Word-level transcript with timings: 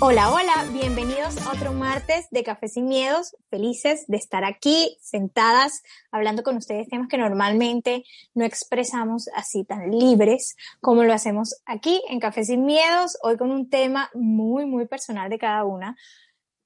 Hola, 0.00 0.32
hola, 0.32 0.66
bienvenidos 0.72 1.36
a 1.46 1.52
otro 1.52 1.74
martes 1.74 2.26
de 2.30 2.42
Café 2.42 2.68
Sin 2.68 2.88
Miedos. 2.88 3.36
Felices 3.50 4.06
de 4.06 4.16
estar 4.16 4.44
aquí, 4.44 4.96
sentadas, 5.02 5.82
hablando 6.10 6.42
con 6.42 6.56
ustedes 6.56 6.88
temas 6.88 7.08
que 7.08 7.18
normalmente 7.18 8.04
no 8.32 8.46
expresamos 8.46 9.28
así 9.34 9.64
tan 9.64 9.90
libres 9.90 10.56
como 10.80 11.04
lo 11.04 11.12
hacemos 11.12 11.60
aquí 11.66 12.02
en 12.08 12.18
Café 12.18 12.44
Sin 12.44 12.64
Miedos. 12.64 13.18
Hoy 13.22 13.36
con 13.36 13.50
un 13.50 13.68
tema 13.68 14.08
muy, 14.14 14.64
muy 14.64 14.86
personal 14.86 15.28
de 15.28 15.38
cada 15.38 15.64
una 15.64 15.96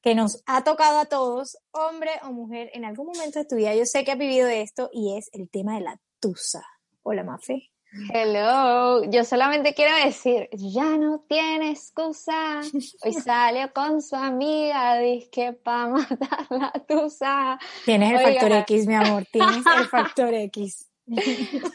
que 0.00 0.14
nos 0.14 0.44
ha 0.46 0.62
tocado 0.62 1.00
a 1.00 1.06
todos, 1.06 1.58
hombre 1.72 2.12
o 2.22 2.30
mujer, 2.30 2.70
en 2.72 2.84
algún 2.84 3.06
momento 3.06 3.40
de 3.40 3.46
tu 3.46 3.56
vida. 3.56 3.74
Yo 3.74 3.84
sé 3.84 4.04
que 4.04 4.12
has 4.12 4.18
vivido 4.18 4.46
esto 4.46 4.90
y 4.92 5.18
es 5.18 5.28
el 5.32 5.50
tema 5.50 5.74
de 5.74 5.80
la 5.80 6.00
tusa. 6.20 6.62
Hola, 7.02 7.24
Mafe. 7.24 7.72
Hello, 8.12 9.02
yo 9.04 9.24
solamente 9.24 9.72
quiero 9.72 9.94
decir, 10.04 10.48
ya 10.52 10.96
no 10.96 11.24
tiene 11.26 11.70
excusa. 11.70 12.60
Hoy 13.02 13.12
salió 13.24 13.72
con 13.72 14.02
su 14.02 14.14
amiga, 14.14 14.98
que 15.32 15.54
pa' 15.54 15.88
matar 15.88 16.46
la 16.50 16.72
tusa. 16.86 17.58
Tienes 17.86 18.12
el 18.12 18.18
factor 18.20 18.52
X, 18.52 18.86
mi 18.86 18.94
amor, 18.94 19.24
tienes 19.32 19.64
el 19.78 19.86
factor 19.90 20.34
X. 20.34 20.88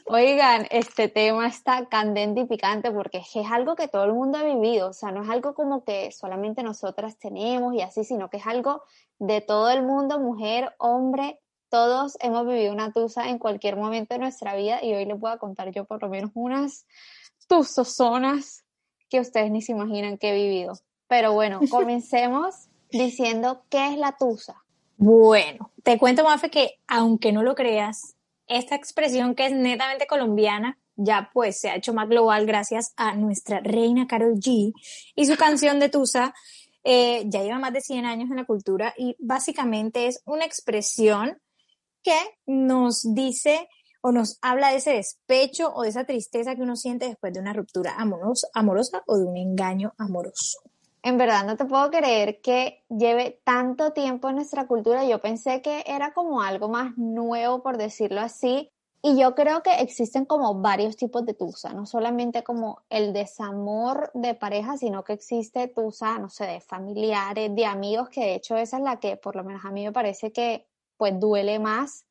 Oigan, 0.05 0.67
este 0.69 1.07
tema 1.07 1.47
está 1.47 1.87
candente 1.89 2.41
y 2.41 2.45
picante 2.45 2.91
porque 2.91 3.17
es 3.17 3.51
algo 3.51 3.75
que 3.75 3.87
todo 3.87 4.03
el 4.03 4.13
mundo 4.13 4.37
ha 4.37 4.43
vivido, 4.43 4.89
o 4.89 4.93
sea, 4.93 5.11
no 5.11 5.23
es 5.23 5.29
algo 5.29 5.55
como 5.55 5.83
que 5.83 6.11
solamente 6.11 6.61
nosotras 6.61 7.17
tenemos 7.17 7.73
y 7.73 7.81
así, 7.81 8.03
sino 8.03 8.29
que 8.29 8.37
es 8.37 8.45
algo 8.45 8.83
de 9.17 9.41
todo 9.41 9.71
el 9.71 9.81
mundo, 9.81 10.19
mujer, 10.19 10.75
hombre, 10.77 11.39
todos 11.73 12.19
hemos 12.21 12.45
vivido 12.45 12.71
una 12.71 12.91
tusa 12.91 13.29
en 13.29 13.39
cualquier 13.39 13.77
momento 13.77 14.13
de 14.13 14.19
nuestra 14.19 14.55
vida 14.55 14.77
y 14.83 14.93
hoy 14.93 15.05
les 15.05 15.19
voy 15.19 15.31
a 15.31 15.37
contar 15.37 15.71
yo 15.71 15.85
por 15.85 16.03
lo 16.03 16.07
menos 16.07 16.29
unas 16.35 16.85
tusosonas 17.47 18.63
que 19.09 19.19
ustedes 19.19 19.49
ni 19.49 19.63
se 19.63 19.71
imaginan 19.71 20.19
que 20.19 20.29
he 20.29 20.35
vivido. 20.35 20.77
Pero 21.07 21.33
bueno, 21.33 21.59
comencemos 21.71 22.67
diciendo 22.91 23.65
qué 23.71 23.87
es 23.87 23.97
la 23.97 24.15
tusa. 24.15 24.63
Bueno, 24.97 25.71
te 25.81 25.97
cuento, 25.97 26.23
Mafe, 26.23 26.51
que 26.51 26.79
aunque 26.85 27.31
no 27.31 27.41
lo 27.41 27.55
creas, 27.55 28.17
esta 28.45 28.75
expresión 28.75 29.33
que 29.33 29.47
es 29.47 29.51
netamente 29.51 30.05
colombiana 30.05 30.77
ya 30.95 31.31
pues 31.33 31.59
se 31.59 31.71
ha 31.71 31.75
hecho 31.75 31.91
más 31.91 32.07
global 32.07 32.45
gracias 32.45 32.93
a 32.97 33.15
nuestra 33.15 33.61
reina 33.61 34.05
Carol 34.05 34.35
G 34.35 34.73
y 35.15 35.25
su 35.25 35.35
canción 35.37 35.79
de 35.79 35.89
Tusa. 35.89 36.35
Eh, 36.83 37.23
ya 37.25 37.41
lleva 37.41 37.57
más 37.57 37.73
de 37.73 37.81
100 37.81 38.05
años 38.05 38.29
en 38.29 38.35
la 38.35 38.45
cultura 38.45 38.93
y 38.95 39.15
básicamente 39.17 40.05
es 40.05 40.21
una 40.25 40.45
expresión 40.45 41.39
que 42.03 42.17
nos 42.45 43.13
dice 43.13 43.67
o 44.01 44.11
nos 44.11 44.37
habla 44.41 44.69
de 44.69 44.77
ese 44.77 44.91
despecho 44.91 45.73
o 45.73 45.83
de 45.83 45.89
esa 45.89 46.03
tristeza 46.03 46.55
que 46.55 46.61
uno 46.61 46.75
siente 46.75 47.07
después 47.07 47.33
de 47.33 47.39
una 47.39 47.53
ruptura 47.53 47.95
amorosa, 47.97 48.47
amorosa 48.53 49.01
o 49.07 49.17
de 49.17 49.25
un 49.25 49.37
engaño 49.37 49.93
amoroso. 49.97 50.59
En 51.01 51.17
verdad 51.17 51.45
no 51.45 51.57
te 51.57 51.65
puedo 51.65 51.89
creer 51.89 52.41
que 52.41 52.83
lleve 52.89 53.41
tanto 53.43 53.91
tiempo 53.91 54.29
en 54.29 54.35
nuestra 54.35 54.67
cultura. 54.67 55.05
Yo 55.05 55.19
pensé 55.19 55.61
que 55.61 55.83
era 55.85 56.13
como 56.13 56.41
algo 56.41 56.69
más 56.69 56.97
nuevo, 56.97 57.61
por 57.61 57.77
decirlo 57.77 58.21
así. 58.21 58.69
Y 59.01 59.19
yo 59.19 59.35
creo 59.35 59.61
que 59.63 59.81
existen 59.81 60.23
como 60.23 60.61
varios 60.61 60.95
tipos 60.95 61.25
de 61.25 61.33
tusa, 61.33 61.73
no 61.73 61.85
solamente 61.85 62.41
como 62.41 62.83
el 62.89 63.11
desamor 63.11 64.11
de 64.13 64.33
pareja, 64.33 64.77
sino 64.77 65.03
que 65.03 65.11
existe 65.11 65.67
tusa, 65.67 66.19
no 66.19 66.29
sé, 66.29 66.45
de 66.45 66.61
familiares, 66.61 67.53
de 67.53 67.65
amigos, 67.65 68.07
que 68.07 68.21
de 68.21 68.35
hecho 68.35 68.55
esa 68.55 68.77
es 68.77 68.83
la 68.83 69.01
que 69.01 69.17
por 69.17 69.35
lo 69.35 69.43
menos 69.43 69.65
a 69.65 69.71
mí 69.71 69.83
me 69.83 69.91
parece 69.91 70.31
que 70.31 70.67
pues 71.03 71.19
duele 71.19 71.59
más. 71.59 72.05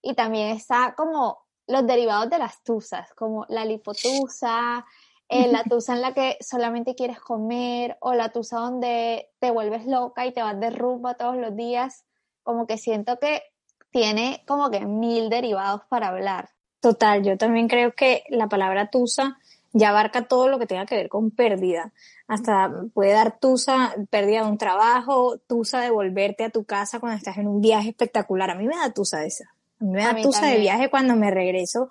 Y 0.00 0.14
también 0.14 0.56
está 0.56 0.94
como 0.96 1.44
los 1.66 1.86
derivados 1.86 2.30
de 2.30 2.38
las 2.38 2.62
tusas, 2.62 3.12
como 3.12 3.44
la 3.50 3.66
lipotusa, 3.66 4.86
eh, 5.28 5.48
la 5.48 5.64
tusa 5.68 5.92
en 5.92 6.00
la 6.00 6.14
que 6.14 6.38
solamente 6.40 6.94
quieres 6.94 7.20
comer 7.20 7.98
o 8.00 8.14
la 8.14 8.30
tusa 8.30 8.56
donde 8.56 9.28
te 9.38 9.50
vuelves 9.50 9.84
loca 9.84 10.24
y 10.24 10.32
te 10.32 10.42
vas 10.42 10.58
de 10.58 10.70
rumba 10.70 11.12
todos 11.12 11.36
los 11.36 11.54
días. 11.56 12.06
Como 12.42 12.66
que 12.66 12.78
siento 12.78 13.18
que 13.18 13.42
tiene 13.90 14.42
como 14.46 14.70
que 14.70 14.80
mil 14.80 15.28
derivados 15.28 15.82
para 15.90 16.08
hablar. 16.08 16.48
Total, 16.80 17.22
yo 17.22 17.36
también 17.36 17.68
creo 17.68 17.94
que 17.94 18.24
la 18.30 18.48
palabra 18.48 18.88
tusa 18.88 19.36
ya 19.72 19.90
abarca 19.90 20.26
todo 20.26 20.48
lo 20.48 20.58
que 20.58 20.66
tenga 20.66 20.86
que 20.86 20.96
ver 20.96 21.08
con 21.08 21.30
pérdida. 21.30 21.92
Hasta 22.26 22.72
puede 22.94 23.12
dar 23.12 23.38
tusa, 23.38 23.94
pérdida 24.10 24.42
de 24.42 24.50
un 24.50 24.58
trabajo, 24.58 25.38
tusa 25.46 25.80
de 25.80 25.90
volverte 25.90 26.44
a 26.44 26.50
tu 26.50 26.64
casa 26.64 27.00
cuando 27.00 27.18
estás 27.18 27.38
en 27.38 27.48
un 27.48 27.60
viaje 27.60 27.90
espectacular. 27.90 28.50
A 28.50 28.54
mí 28.54 28.66
me 28.66 28.76
da 28.76 28.92
tusa 28.92 29.24
esa. 29.24 29.44
A 29.80 29.84
mí 29.84 29.92
me 29.92 30.02
da 30.02 30.14
tusa 30.16 30.46
de 30.46 30.58
viaje 30.58 30.90
cuando 30.90 31.16
me 31.16 31.30
regreso 31.30 31.90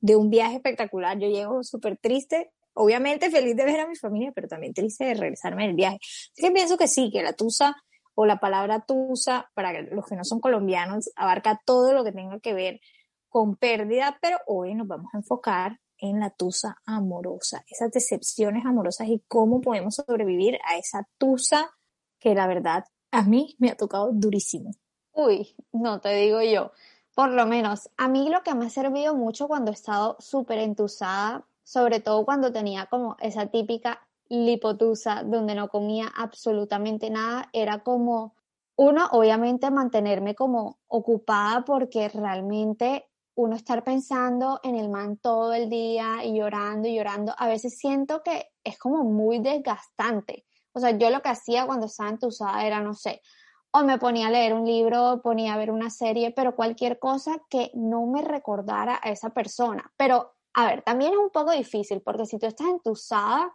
de 0.00 0.16
un 0.16 0.30
viaje 0.30 0.56
espectacular. 0.56 1.18
Yo 1.18 1.28
llego 1.28 1.62
súper 1.64 1.96
triste, 1.96 2.52
obviamente 2.74 3.30
feliz 3.30 3.56
de 3.56 3.64
ver 3.64 3.80
a 3.80 3.88
mi 3.88 3.96
familia, 3.96 4.32
pero 4.34 4.48
también 4.48 4.72
triste 4.72 5.04
de 5.04 5.14
regresarme 5.14 5.66
del 5.66 5.74
viaje. 5.74 5.98
Así 6.00 6.42
que 6.42 6.50
pienso 6.50 6.78
que 6.78 6.88
sí, 6.88 7.10
que 7.12 7.22
la 7.22 7.32
tusa 7.32 7.76
o 8.14 8.26
la 8.26 8.40
palabra 8.40 8.80
tusa, 8.80 9.50
para 9.54 9.80
los 9.80 10.06
que 10.06 10.16
no 10.16 10.24
son 10.24 10.40
colombianos, 10.40 11.10
abarca 11.14 11.60
todo 11.64 11.92
lo 11.92 12.02
que 12.02 12.12
tenga 12.12 12.40
que 12.40 12.52
ver 12.52 12.80
con 13.28 13.56
pérdida, 13.56 14.18
pero 14.20 14.38
hoy 14.46 14.74
nos 14.74 14.88
vamos 14.88 15.12
a 15.14 15.18
enfocar 15.18 15.78
en 15.98 16.20
la 16.20 16.30
tusa 16.30 16.76
amorosa, 16.86 17.64
esas 17.68 17.90
decepciones 17.90 18.64
amorosas 18.64 19.08
y 19.08 19.22
cómo 19.28 19.60
podemos 19.60 19.96
sobrevivir 19.96 20.58
a 20.68 20.76
esa 20.76 21.08
tusa 21.18 21.70
que 22.18 22.34
la 22.34 22.46
verdad 22.46 22.84
a 23.10 23.22
mí 23.22 23.56
me 23.58 23.70
ha 23.70 23.76
tocado 23.76 24.10
durísimo. 24.12 24.70
Uy, 25.12 25.54
no 25.72 26.00
te 26.00 26.14
digo 26.14 26.40
yo. 26.42 26.72
Por 27.14 27.30
lo 27.30 27.46
menos, 27.46 27.90
a 27.96 28.06
mí 28.08 28.28
lo 28.30 28.42
que 28.42 28.54
me 28.54 28.66
ha 28.66 28.70
servido 28.70 29.16
mucho 29.16 29.48
cuando 29.48 29.70
he 29.72 29.74
estado 29.74 30.16
súper 30.20 30.58
entusada, 30.58 31.44
sobre 31.64 32.00
todo 32.00 32.24
cuando 32.24 32.52
tenía 32.52 32.86
como 32.86 33.16
esa 33.20 33.46
típica 33.46 34.06
lipotusa 34.28 35.24
donde 35.24 35.54
no 35.54 35.68
comía 35.68 36.06
absolutamente 36.16 37.10
nada, 37.10 37.48
era 37.52 37.82
como, 37.82 38.36
uno, 38.76 39.08
obviamente 39.10 39.70
mantenerme 39.70 40.36
como 40.36 40.78
ocupada 40.86 41.64
porque 41.64 42.08
realmente 42.08 43.07
uno 43.38 43.54
estar 43.54 43.84
pensando 43.84 44.58
en 44.64 44.74
el 44.74 44.88
man 44.88 45.16
todo 45.16 45.54
el 45.54 45.70
día 45.70 46.24
y 46.24 46.36
llorando 46.36 46.88
y 46.88 46.96
llorando, 46.96 47.32
a 47.38 47.46
veces 47.46 47.78
siento 47.78 48.20
que 48.24 48.48
es 48.64 48.76
como 48.78 49.04
muy 49.04 49.38
desgastante. 49.38 50.44
O 50.72 50.80
sea, 50.80 50.90
yo 50.90 51.08
lo 51.08 51.22
que 51.22 51.28
hacía 51.28 51.64
cuando 51.64 51.86
estaba 51.86 52.10
entusada 52.10 52.66
era, 52.66 52.80
no 52.80 52.94
sé, 52.94 53.22
o 53.70 53.84
me 53.84 53.96
ponía 53.98 54.26
a 54.26 54.30
leer 54.32 54.54
un 54.54 54.66
libro, 54.66 55.20
ponía 55.22 55.54
a 55.54 55.56
ver 55.56 55.70
una 55.70 55.88
serie, 55.88 56.32
pero 56.32 56.56
cualquier 56.56 56.98
cosa 56.98 57.40
que 57.48 57.70
no 57.74 58.06
me 58.06 58.22
recordara 58.22 58.98
a 59.00 59.10
esa 59.10 59.30
persona. 59.30 59.88
Pero, 59.96 60.34
a 60.54 60.66
ver, 60.66 60.82
también 60.82 61.12
es 61.12 61.18
un 61.18 61.30
poco 61.30 61.52
difícil 61.52 62.02
porque 62.02 62.26
si 62.26 62.40
tú 62.40 62.46
estás 62.46 62.66
entusada 62.66 63.54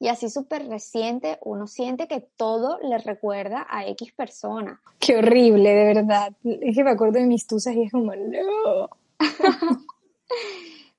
y 0.00 0.08
así 0.08 0.30
súper 0.30 0.66
reciente, 0.66 1.38
uno 1.42 1.66
siente 1.66 2.08
que 2.08 2.20
todo 2.20 2.78
le 2.80 2.96
recuerda 2.96 3.66
a 3.68 3.86
X 3.86 4.12
persona. 4.12 4.80
Qué 4.98 5.18
horrible, 5.18 5.74
de 5.74 5.94
verdad. 5.94 6.32
Es 6.42 6.74
que 6.74 6.82
me 6.82 6.92
acuerdo 6.92 7.18
de 7.18 7.26
mis 7.26 7.46
tusas 7.46 7.76
y 7.76 7.82
es 7.82 7.92
como, 7.92 8.14
no. 8.16 8.88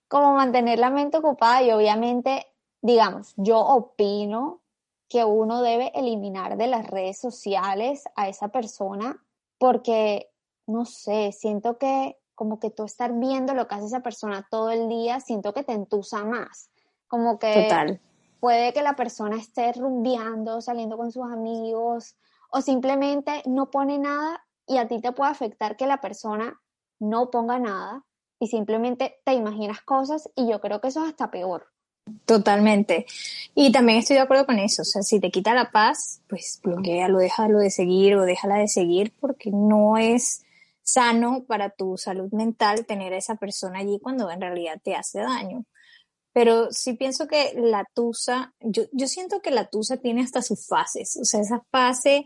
como 0.07 0.33
mantener 0.35 0.77
la 0.77 0.91
mente 0.91 1.17
ocupada 1.17 1.63
y 1.63 1.71
obviamente, 1.71 2.45
digamos, 2.83 3.33
yo 3.37 3.59
opino 3.59 4.61
que 5.09 5.25
uno 5.25 5.63
debe 5.63 5.91
eliminar 5.95 6.55
de 6.55 6.67
las 6.67 6.85
redes 6.85 7.17
sociales 7.17 8.03
a 8.15 8.29
esa 8.29 8.49
persona 8.49 9.19
porque, 9.57 10.29
no 10.67 10.85
sé, 10.85 11.31
siento 11.31 11.79
que 11.79 12.17
como 12.35 12.59
que 12.59 12.69
tú 12.69 12.83
estar 12.83 13.17
viendo 13.17 13.55
lo 13.55 13.67
que 13.67 13.75
hace 13.75 13.87
esa 13.87 14.01
persona 14.01 14.47
todo 14.51 14.69
el 14.69 14.89
día, 14.89 15.19
siento 15.21 15.53
que 15.53 15.63
te 15.63 15.73
entusa 15.73 16.23
más. 16.23 16.69
Como 17.07 17.39
que 17.39 17.67
puede 18.41 18.73
que 18.73 18.81
la 18.81 18.95
persona 18.97 19.37
esté 19.37 19.71
rumbeando, 19.71 20.59
saliendo 20.61 20.97
con 20.97 21.11
sus 21.11 21.31
amigos 21.31 22.17
o 22.49 22.59
simplemente 22.59 23.43
no 23.45 23.71
pone 23.71 23.97
nada 23.99 24.43
y 24.67 24.77
a 24.77 24.87
ti 24.87 24.99
te 24.99 25.13
puede 25.13 25.31
afectar 25.31 25.77
que 25.77 25.87
la 25.87 26.01
persona 26.01 26.59
no 26.99 27.29
ponga 27.29 27.59
nada 27.59 28.03
y 28.39 28.47
simplemente 28.47 29.21
te 29.23 29.33
imaginas 29.33 29.81
cosas 29.81 30.29
y 30.35 30.49
yo 30.49 30.59
creo 30.59 30.81
que 30.81 30.87
eso 30.87 31.03
es 31.03 31.11
hasta 31.11 31.29
peor. 31.29 31.67
Totalmente. 32.25 33.05
Y 33.53 33.71
también 33.71 33.99
estoy 33.99 34.15
de 34.15 34.23
acuerdo 34.23 34.47
con 34.47 34.57
eso. 34.57 34.81
O 34.81 34.85
sea, 34.85 35.03
si 35.03 35.19
te 35.19 35.29
quita 35.29 35.53
la 35.53 35.71
paz, 35.71 36.21
pues 36.27 36.59
bloquealo, 36.63 37.19
déjalo 37.19 37.59
de 37.59 37.69
seguir 37.69 38.15
o 38.15 38.25
déjala 38.25 38.55
de 38.55 38.67
seguir 38.67 39.13
porque 39.19 39.51
no 39.51 39.97
es 39.97 40.43
sano 40.81 41.43
para 41.47 41.69
tu 41.69 41.95
salud 41.97 42.31
mental 42.31 42.87
tener 42.87 43.13
a 43.13 43.17
esa 43.17 43.35
persona 43.35 43.79
allí 43.79 43.99
cuando 44.01 44.31
en 44.31 44.41
realidad 44.41 44.81
te 44.83 44.95
hace 44.95 45.19
daño. 45.19 45.65
Pero 46.33 46.71
sí 46.71 46.93
pienso 46.93 47.27
que 47.27 47.53
la 47.55 47.85
tusa, 47.93 48.53
yo, 48.59 48.83
yo 48.91 49.07
siento 49.07 49.41
que 49.41 49.51
la 49.51 49.69
tusa 49.69 49.97
tiene 49.97 50.21
hasta 50.21 50.41
sus 50.41 50.67
fases. 50.67 51.17
O 51.21 51.25
sea, 51.25 51.41
esa 51.41 51.61
fase 51.71 52.25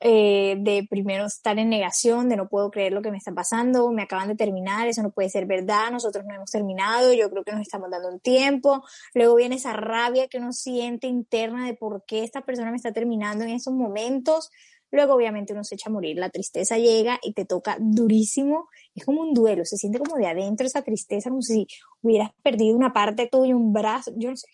eh, 0.00 0.54
de 0.60 0.86
primero 0.88 1.26
estar 1.26 1.58
en 1.58 1.68
negación, 1.68 2.28
de 2.28 2.36
no 2.36 2.48
puedo 2.48 2.70
creer 2.70 2.92
lo 2.92 3.02
que 3.02 3.10
me 3.10 3.16
está 3.16 3.32
pasando, 3.32 3.90
me 3.90 4.02
acaban 4.02 4.28
de 4.28 4.36
terminar, 4.36 4.86
eso 4.86 5.02
no 5.02 5.10
puede 5.10 5.28
ser 5.28 5.46
verdad, 5.46 5.90
nosotros 5.90 6.24
no 6.24 6.36
hemos 6.36 6.52
terminado, 6.52 7.12
yo 7.12 7.28
creo 7.30 7.42
que 7.42 7.50
nos 7.50 7.62
estamos 7.62 7.90
dando 7.90 8.08
un 8.08 8.20
tiempo, 8.20 8.84
luego 9.12 9.34
viene 9.34 9.56
esa 9.56 9.72
rabia 9.72 10.28
que 10.28 10.38
uno 10.38 10.52
siente 10.52 11.08
interna 11.08 11.66
de 11.66 11.74
por 11.74 12.04
qué 12.06 12.22
esta 12.22 12.42
persona 12.42 12.70
me 12.70 12.76
está 12.76 12.92
terminando 12.92 13.42
en 13.42 13.50
esos 13.50 13.74
momentos, 13.74 14.50
luego 14.90 15.14
obviamente 15.14 15.52
uno 15.52 15.64
se 15.64 15.74
echa 15.74 15.90
a 15.90 15.92
morir, 15.92 16.16
la 16.16 16.30
tristeza 16.30 16.78
llega 16.78 17.18
y 17.22 17.32
te 17.32 17.44
toca 17.44 17.76
durísimo, 17.80 18.68
es 18.94 19.04
como 19.04 19.22
un 19.22 19.34
duelo, 19.34 19.64
se 19.64 19.76
siente 19.76 19.98
como 19.98 20.16
de 20.16 20.26
adentro 20.26 20.66
esa 20.66 20.82
tristeza, 20.82 21.30
como 21.30 21.42
si 21.42 21.66
hubieras 22.02 22.30
perdido 22.42 22.76
una 22.76 22.92
parte 22.92 23.28
tuya, 23.30 23.56
un 23.56 23.72
brazo, 23.72 24.12
yo 24.16 24.30
no 24.30 24.36
sé. 24.36 24.48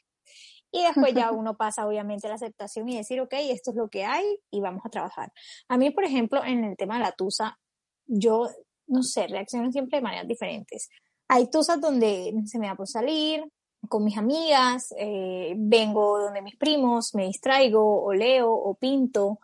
Y 0.70 0.82
después 0.82 1.14
ya 1.14 1.30
uno 1.32 1.56
pasa 1.56 1.86
obviamente 1.86 2.26
a 2.26 2.30
la 2.30 2.36
aceptación 2.36 2.88
y 2.88 2.96
decir, 2.96 3.20
ok, 3.20 3.34
esto 3.38 3.70
es 3.70 3.76
lo 3.76 3.88
que 3.88 4.04
hay 4.04 4.24
y 4.50 4.60
vamos 4.60 4.82
a 4.84 4.90
trabajar. 4.90 5.32
A 5.68 5.76
mí, 5.76 5.90
por 5.90 6.04
ejemplo, 6.04 6.44
en 6.44 6.64
el 6.64 6.76
tema 6.76 6.98
de 6.98 7.04
la 7.04 7.12
tusa, 7.12 7.58
yo, 8.06 8.48
no 8.86 9.02
sé, 9.02 9.28
reacciono 9.28 9.70
siempre 9.70 9.98
de 9.98 10.02
maneras 10.02 10.26
diferentes. 10.26 10.88
Hay 11.28 11.48
tusas 11.48 11.80
donde 11.80 12.34
se 12.46 12.58
me 12.58 12.66
da 12.66 12.74
por 12.74 12.88
salir 12.88 13.44
con 13.88 14.04
mis 14.04 14.16
amigas, 14.16 14.94
eh, 14.98 15.54
vengo 15.56 16.18
donde 16.18 16.42
mis 16.42 16.56
primos, 16.56 17.14
me 17.14 17.26
distraigo 17.26 18.02
o 18.02 18.12
leo 18.12 18.52
o 18.52 18.74
pinto, 18.74 19.40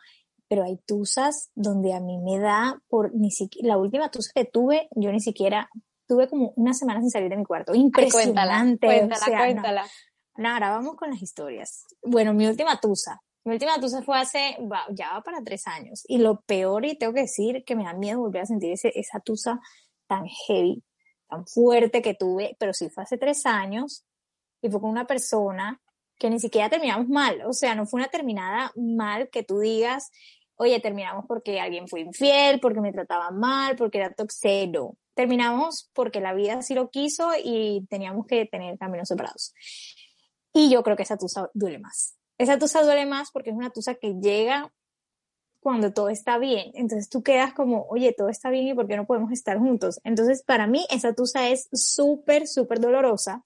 pero 0.50 0.64
hay 0.64 0.78
tusas 0.78 1.52
donde 1.54 1.94
a 1.94 2.00
mí 2.00 2.18
me 2.18 2.40
da 2.40 2.82
por 2.88 3.14
ni 3.14 3.30
siquiera, 3.30 3.68
la 3.68 3.78
última 3.78 4.10
tusa 4.10 4.32
que 4.34 4.44
tuve, 4.44 4.88
yo 4.96 5.12
ni 5.12 5.20
siquiera 5.20 5.70
tuve 6.08 6.28
como 6.28 6.52
una 6.56 6.74
semana 6.74 7.00
sin 7.00 7.08
salir 7.08 7.30
de 7.30 7.36
mi 7.36 7.44
cuarto. 7.44 7.72
Impresionante. 7.72 8.84
cuéntala, 8.84 9.38
cuéntala, 9.38 9.86
No, 10.36 10.48
ahora 10.48 10.70
vamos 10.70 10.96
con 10.96 11.10
las 11.10 11.22
historias. 11.22 11.86
Bueno, 12.02 12.34
mi 12.34 12.48
última 12.48 12.80
tusa. 12.80 13.22
Mi 13.44 13.52
última 13.52 13.78
tusa 13.80 14.02
fue 14.02 14.18
hace, 14.18 14.56
ya 14.90 15.12
va 15.12 15.22
para 15.22 15.40
tres 15.44 15.68
años. 15.68 16.02
Y 16.08 16.18
lo 16.18 16.40
peor, 16.40 16.84
y 16.84 16.98
tengo 16.98 17.14
que 17.14 17.20
decir, 17.20 17.62
que 17.64 17.76
me 17.76 17.84
da 17.84 17.94
miedo 17.94 18.18
volver 18.18 18.42
a 18.42 18.46
sentir 18.46 18.72
ese, 18.72 18.90
esa 18.96 19.20
tusa 19.20 19.60
tan 20.08 20.26
heavy, 20.26 20.82
tan 21.28 21.46
fuerte 21.46 22.02
que 22.02 22.14
tuve, 22.14 22.56
pero 22.58 22.74
sí 22.74 22.90
fue 22.90 23.04
hace 23.04 23.18
tres 23.18 23.46
años 23.46 24.04
y 24.60 24.68
fue 24.68 24.80
con 24.80 24.90
una 24.90 25.06
persona 25.06 25.80
que 26.20 26.28
ni 26.28 26.38
siquiera 26.38 26.68
terminamos 26.68 27.08
mal. 27.08 27.40
O 27.46 27.52
sea, 27.52 27.74
no 27.74 27.86
fue 27.86 28.00
una 28.00 28.10
terminada 28.10 28.72
mal 28.76 29.30
que 29.30 29.42
tú 29.42 29.60
digas, 29.60 30.10
oye, 30.60 30.78
terminamos 30.78 31.24
porque 31.26 31.58
alguien 31.58 31.88
fue 31.88 32.00
infiel, 32.00 32.60
porque 32.60 32.82
me 32.82 32.92
trataba 32.92 33.30
mal, 33.30 33.76
porque 33.76 33.96
era 33.96 34.12
toxero. 34.12 34.98
Terminamos 35.14 35.90
porque 35.94 36.20
la 36.20 36.34
vida 36.34 36.60
sí 36.60 36.74
lo 36.74 36.90
quiso 36.90 37.30
y 37.42 37.86
teníamos 37.88 38.26
que 38.26 38.44
tener 38.44 38.76
caminos 38.76 39.08
separados. 39.08 39.54
Y 40.52 40.70
yo 40.70 40.82
creo 40.82 40.96
que 40.96 41.04
esa 41.04 41.16
tusa 41.16 41.48
duele 41.54 41.78
más. 41.78 42.18
Esa 42.36 42.58
tusa 42.58 42.82
duele 42.82 43.06
más 43.06 43.30
porque 43.30 43.50
es 43.50 43.56
una 43.56 43.70
tusa 43.70 43.94
que 43.94 44.12
llega 44.20 44.70
cuando 45.60 45.94
todo 45.94 46.10
está 46.10 46.36
bien. 46.36 46.72
Entonces 46.74 47.08
tú 47.08 47.22
quedas 47.22 47.54
como, 47.54 47.86
oye, 47.88 48.12
todo 48.12 48.28
está 48.28 48.50
bien 48.50 48.66
y 48.66 48.74
¿por 48.74 48.86
qué 48.86 48.98
no 48.98 49.06
podemos 49.06 49.32
estar 49.32 49.58
juntos? 49.58 49.98
Entonces 50.04 50.42
para 50.42 50.66
mí 50.66 50.84
esa 50.90 51.14
tusa 51.14 51.48
es 51.48 51.68
súper, 51.72 52.46
súper 52.46 52.80
dolorosa. 52.80 53.42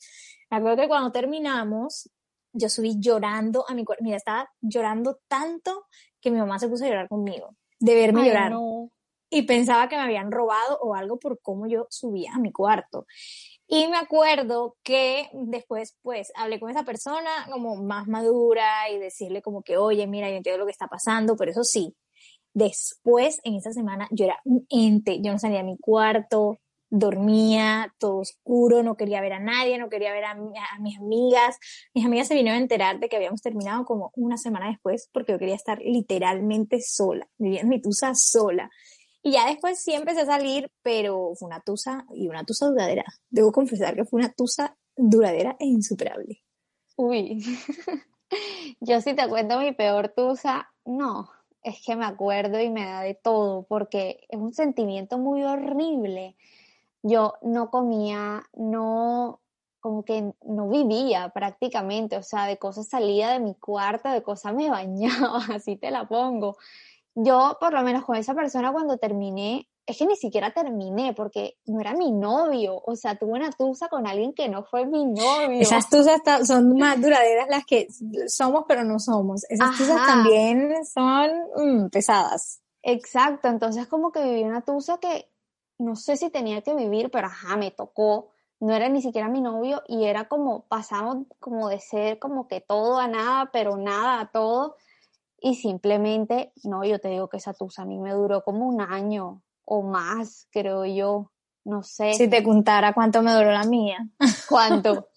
Me 0.51 0.57
acuerdo 0.57 0.83
que 0.83 0.89
cuando 0.89 1.13
terminamos, 1.13 2.11
yo 2.53 2.69
subí 2.69 2.97
llorando 2.99 3.65
a 3.69 3.75
mi 3.75 3.85
cuarto. 3.85 4.03
Mira, 4.03 4.17
estaba 4.17 4.51
llorando 4.61 5.21
tanto 5.29 5.87
que 6.25 6.31
mi 6.31 6.39
mamá 6.39 6.59
se 6.59 6.69
puso 6.69 6.85
a 6.85 6.89
llorar 6.89 7.09
conmigo, 7.09 7.55
de 7.79 7.95
verme 7.95 8.27
llorar. 8.27 8.53
Y 9.31 9.43
pensaba 9.43 9.89
que 9.89 9.97
me 9.97 10.03
habían 10.03 10.33
robado 10.33 10.79
o 10.81 10.95
algo 10.95 11.19
por 11.19 11.41
cómo 11.41 11.67
yo 11.67 11.87
subía 11.91 12.33
a 12.35 12.39
mi 12.39 12.51
cuarto. 12.51 13.07
Y 13.67 13.89
me 13.89 13.97
acuerdo 13.97 14.77
que 14.83 15.29
después, 15.33 15.97
pues, 16.03 16.33
hablé 16.35 16.59
con 16.61 16.71
esa 16.71 16.85
persona 16.85 17.31
como 17.51 17.77
más 17.77 18.07
madura 18.07 18.89
y 18.91 18.99
decirle 18.99 19.43
como 19.43 19.63
que, 19.63 19.77
oye, 19.77 20.07
mira, 20.07 20.31
yo 20.31 20.37
entiendo 20.37 20.61
lo 20.61 20.67
que 20.67 20.73
está 20.73 20.87
pasando, 20.87 21.37
pero 21.37 21.51
eso 21.51 21.65
sí, 21.65 21.95
después, 22.55 23.41
en 23.45 23.57
esa 23.57 23.73
semana, 23.73 24.09
yo 24.11 24.25
era 24.25 24.41
un 24.45 24.67
ente, 24.71 25.21
yo 25.21 25.33
no 25.33 25.39
salía 25.39 25.59
de 25.59 25.65
mi 25.65 25.77
cuarto, 25.77 26.59
dormía 26.97 27.93
todo 27.99 28.19
oscuro, 28.19 28.83
no 28.83 28.97
quería 28.97 29.21
ver 29.21 29.33
a 29.33 29.41
nadie, 29.41 29.79
no 29.79 29.89
quería 29.89 30.13
ver 30.13 30.25
a, 30.25 30.35
mis 30.35 30.99
amigas. 30.99 31.59
Mis 31.93 32.05
amigas 32.05 32.29
se 32.29 32.35
vinieron 32.35 32.59
a 32.59 32.63
enterar 32.63 33.01
de 33.01 33.09
que 33.09 33.17
habíamos 33.17 33.43
terminado 33.43 33.85
como 33.85 34.13
una 34.15 34.37
semana 34.37 34.69
después 34.69 35.09
porque 35.13 35.33
yo 35.33 35.39
quería 35.39 35.57
estar 35.57 35.79
literalmente 35.81 36.81
sola, 36.81 37.29
viviendo 37.37 37.69
mi 37.69 37.81
tusa 37.81 38.15
sola. 38.15 38.71
Y 39.23 39.33
ya 39.33 39.47
después 39.47 39.83
sí 39.83 39.93
empecé 39.93 40.21
a 40.21 40.27
salir, 40.27 40.71
pero 40.83 41.33
fue 41.35 41.47
una 41.47 41.61
tusa 41.61 42.07
y 42.15 42.29
una 42.29 42.45
tusa 42.45 42.67
duradera. 42.67 43.05
Debo 43.29 43.51
confesar 43.51 43.97
que 43.97 44.05
fue 44.05 44.21
una 44.21 44.33
tusa 44.33 44.77
duradera 44.97 45.57
e 45.59 45.67
insuperable. 45.67 46.43
Uy, 46.97 47.43
yo 48.81 49.01
sí 49.01 49.15
te 49.15 49.29
cuento 49.29 49.59
mi 49.59 49.73
peor 49.73 50.11
tusa, 50.11 50.71
no, 50.85 51.29
es 51.63 51.83
que 51.85 51.97
me 51.97 52.05
acuerdo 52.05 52.61
y 52.61 52.71
me 52.71 52.85
da 52.85 53.01
de 53.01 53.15
todo, 53.15 53.65
porque 53.65 54.21
es 54.29 54.39
un 54.39 54.53
sentimiento 54.53 55.19
muy 55.19 55.43
horrible 55.43 56.37
yo 57.05 57.35
no 57.43 57.71
comía, 57.71 58.43
no, 58.55 59.41
como 59.79 60.05
que 60.05 60.33
no 60.43 60.69
vivía 60.71 61.29
prácticamente, 61.29 62.17
o 62.17 62.23
sea, 62.23 62.47
de 62.47 62.57
cosas 62.57 62.89
salía 62.89 63.29
de 63.29 63.41
mi 63.41 63.55
cuarto, 63.55 64.09
de 64.09 64.23
cosas 64.23 64.55
me 64.55 64.71
bañaba, 64.71 65.45
así 65.55 65.77
te 65.77 65.91
la 65.91 66.09
pongo. 66.09 66.57
Yo, 67.15 67.59
por 67.61 67.75
lo 67.75 67.83
menos 67.83 68.05
con 68.05 68.17
esa 68.17 68.35
persona, 68.35 68.73
cuando 68.73 68.97
terminé, 68.97 69.69
es 69.87 69.99
que 69.99 70.07
ni 70.07 70.17
siquiera 70.17 70.55
terminé 70.55 71.13
porque 71.13 71.59
no 71.67 71.79
era 71.79 71.93
mi 71.93 72.11
novio, 72.11 72.83
o 72.87 72.97
sea, 72.97 73.17
tuve 73.19 73.33
una 73.33 73.51
tusa 73.53 73.89
con 73.89 74.07
alguien 74.07 74.33
que 74.33 74.49
no 74.49 74.65
fue 74.65 74.87
mi 74.87 75.05
novio. 75.05 75.61
Esas 75.61 75.91
tusas 75.91 76.23
son 76.47 76.79
más 76.79 76.99
duraderas 76.99 77.49
las 77.51 77.67
que 77.67 77.87
somos 78.27 78.65
pero 78.67 78.83
no 78.83 78.99
somos. 78.99 79.45
Esas 79.51 79.77
tusas 79.77 80.07
también 80.07 80.87
son 80.87 81.31
mm, 81.57 81.91
pesadas. 81.91 82.63
Exacto, 82.83 83.49
entonces 83.49 83.87
como 83.87 84.11
que 84.11 84.23
viví 84.25 84.43
una 84.43 84.63
tusa 84.63 84.97
que 84.97 85.29
no 85.79 85.97
sé 85.97 86.17
si 86.17 86.31
tenía 86.31 86.63
que 86.63 86.75
vivir, 86.75 87.11
pero 87.11 87.27
ajá, 87.27 87.57
me 87.57 87.71
tocó. 87.71 88.31
No 88.61 88.75
era 88.75 88.89
ni 88.89 89.03
siquiera 89.03 89.29
mi 89.29 89.41
novio 89.41 89.83
y 89.89 90.05
era 90.05 90.29
como, 90.29 90.65
pasamos 90.67 91.27
como 91.39 91.69
de 91.69 91.81
ser 91.81 92.19
como 92.19 92.49
que 92.49 92.61
todo 92.61 92.99
a 92.99 93.09
nada, 93.09 93.51
pero 93.53 93.77
nada 93.77 94.21
a 94.21 94.31
todo. 94.31 94.77
Y 95.41 95.57
simplemente, 95.57 96.53
no, 96.63 96.85
yo 96.85 96.99
te 96.99 97.09
digo 97.09 97.29
que 97.29 97.37
esa 97.37 97.53
tusa 97.53 97.83
a 97.83 97.85
mí 97.85 97.99
me 97.99 98.13
duró 98.13 98.43
como 98.43 98.67
un 98.67 98.81
año 98.81 99.43
o 99.65 99.83
más, 99.83 100.49
creo 100.51 100.85
yo. 100.87 101.31
No 101.65 101.83
sé. 101.83 102.15
Si 102.15 102.29
te 102.29 102.43
contara 102.43 102.93
cuánto 102.93 103.23
me 103.23 103.33
duró 103.33 103.51
la 103.51 103.65
mía. 103.65 104.07
¿Cuánto? 104.49 105.09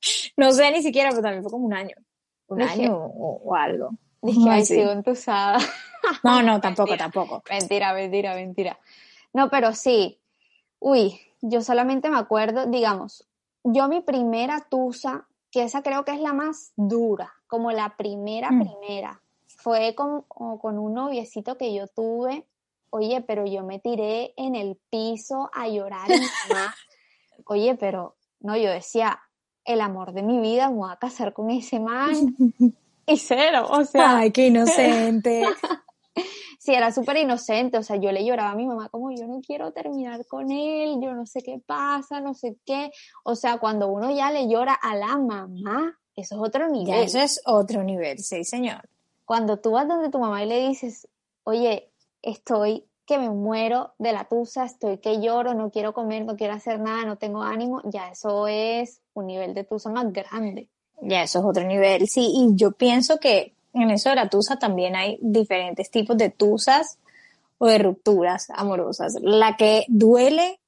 no 0.36 0.52
sé 0.52 0.70
ni 0.70 0.82
siquiera, 0.82 1.10
pero 1.10 1.22
también 1.22 1.42
fue 1.42 1.50
como 1.50 1.66
un 1.66 1.74
año. 1.74 1.96
Un 2.48 2.62
año 2.62 2.96
o, 2.96 3.54
algo. 3.54 3.90
Dije, 4.22 4.48
ay, 4.48 4.64
sigo 4.64 4.90
entusada. 4.92 5.58
no, 6.22 6.42
no, 6.42 6.60
tampoco, 6.60 6.96
tampoco. 6.96 7.42
Mentira, 7.50 7.92
mentira, 7.92 8.34
mentira. 8.34 8.78
No, 9.36 9.50
pero 9.50 9.74
sí. 9.74 10.18
Uy, 10.78 11.20
yo 11.42 11.60
solamente 11.60 12.08
me 12.08 12.16
acuerdo, 12.16 12.64
digamos, 12.64 13.28
yo 13.64 13.86
mi 13.86 14.00
primera 14.00 14.66
tusa, 14.70 15.26
que 15.50 15.62
esa 15.62 15.82
creo 15.82 16.06
que 16.06 16.12
es 16.12 16.20
la 16.20 16.32
más 16.32 16.72
dura, 16.74 17.34
como 17.46 17.70
la 17.70 17.98
primera, 17.98 18.50
mm. 18.50 18.60
primera, 18.60 19.20
fue 19.46 19.94
con, 19.94 20.22
con 20.22 20.78
un 20.78 20.94
noviecito 20.94 21.58
que 21.58 21.74
yo 21.74 21.86
tuve. 21.86 22.46
Oye, 22.88 23.20
pero 23.20 23.44
yo 23.44 23.62
me 23.62 23.78
tiré 23.78 24.32
en 24.38 24.54
el 24.54 24.78
piso 24.88 25.50
a 25.52 25.68
llorar. 25.68 26.08
Oye, 27.44 27.74
pero 27.74 28.16
no, 28.40 28.56
yo 28.56 28.70
decía, 28.70 29.20
el 29.66 29.82
amor 29.82 30.12
de 30.12 30.22
mi 30.22 30.40
vida, 30.40 30.70
me 30.70 30.76
voy 30.76 30.90
a 30.90 30.96
casar 30.96 31.34
con 31.34 31.50
ese 31.50 31.78
man. 31.78 32.14
Y 33.08 33.18
cero, 33.18 33.68
o 33.70 33.84
sea. 33.84 34.16
Ay, 34.16 34.32
qué 34.32 34.48
inocente. 34.48 35.44
sí, 36.58 36.74
era 36.74 36.90
súper 36.92 37.18
inocente, 37.18 37.78
o 37.78 37.82
sea, 37.82 37.96
yo 37.96 38.12
le 38.12 38.24
lloraba 38.24 38.50
a 38.50 38.56
mi 38.56 38.66
mamá 38.66 38.88
como 38.88 39.10
yo 39.10 39.26
no 39.26 39.40
quiero 39.40 39.72
terminar 39.72 40.26
con 40.26 40.50
él, 40.50 40.98
yo 41.00 41.12
no 41.14 41.26
sé 41.26 41.42
qué 41.42 41.60
pasa, 41.64 42.20
no 42.20 42.34
sé 42.34 42.56
qué, 42.64 42.90
o 43.24 43.34
sea, 43.34 43.58
cuando 43.58 43.88
uno 43.88 44.10
ya 44.14 44.30
le 44.30 44.48
llora 44.48 44.74
a 44.74 44.94
la 44.96 45.18
mamá, 45.18 45.98
eso 46.14 46.36
es 46.36 46.40
otro 46.40 46.68
nivel. 46.68 47.02
eso 47.02 47.18
es 47.18 47.40
otro 47.44 47.82
nivel, 47.82 48.18
sí, 48.18 48.44
señor. 48.44 48.88
Cuando 49.24 49.58
tú 49.58 49.72
vas 49.72 49.86
donde 49.86 50.08
tu 50.08 50.18
mamá 50.18 50.42
y 50.42 50.46
le 50.46 50.68
dices, 50.68 51.08
oye, 51.44 51.90
estoy 52.22 52.86
que 53.06 53.18
me 53.18 53.30
muero 53.30 53.94
de 53.98 54.12
la 54.12 54.24
tusa, 54.24 54.64
estoy 54.64 54.98
que 54.98 55.20
lloro, 55.20 55.54
no 55.54 55.70
quiero 55.70 55.94
comer, 55.94 56.24
no 56.24 56.36
quiero 56.36 56.54
hacer 56.54 56.80
nada, 56.80 57.04
no 57.04 57.16
tengo 57.16 57.42
ánimo, 57.42 57.80
ya 57.84 58.08
eso 58.10 58.48
es 58.48 59.00
un 59.14 59.26
nivel 59.26 59.54
de 59.54 59.64
tusa 59.64 59.90
más 59.90 60.12
grande. 60.12 60.68
Ya 61.02 61.22
eso 61.22 61.38
es 61.38 61.44
otro 61.44 61.64
nivel, 61.64 62.08
sí, 62.08 62.32
y 62.34 62.56
yo 62.56 62.72
pienso 62.72 63.18
que 63.18 63.55
en 63.76 63.90
eso 63.90 64.08
de 64.08 64.16
la 64.16 64.28
tusa 64.28 64.58
también 64.58 64.96
hay 64.96 65.18
diferentes 65.20 65.90
tipos 65.90 66.16
de 66.16 66.30
tusas 66.30 66.98
o 67.58 67.66
de 67.66 67.78
rupturas 67.78 68.48
amorosas. 68.54 69.16
La 69.20 69.56
que 69.56 69.84
duele, 69.88 70.60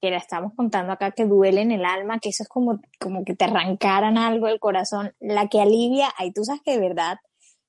que 0.00 0.10
la 0.10 0.18
estamos 0.18 0.52
contando 0.54 0.92
acá, 0.92 1.12
que 1.12 1.24
duele 1.24 1.60
en 1.62 1.70
el 1.70 1.84
alma, 1.84 2.18
que 2.18 2.30
eso 2.30 2.42
es 2.42 2.48
como, 2.48 2.80
como 2.98 3.24
que 3.24 3.34
te 3.34 3.44
arrancaran 3.44 4.18
algo 4.18 4.46
del 4.46 4.60
corazón. 4.60 5.14
La 5.20 5.48
que 5.48 5.60
alivia, 5.60 6.12
hay 6.16 6.32
tusas 6.32 6.60
que 6.64 6.72
de 6.72 6.80
verdad, 6.80 7.18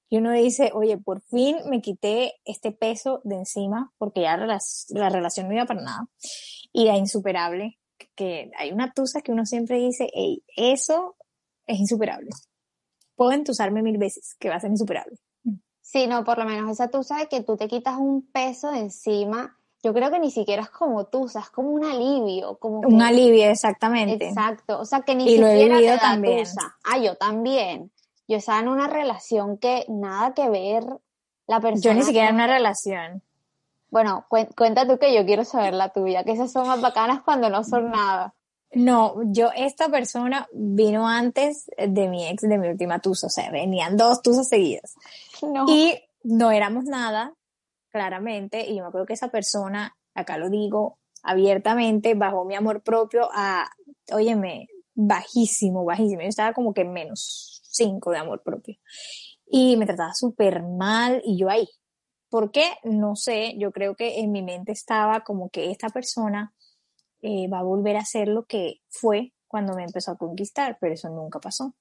y 0.09 0.17
uno 0.17 0.31
dice, 0.31 0.71
oye, 0.73 0.97
por 0.97 1.21
fin 1.21 1.57
me 1.69 1.81
quité 1.81 2.33
este 2.45 2.71
peso 2.71 3.21
de 3.23 3.35
encima, 3.35 3.93
porque 3.99 4.21
ya 4.21 4.37
la, 4.37 4.59
la 4.89 5.09
relación 5.09 5.47
no 5.47 5.53
iba 5.53 5.65
para 5.65 5.81
nada. 5.81 6.07
Y 6.73 6.85
la 6.85 6.97
insuperable, 6.97 7.77
que 8.15 8.49
hay 8.57 8.71
una 8.71 8.91
tusa 8.91 9.21
que 9.21 9.31
uno 9.31 9.45
siempre 9.45 9.77
dice, 9.77 10.09
hey, 10.13 10.43
eso 10.55 11.15
es 11.67 11.79
insuperable 11.79 12.29
puedo 13.19 13.33
entusarme 13.33 13.81
mil 13.81 13.97
veces, 13.97 14.35
que 14.39 14.47
va 14.47 14.55
a 14.55 14.59
ser 14.61 14.71
insuperable. 14.71 15.17
Sí, 15.81 16.07
no, 16.07 16.23
por 16.23 16.37
lo 16.37 16.45
menos 16.45 16.71
esa 16.71 16.87
tusa 16.87 17.17
de 17.17 17.27
que 17.27 17.43
tú 17.43 17.57
te 17.57 17.67
quitas 17.67 17.97
un 17.97 18.25
peso 18.31 18.71
de 18.71 18.79
encima, 18.79 19.57
yo 19.83 19.93
creo 19.93 20.09
que 20.09 20.19
ni 20.19 20.31
siquiera 20.31 20.63
es 20.63 20.69
como 20.69 21.05
tusa, 21.07 21.41
es 21.41 21.49
como 21.49 21.69
un 21.71 21.83
alivio. 21.83 22.57
Como 22.59 22.79
un 22.79 23.01
alivio, 23.01 23.49
exactamente. 23.49 24.29
Exacto, 24.29 24.79
o 24.79 24.85
sea 24.85 25.01
que 25.01 25.15
ni 25.15 25.27
siquiera 25.27 25.77
te 25.77 25.85
da 25.85 25.97
también. 25.99 26.45
tusa. 26.45 26.77
Ah, 26.85 26.97
yo 26.97 27.15
también. 27.15 27.91
Yo 28.25 28.37
estaba 28.37 28.59
en 28.59 28.69
una 28.69 28.87
relación 28.87 29.57
que 29.57 29.85
nada 29.89 30.33
que 30.33 30.49
ver 30.49 30.85
la 31.45 31.59
persona. 31.59 31.81
Yo 31.81 31.93
ni 31.93 32.03
siquiera 32.03 32.29
en 32.29 32.35
una 32.35 32.47
relación. 32.47 33.21
Bueno, 33.89 34.27
cuenta 34.29 34.87
tú 34.87 34.97
que 34.97 35.13
yo 35.13 35.25
quiero 35.25 35.43
saber 35.43 35.73
la 35.73 35.89
tuya, 35.89 36.23
que 36.23 36.31
esas 36.31 36.53
son 36.53 36.67
más 36.67 36.79
bacanas 36.79 37.21
cuando 37.21 37.49
no 37.49 37.65
son 37.65 37.91
nada. 37.91 38.33
No, 38.71 39.15
yo, 39.31 39.49
esta 39.55 39.89
persona 39.89 40.47
vino 40.53 41.07
antes 41.07 41.69
de 41.75 42.07
mi 42.07 42.27
ex, 42.27 42.43
de 42.43 42.57
mi 42.57 42.67
última 42.67 42.99
tusa, 42.99 43.27
o 43.27 43.29
sea, 43.29 43.49
venían 43.51 43.97
dos 43.97 44.21
tusas 44.21 44.47
seguidas. 44.47 44.95
No. 45.41 45.65
Y 45.67 45.99
no 46.23 46.51
éramos 46.51 46.85
nada, 46.85 47.33
claramente, 47.89 48.67
y 48.67 48.75
yo 48.75 48.83
me 48.83 48.89
acuerdo 48.89 49.07
que 49.07 49.13
esa 49.13 49.29
persona, 49.29 49.97
acá 50.13 50.37
lo 50.37 50.49
digo 50.49 50.99
abiertamente, 51.23 52.13
bajó 52.13 52.45
mi 52.45 52.55
amor 52.55 52.83
propio 52.83 53.29
a, 53.33 53.69
óyeme, 54.11 54.67
bajísimo, 54.93 55.85
bajísimo. 55.85 56.21
Yo 56.21 56.27
estaba 56.27 56.53
como 56.53 56.73
que 56.73 56.85
menos 56.85 57.61
cinco 57.63 58.11
de 58.11 58.17
amor 58.19 58.41
propio. 58.43 58.75
Y 59.45 59.77
me 59.77 59.85
trataba 59.85 60.13
súper 60.13 60.63
mal 60.63 61.21
y 61.25 61.37
yo 61.37 61.49
ahí. 61.49 61.67
¿Por 62.29 62.51
qué? 62.51 62.65
No 62.83 63.15
sé, 63.15 63.55
yo 63.57 63.71
creo 63.71 63.95
que 63.95 64.19
en 64.19 64.31
mi 64.31 64.43
mente 64.43 64.71
estaba 64.71 65.21
como 65.21 65.49
que 65.49 65.71
esta 65.71 65.89
persona 65.89 66.53
eh, 67.21 67.47
va 67.47 67.59
a 67.59 67.63
volver 67.63 67.97
a 67.97 68.05
ser 68.05 68.27
lo 68.27 68.45
que 68.45 68.81
fue 68.89 69.33
cuando 69.47 69.73
me 69.75 69.83
empezó 69.83 70.11
a 70.11 70.17
conquistar, 70.17 70.77
pero 70.79 70.93
eso 70.93 71.09
nunca 71.09 71.39
pasó. 71.39 71.75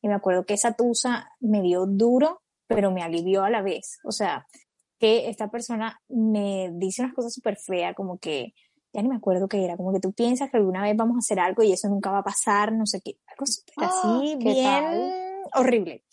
Y 0.00 0.08
me 0.08 0.14
acuerdo 0.14 0.44
que 0.44 0.54
esa 0.54 0.74
tusa 0.74 1.30
me 1.40 1.62
dio 1.62 1.86
duro, 1.86 2.42
pero 2.66 2.90
me 2.90 3.02
alivió 3.02 3.44
a 3.44 3.50
la 3.50 3.62
vez. 3.62 3.98
O 4.04 4.12
sea, 4.12 4.46
que 4.98 5.28
esta 5.28 5.48
persona 5.48 6.00
me 6.08 6.70
dice 6.74 7.02
unas 7.02 7.14
cosas 7.14 7.32
súper 7.32 7.56
feas, 7.56 7.94
como 7.94 8.18
que, 8.18 8.54
ya 8.92 9.02
ni 9.02 9.08
me 9.08 9.16
acuerdo 9.16 9.48
qué 9.48 9.64
era, 9.64 9.76
como 9.76 9.92
que 9.92 10.00
tú 10.00 10.12
piensas 10.12 10.50
que 10.50 10.58
alguna 10.58 10.82
vez 10.82 10.96
vamos 10.96 11.16
a 11.16 11.20
hacer 11.20 11.40
algo 11.40 11.62
y 11.62 11.72
eso 11.72 11.88
nunca 11.88 12.10
va 12.10 12.18
a 12.18 12.24
pasar, 12.24 12.72
no 12.72 12.86
sé 12.86 13.00
qué, 13.00 13.16
algo 13.26 13.46
súper 13.46 13.84
así, 13.84 14.34
ah, 14.34 14.36
bien 14.38 15.12
horrible. 15.54 16.04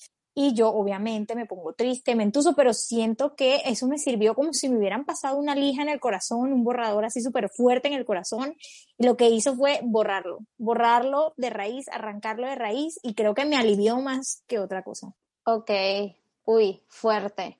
Y 0.41 0.53
yo 0.53 0.69
obviamente 0.69 1.35
me 1.35 1.45
pongo 1.45 1.73
triste, 1.73 2.15
me 2.15 2.23
entuso, 2.23 2.53
pero 2.55 2.73
siento 2.73 3.35
que 3.35 3.61
eso 3.65 3.89
me 3.89 3.97
sirvió 3.97 4.35
como 4.35 4.53
si 4.53 4.69
me 4.69 4.77
hubieran 4.77 5.03
pasado 5.03 5.35
una 5.35 5.53
lija 5.53 5.81
en 5.81 5.89
el 5.89 5.99
corazón, 5.99 6.53
un 6.53 6.63
borrador 6.63 7.03
así 7.03 7.21
súper 7.21 7.49
fuerte 7.49 7.89
en 7.89 7.93
el 7.93 8.05
corazón. 8.05 8.55
Y 8.97 9.05
lo 9.05 9.17
que 9.17 9.27
hizo 9.27 9.53
fue 9.57 9.81
borrarlo, 9.83 10.39
borrarlo 10.57 11.33
de 11.35 11.49
raíz, 11.49 11.89
arrancarlo 11.89 12.47
de 12.47 12.55
raíz 12.55 13.01
y 13.03 13.15
creo 13.15 13.33
que 13.33 13.43
me 13.43 13.57
alivió 13.57 13.97
más 13.97 14.41
que 14.47 14.59
otra 14.59 14.81
cosa. 14.81 15.13
Ok, 15.43 15.71
uy, 16.45 16.83
fuerte. 16.87 17.57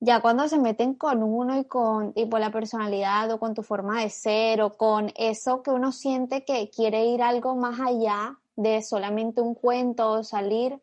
Ya 0.00 0.20
cuando 0.20 0.48
se 0.48 0.58
meten 0.58 0.94
con 0.94 1.22
uno 1.22 1.56
y 1.60 1.64
con 1.64 2.12
tipo 2.12 2.40
la 2.40 2.50
personalidad 2.50 3.30
o 3.30 3.38
con 3.38 3.54
tu 3.54 3.62
forma 3.62 4.02
de 4.02 4.10
ser 4.10 4.62
o 4.62 4.76
con 4.76 5.12
eso 5.14 5.62
que 5.62 5.70
uno 5.70 5.92
siente 5.92 6.44
que 6.44 6.68
quiere 6.70 7.06
ir 7.06 7.22
algo 7.22 7.54
más 7.54 7.78
allá 7.78 8.36
de 8.56 8.82
solamente 8.82 9.40
un 9.40 9.54
cuento 9.54 10.10
o 10.10 10.24
salir, 10.24 10.80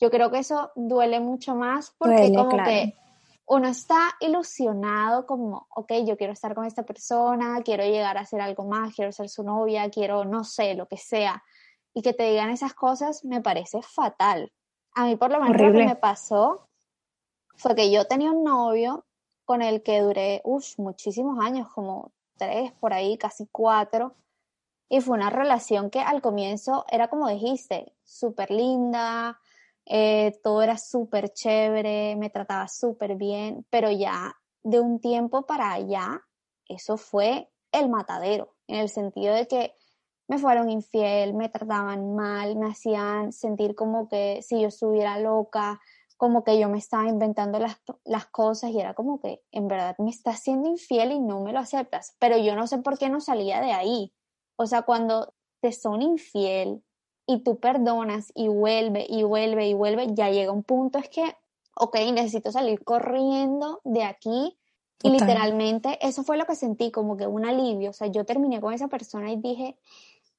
yo 0.00 0.10
creo 0.10 0.30
que 0.30 0.38
eso 0.38 0.72
duele 0.74 1.20
mucho 1.20 1.54
más 1.54 1.94
porque 1.98 2.32
como 2.34 2.56
que 2.64 2.96
uno 3.46 3.66
está 3.66 4.14
ilusionado 4.20 5.26
como, 5.26 5.66
ok, 5.74 5.92
yo 6.06 6.16
quiero 6.16 6.32
estar 6.32 6.54
con 6.54 6.64
esta 6.64 6.84
persona, 6.84 7.60
quiero 7.64 7.82
llegar 7.84 8.16
a 8.16 8.20
hacer 8.20 8.40
algo 8.40 8.64
más, 8.64 8.94
quiero 8.94 9.10
ser 9.10 9.28
su 9.28 9.42
novia, 9.42 9.90
quiero, 9.90 10.24
no 10.24 10.44
sé, 10.44 10.74
lo 10.74 10.86
que 10.86 10.96
sea. 10.96 11.42
Y 11.92 12.02
que 12.02 12.12
te 12.12 12.30
digan 12.30 12.50
esas 12.50 12.74
cosas 12.74 13.24
me 13.24 13.40
parece 13.40 13.82
fatal. 13.82 14.52
A 14.94 15.04
mí 15.04 15.16
por 15.16 15.32
lo 15.32 15.40
menos 15.40 15.60
lo 15.60 15.72
que 15.72 15.84
me 15.84 15.96
pasó 15.96 16.68
fue 17.56 17.74
que 17.74 17.90
yo 17.90 18.06
tenía 18.06 18.30
un 18.30 18.44
novio 18.44 19.04
con 19.44 19.62
el 19.62 19.82
que 19.82 20.00
duré 20.00 20.40
uf, 20.44 20.78
muchísimos 20.78 21.44
años, 21.44 21.68
como 21.74 22.12
tres 22.36 22.72
por 22.74 22.92
ahí, 22.92 23.18
casi 23.18 23.48
cuatro. 23.50 24.14
Y 24.88 25.00
fue 25.00 25.16
una 25.16 25.28
relación 25.28 25.90
que 25.90 26.00
al 26.00 26.22
comienzo 26.22 26.84
era 26.88 27.08
como 27.08 27.28
dijiste, 27.28 27.92
súper 28.04 28.52
linda, 28.52 29.39
eh, 29.92 30.38
todo 30.44 30.62
era 30.62 30.78
súper 30.78 31.30
chévere, 31.30 32.14
me 32.14 32.30
trataba 32.30 32.68
súper 32.68 33.16
bien, 33.16 33.66
pero 33.70 33.90
ya 33.90 34.36
de 34.62 34.78
un 34.78 35.00
tiempo 35.00 35.46
para 35.46 35.72
allá, 35.72 36.22
eso 36.68 36.96
fue 36.96 37.50
el 37.72 37.88
matadero, 37.88 38.54
en 38.68 38.78
el 38.78 38.88
sentido 38.88 39.34
de 39.34 39.48
que 39.48 39.74
me 40.28 40.38
fueron 40.38 40.70
infiel, 40.70 41.34
me 41.34 41.48
trataban 41.48 42.14
mal, 42.14 42.54
me 42.56 42.70
hacían 42.70 43.32
sentir 43.32 43.74
como 43.74 44.08
que 44.08 44.42
si 44.42 44.60
yo 44.60 44.68
estuviera 44.68 45.18
loca, 45.18 45.80
como 46.16 46.44
que 46.44 46.60
yo 46.60 46.68
me 46.68 46.78
estaba 46.78 47.08
inventando 47.08 47.58
las, 47.58 47.82
las 48.04 48.26
cosas 48.26 48.70
y 48.70 48.78
era 48.78 48.94
como 48.94 49.20
que 49.20 49.42
en 49.50 49.66
verdad 49.66 49.96
me 49.98 50.10
estás 50.10 50.38
siendo 50.38 50.68
infiel 50.68 51.10
y 51.10 51.18
no 51.18 51.40
me 51.40 51.52
lo 51.52 51.58
aceptas, 51.58 52.14
pero 52.20 52.38
yo 52.38 52.54
no 52.54 52.68
sé 52.68 52.78
por 52.78 52.96
qué 52.96 53.08
no 53.08 53.20
salía 53.20 53.60
de 53.60 53.72
ahí. 53.72 54.14
O 54.54 54.66
sea, 54.66 54.82
cuando 54.82 55.34
te 55.60 55.72
son 55.72 56.00
infiel, 56.00 56.80
y 57.30 57.38
tú 57.38 57.58
perdonas 57.58 58.32
y 58.34 58.48
vuelve 58.48 59.06
y 59.08 59.22
vuelve 59.22 59.68
y 59.68 59.74
vuelve, 59.74 60.08
ya 60.14 60.30
llega 60.30 60.50
un 60.50 60.64
punto 60.64 60.98
es 60.98 61.08
que, 61.08 61.36
ok, 61.76 61.96
necesito 62.12 62.50
salir 62.50 62.82
corriendo 62.82 63.80
de 63.84 64.02
aquí. 64.02 64.56
Y 65.02 65.10
literalmente 65.10 65.98
eso 66.06 66.24
fue 66.24 66.36
lo 66.36 66.44
que 66.44 66.56
sentí, 66.56 66.90
como 66.90 67.16
que 67.16 67.26
un 67.26 67.46
alivio. 67.46 67.90
O 67.90 67.92
sea, 67.92 68.08
yo 68.08 68.26
terminé 68.26 68.60
con 68.60 68.74
esa 68.74 68.88
persona 68.88 69.30
y 69.30 69.36
dije, 69.36 69.78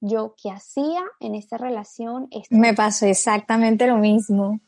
yo 0.02 0.36
qué 0.42 0.52
hacía 0.52 1.02
en 1.20 1.34
esta 1.34 1.58
relación. 1.58 2.30
Me 2.52 2.74
pasó 2.74 3.08
exactamente 3.08 3.88
lo 3.88 3.98
mismo. 3.98 4.60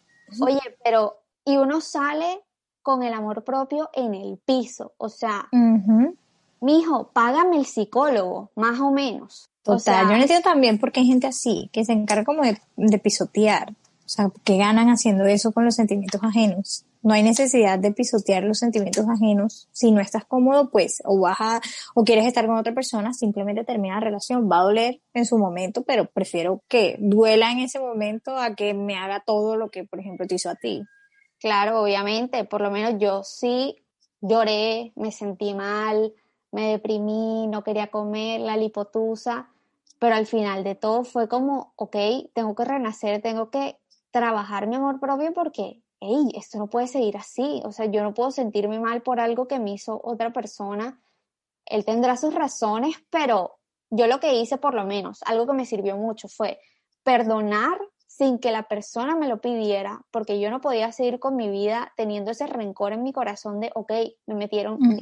Oye, 0.42 0.62
pero, 0.84 1.18
y 1.46 1.58
uno 1.58 1.80
sale 1.82 2.42
con 2.82 3.03
el 3.03 3.13
amor 3.13 3.44
propio 3.44 3.92
en 3.94 4.15
el 4.15 4.39
piso. 4.44 4.94
O 4.98 5.10
sea, 5.10 5.48
mi 5.51 6.80
hijo, 6.80 7.12
págame 7.13 7.58
el 7.58 7.65
psicólogo, 7.65 8.50
más 8.56 8.80
o 8.80 8.89
menos. 8.89 9.52
Total, 9.63 10.08
yo 10.08 10.12
no 10.12 10.22
entiendo 10.22 10.43
también 10.43 10.77
por 10.77 10.91
qué 10.91 11.00
hay 11.00 11.08
gente 11.08 11.27
así, 11.27 11.70
que 11.72 11.86
se 11.86 11.93
encarga 11.93 12.25
como 12.25 12.43
de, 12.43 13.00
pisotear. 13.00 13.72
O 13.72 14.10
sea, 14.10 14.29
que 14.43 14.58
ganan 14.58 14.89
haciendo 14.89 15.25
eso 15.25 15.53
con 15.53 15.63
los 15.63 15.75
sentimientos 15.75 16.22
ajenos. 16.22 16.86
No 17.01 17.13
hay 17.13 17.24
necesidad 17.24 17.79
de 17.79 17.93
pisotear 17.93 18.43
los 18.43 18.60
sentimientos 18.60 19.05
ajenos. 19.08 19.70
Si 19.72 19.91
no 19.91 20.01
estás 20.01 20.25
cómodo, 20.25 20.70
pues, 20.70 21.01
o 21.05 21.20
vas 21.20 21.62
o 21.96 22.03
quieres 22.03 22.25
estar 22.25 22.46
con 22.46 22.58
otra 22.58 22.74
persona, 22.74 23.13
simplemente 23.13 23.63
termina 23.63 23.96
la 23.96 24.01
relación. 24.01 24.50
Va 24.51 24.60
a 24.60 24.63
doler 24.63 25.01
en 25.13 25.25
su 25.25 25.38
momento, 25.38 25.84
pero 25.84 26.05
prefiero 26.05 26.62
que 26.67 26.98
duela 27.00 27.51
en 27.51 27.60
ese 27.60 27.79
momento 27.79 28.38
a 28.38 28.55
que 28.55 28.74
me 28.74 28.98
haga 28.98 29.24
todo 29.25 29.55
lo 29.55 29.70
que, 29.70 29.86
por 29.86 30.00
ejemplo, 30.00 30.27
te 30.27 30.36
hizo 30.36 30.50
a 30.50 30.55
ti. 30.55 30.84
Claro, 31.39 31.82
obviamente. 31.82 32.43
Por 32.43 32.60
lo 32.60 32.70
menos 32.70 32.96
yo 33.00 33.24
sí 33.24 33.77
lloré, 34.20 34.91
me 34.96 35.12
sentí 35.12 35.53
mal, 35.53 36.13
me 36.51 36.72
deprimí, 36.72 37.48
no 37.48 37.63
quería 37.63 37.88
comer, 37.88 38.41
la 38.41 38.58
lipotusa 38.58 39.52
pero 40.03 40.17
al 40.17 40.25
final 40.25 40.65
de 40.65 40.75
todo 40.75 41.05
fue 41.05 41.29
como, 41.29 41.72
ok, 41.77 41.95
tengo 42.33 42.55
que 42.55 42.65
renacer, 42.65 43.22
tengo 43.22 43.50
que 43.50 43.79
trabajar 44.12 44.67
mi 44.67 44.75
amor 44.75 45.00
propio 45.00 45.33
porque, 45.33 45.81
hey, 46.01 46.27
esto 46.36 46.57
no 46.57 46.67
puede 46.67 46.88
seguir 46.88 47.15
así, 47.15 47.62
o 47.63 47.72
sea, 47.72 47.86
yo 47.86 48.03
no 48.03 48.13
puedo 48.13 48.29
sentirme 48.29 48.81
mal 48.81 49.01
por 49.01 49.22
algo 49.22 49.48
que 49.48 49.60
me 49.60 49.72
hizo 49.72 50.01
otra 50.03 50.33
persona, 50.33 51.01
él 51.65 51.86
tendrá 51.86 52.17
sus 52.17 52.36
razones, 52.36 52.98
pero 53.12 53.60
yo 53.91 54.07
lo 54.07 54.19
que 54.19 54.36
hice 54.36 54.57
por 54.57 54.74
lo 54.74 54.83
menos, 54.83 55.24
algo 55.24 55.48
que 55.48 55.53
me 55.53 55.65
sirvió 55.65 55.95
mucho 55.95 56.27
fue 56.27 56.60
perdonar 57.03 57.79
sin 58.05 58.39
que 58.39 58.51
la 58.51 58.67
persona 58.67 59.15
me 59.15 59.29
lo 59.29 59.39
pidiera, 59.39 60.01
porque 60.12 60.38
yo 60.38 60.51
no 60.51 60.60
podía 60.60 60.91
seguir 60.91 61.22
con 61.22 61.38
mi 61.38 61.48
vida 61.48 61.93
teniendo 61.95 62.31
ese 62.31 62.48
rencor 62.48 62.91
en 62.91 63.03
mi 63.03 63.13
corazón 63.13 63.62
de, 63.62 63.72
ok, 63.74 63.93
me 64.25 64.36
metieron 64.36 64.74
uh 64.74 64.98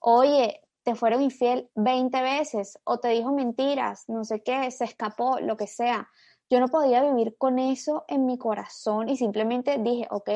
Oye, 0.00 0.60
te 0.84 0.94
fueron 0.94 1.22
infiel 1.22 1.70
20 1.74 2.20
veces 2.22 2.78
o 2.84 2.98
te 3.00 3.08
dijo 3.08 3.32
mentiras, 3.32 4.04
no 4.08 4.24
sé 4.24 4.42
qué, 4.42 4.70
se 4.70 4.84
escapó, 4.84 5.40
lo 5.40 5.56
que 5.56 5.66
sea. 5.66 6.08
Yo 6.50 6.60
no 6.60 6.68
podía 6.68 7.02
vivir 7.02 7.36
con 7.38 7.58
eso 7.58 8.04
en 8.06 8.26
mi 8.26 8.36
corazón 8.38 9.08
y 9.08 9.16
simplemente 9.16 9.78
dije, 9.78 10.06
ok, 10.10 10.28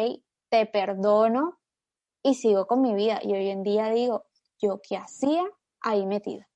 te 0.49 0.64
perdono 0.67 1.59
y 2.23 2.35
sigo 2.35 2.67
con 2.67 2.81
mi 2.81 2.95
vida. 2.95 3.21
Y 3.23 3.35
hoy 3.35 3.50
en 3.50 3.62
día 3.62 3.90
digo, 3.90 4.25
yo 4.61 4.81
qué 4.83 4.97
hacía 4.97 5.45
ahí 5.81 6.07
metida. 6.07 6.49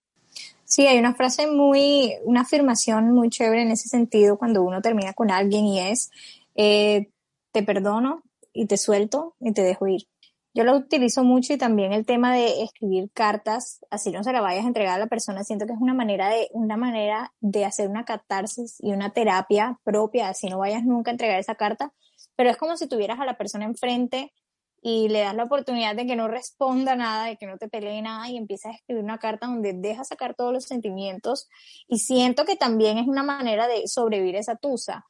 Sí, 0.64 0.86
hay 0.86 0.98
una 0.98 1.14
frase 1.14 1.46
muy, 1.46 2.14
una 2.24 2.40
afirmación 2.40 3.12
muy 3.12 3.28
chévere 3.28 3.60
en 3.60 3.70
ese 3.70 3.90
sentido 3.90 4.38
cuando 4.38 4.62
uno 4.62 4.80
termina 4.80 5.12
con 5.12 5.30
alguien 5.30 5.66
y 5.66 5.80
es, 5.80 6.10
eh, 6.54 7.10
te 7.52 7.62
perdono 7.62 8.22
y 8.54 8.64
te 8.66 8.78
suelto 8.78 9.36
y 9.38 9.52
te 9.52 9.62
dejo 9.62 9.86
ir. 9.86 10.08
Yo 10.54 10.64
lo 10.64 10.76
utilizo 10.76 11.24
mucho 11.24 11.54
y 11.54 11.56
también 11.56 11.94
el 11.94 12.04
tema 12.04 12.34
de 12.34 12.62
escribir 12.62 13.10
cartas, 13.14 13.80
así 13.90 14.10
no 14.10 14.22
se 14.22 14.32
la 14.32 14.42
vayas 14.42 14.64
a 14.64 14.68
entregar 14.68 14.96
a 14.96 14.98
la 14.98 15.06
persona, 15.06 15.44
siento 15.44 15.66
que 15.66 15.72
es 15.72 15.80
una 15.80 15.94
manera 15.94 16.28
de, 16.28 16.48
una 16.52 16.76
manera 16.76 17.32
de 17.40 17.64
hacer 17.64 17.88
una 17.88 18.04
catarsis 18.04 18.76
y 18.80 18.92
una 18.92 19.14
terapia 19.14 19.80
propia, 19.82 20.28
así 20.28 20.48
no 20.48 20.58
vayas 20.58 20.84
nunca 20.84 21.10
a 21.10 21.12
entregar 21.12 21.40
esa 21.40 21.54
carta, 21.54 21.94
pero 22.36 22.50
es 22.50 22.58
como 22.58 22.76
si 22.76 22.86
tuvieras 22.86 23.18
a 23.18 23.24
la 23.24 23.38
persona 23.38 23.64
enfrente 23.64 24.32
y 24.82 25.08
le 25.08 25.20
das 25.20 25.34
la 25.34 25.44
oportunidad 25.44 25.96
de 25.96 26.06
que 26.06 26.16
no 26.16 26.28
responda 26.28 26.96
nada, 26.96 27.26
de 27.26 27.38
que 27.38 27.46
no 27.46 27.56
te 27.56 27.68
pelee 27.68 28.02
nada 28.02 28.28
y 28.28 28.36
empiezas 28.36 28.72
a 28.72 28.76
escribir 28.76 29.02
una 29.04 29.18
carta 29.18 29.46
donde 29.46 29.72
dejas 29.72 30.08
sacar 30.08 30.34
todos 30.34 30.52
los 30.52 30.64
sentimientos 30.64 31.48
y 31.88 32.00
siento 32.00 32.44
que 32.44 32.56
también 32.56 32.98
es 32.98 33.06
una 33.06 33.22
manera 33.22 33.68
de 33.68 33.86
sobrevivir 33.88 34.36
esa 34.36 34.56
tusa 34.56 35.06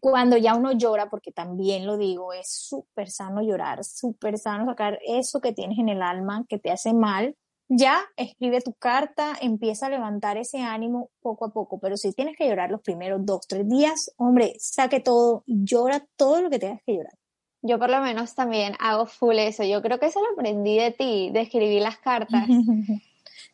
cuando 0.00 0.36
ya 0.36 0.54
uno 0.54 0.72
llora, 0.72 1.08
porque 1.08 1.32
también 1.32 1.86
lo 1.86 1.96
digo, 1.96 2.32
es 2.32 2.50
súper 2.50 3.10
sano 3.10 3.42
llorar, 3.42 3.84
súper 3.84 4.38
sano 4.38 4.66
sacar 4.66 4.98
eso 5.06 5.40
que 5.40 5.52
tienes 5.52 5.78
en 5.78 5.88
el 5.88 6.02
alma, 6.02 6.44
que 6.48 6.58
te 6.58 6.70
hace 6.70 6.92
mal, 6.92 7.36
ya 7.68 8.00
escribe 8.16 8.62
tu 8.62 8.72
carta, 8.74 9.36
empieza 9.40 9.86
a 9.86 9.90
levantar 9.90 10.38
ese 10.38 10.58
ánimo 10.58 11.10
poco 11.20 11.46
a 11.46 11.52
poco, 11.52 11.78
pero 11.78 11.96
si 11.96 12.12
tienes 12.12 12.36
que 12.36 12.48
llorar 12.48 12.70
los 12.70 12.80
primeros 12.80 13.24
dos, 13.24 13.46
tres 13.46 13.68
días, 13.68 14.10
hombre, 14.16 14.54
saque 14.58 15.00
todo, 15.00 15.44
llora 15.46 16.06
todo 16.16 16.40
lo 16.40 16.50
que 16.50 16.58
tengas 16.58 16.82
que 16.84 16.94
llorar. 16.94 17.14
Yo 17.60 17.78
por 17.78 17.90
lo 17.90 18.00
menos 18.00 18.34
también 18.34 18.74
hago 18.78 19.06
full 19.06 19.38
eso, 19.38 19.64
yo 19.64 19.82
creo 19.82 19.98
que 19.98 20.06
eso 20.06 20.20
lo 20.20 20.32
aprendí 20.32 20.78
de 20.78 20.92
ti, 20.92 21.30
de 21.30 21.40
escribir 21.40 21.82
las 21.82 21.98
cartas, 21.98 22.46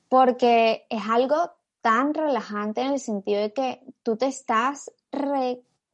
porque 0.09 0.87
es 0.89 1.03
algo 1.09 1.51
tan 1.81 2.15
relajante 2.15 2.83
en 2.83 2.93
el 2.93 3.01
sentido 3.01 3.41
de 3.41 3.53
que 3.53 3.81
tú 4.03 4.17
te 4.17 4.27
estás 4.27 4.91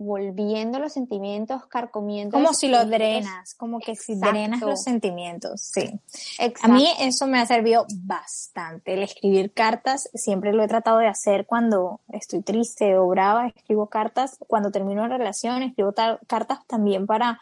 revolviendo 0.00 0.78
los 0.78 0.92
sentimientos, 0.92 1.66
carcomiendo. 1.66 2.32
Como 2.32 2.54
si 2.54 2.68
los 2.68 2.88
drenas, 2.88 3.54
como 3.54 3.78
que 3.78 3.94
si 3.94 4.14
drenas 4.14 4.60
los 4.60 4.82
sentimientos, 4.82 5.60
sí. 5.60 6.00
A 6.62 6.68
mí 6.68 6.88
eso 6.98 7.26
me 7.26 7.38
ha 7.38 7.46
servido 7.46 7.86
bastante. 8.02 8.94
El 8.94 9.02
escribir 9.02 9.52
cartas, 9.52 10.08
siempre 10.14 10.52
lo 10.52 10.64
he 10.64 10.68
tratado 10.68 10.98
de 10.98 11.06
hacer 11.06 11.46
cuando 11.46 12.00
estoy 12.08 12.42
triste 12.42 12.96
o 12.96 13.06
brava, 13.08 13.48
escribo 13.48 13.86
cartas. 13.86 14.38
Cuando 14.46 14.70
termino 14.70 15.04
una 15.04 15.18
relación, 15.18 15.62
escribo 15.62 15.92
cartas 16.26 16.66
también 16.66 17.06
para 17.06 17.38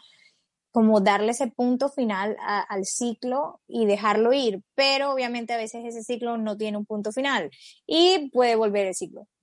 como 0.79 1.01
darle 1.01 1.33
ese 1.33 1.49
punto 1.49 1.89
final 1.89 2.37
al 2.39 2.85
ciclo 2.85 3.59
y 3.67 3.85
dejarlo 3.85 4.33
ir, 4.33 4.63
pero 4.77 5.11
obviamente 5.13 5.53
a 5.53 5.57
veces 5.57 5.85
ese 5.85 6.05
ciclo 6.05 6.39
no 6.39 6.57
tiene 6.57 6.79
un 6.79 6.87
punto 6.87 7.11
final 7.11 7.51
y 7.85 8.31
puede 8.31 8.55
volver 8.55 8.87
el 8.87 8.95
ciclo. 8.95 9.27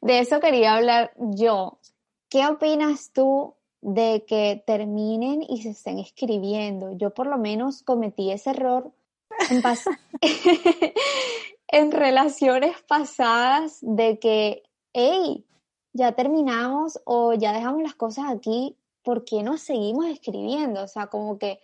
de 0.00 0.18
eso 0.20 0.38
quería 0.38 0.76
hablar 0.76 1.12
yo. 1.16 1.80
¿Qué 2.28 2.46
opinas 2.46 3.10
tú 3.12 3.56
de 3.80 4.24
que 4.28 4.62
terminen 4.64 5.42
y 5.42 5.62
se 5.62 5.70
estén 5.70 5.98
escribiendo? 5.98 6.96
Yo 6.96 7.10
por 7.12 7.26
lo 7.26 7.36
menos 7.36 7.82
cometí 7.82 8.30
ese 8.30 8.50
error 8.50 8.92
en, 11.66 11.90
relaciones 11.90 12.80
pasadas 12.82 13.78
de 13.80 14.20
que, 14.20 14.62
hey, 14.92 15.44
ya 15.92 16.12
terminamos 16.12 17.00
o 17.04 17.34
ya 17.34 17.52
dejamos 17.52 17.82
las 17.82 17.96
cosas 17.96 18.26
aquí 18.30 18.78
¿por 19.02 19.24
qué 19.24 19.42
no 19.42 19.58
seguimos 19.58 20.06
escribiendo? 20.06 20.82
O 20.82 20.88
sea, 20.88 21.06
como 21.06 21.38
que 21.38 21.60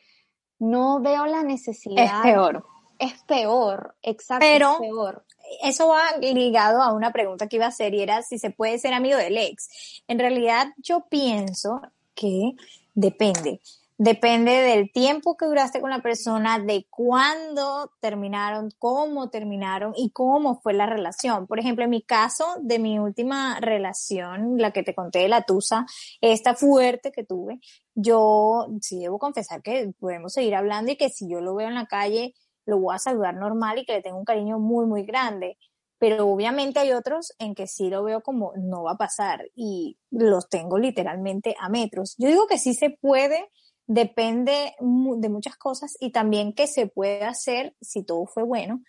no 0.59 1.01
veo 1.01 1.27
la 1.27 1.43
necesidad. 1.43 2.05
Es 2.05 2.13
peor. 2.23 2.65
Es 2.99 3.23
peor, 3.23 3.95
exacto. 4.03 4.45
Pero 4.45 4.73
es 4.73 4.79
peor. 4.81 5.25
eso 5.63 5.89
va 5.89 6.17
ligado 6.21 6.83
a 6.83 6.93
una 6.93 7.13
pregunta 7.13 7.47
que 7.47 7.57
iba 7.57 7.67
a 7.67 7.69
hacer 7.69 7.95
y 7.95 8.03
era 8.03 8.23
si 8.23 8.39
se 8.39 8.51
puede 8.51 8.79
ser 8.79 8.93
amigo 8.93 9.17
del 9.17 9.39
ex. 9.39 10.03
En 10.09 10.19
realidad 10.19 10.69
yo 10.79 11.07
pienso 11.09 11.81
que 12.15 12.57
depende. 12.95 13.61
Depende 14.01 14.53
del 14.53 14.93
tiempo 14.93 15.37
que 15.37 15.47
duraste 15.47 15.81
con 15.81 15.91
la 15.91 16.01
persona, 16.01 16.61
de 16.61 16.87
cuándo 16.89 17.91
terminaron, 18.01 18.71
cómo 18.79 19.29
terminaron 19.29 19.93
y 19.97 20.11
cómo 20.11 20.61
fue 20.61 20.73
la 20.73 20.87
relación. 20.87 21.49
Por 21.49 21.59
ejemplo, 21.59 21.83
en 21.83 21.91
mi 21.91 22.03
caso, 22.03 22.45
de 22.61 22.79
mi 22.79 23.01
última 23.01 23.59
relación, 23.59 24.57
la 24.57 24.71
que 24.71 24.85
te 24.85 24.95
conté 24.95 25.19
de 25.19 25.29
la 25.29 25.43
Tusa, 25.43 25.85
esta 26.21 26.55
fuerte 26.55 27.11
que 27.11 27.25
tuve, 27.25 27.59
yo 27.97 28.69
sí 28.81 29.01
debo 29.01 29.19
confesar 29.19 29.63
que 29.63 29.91
podemos 29.99 30.33
seguir 30.33 30.55
hablando 30.55 30.93
y 30.93 30.97
que 30.97 31.09
si 31.09 31.29
yo 31.29 31.41
lo 31.41 31.57
veo 31.57 31.67
en 31.67 31.75
la 31.75 31.87
calle, 31.87 32.35
lo 32.67 32.79
voy 32.79 32.95
a 32.95 33.01
saludar 33.01 33.35
normal 33.35 33.79
y 33.79 33.85
que 33.85 33.95
le 33.95 34.03
tengo 34.03 34.19
un 34.19 34.25
cariño 34.25 34.61
muy, 34.61 34.87
muy 34.87 35.03
grande 35.03 35.59
pero 35.99 36.29
obviamente 36.29 36.79
hay 36.79 36.93
otros 36.93 37.35
en 37.41 37.57
que 37.57 37.67
sí 37.67 37.91
lo 37.91 38.05
veo 38.05 38.21
como 38.21 38.53
no 38.57 38.85
va 38.85 38.93
a 38.93 38.97
pasar 38.97 39.51
y 39.57 39.99
los 40.11 40.49
tengo 40.49 40.79
literalmente 40.79 41.57
a 41.59 41.69
metros. 41.69 42.15
Yo 42.19 42.29
digo 42.29 42.47
que 42.47 42.59
sí 42.59 42.73
se 42.75 42.91
puede 42.91 43.51
depende 43.89 44.75
de 44.79 45.29
muchas 45.29 45.57
cosas 45.57 45.97
y 45.99 46.13
también 46.13 46.53
que 46.53 46.69
se 46.69 46.87
puede 46.87 47.25
hacer, 47.25 47.75
si 47.81 48.05
todo 48.05 48.27
fue 48.27 48.45
bueno, 48.45 48.83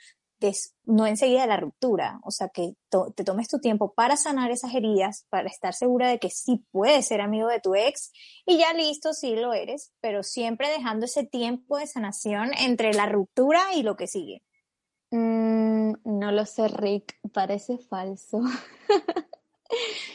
no 0.85 1.05
enseguida 1.05 1.45
la 1.47 1.57
ruptura, 1.57 2.19
o 2.23 2.31
sea, 2.31 2.49
que 2.49 2.73
te 3.15 3.23
tomes 3.23 3.47
tu 3.47 3.59
tiempo 3.59 3.93
para 3.93 4.15
sanar 4.15 4.51
esas 4.51 4.73
heridas, 4.73 5.25
para 5.29 5.49
estar 5.49 5.73
segura 5.73 6.07
de 6.07 6.19
que 6.19 6.29
sí 6.29 6.65
puedes 6.71 7.07
ser 7.07 7.21
amigo 7.21 7.47
de 7.47 7.59
tu 7.59 7.75
ex 7.75 8.11
y 8.45 8.57
ya 8.57 8.73
listo, 8.73 9.13
sí 9.13 9.35
lo 9.35 9.53
eres, 9.53 9.91
pero 10.01 10.23
siempre 10.23 10.69
dejando 10.69 11.05
ese 11.05 11.25
tiempo 11.25 11.77
de 11.77 11.87
sanación 11.87 12.51
entre 12.57 12.93
la 12.93 13.05
ruptura 13.05 13.61
y 13.75 13.83
lo 13.83 13.95
que 13.95 14.07
sigue. 14.07 14.43
Mm, 15.11 15.93
no 16.05 16.31
lo 16.31 16.45
sé, 16.45 16.67
Rick, 16.67 17.19
parece 17.33 17.77
falso. 17.77 18.39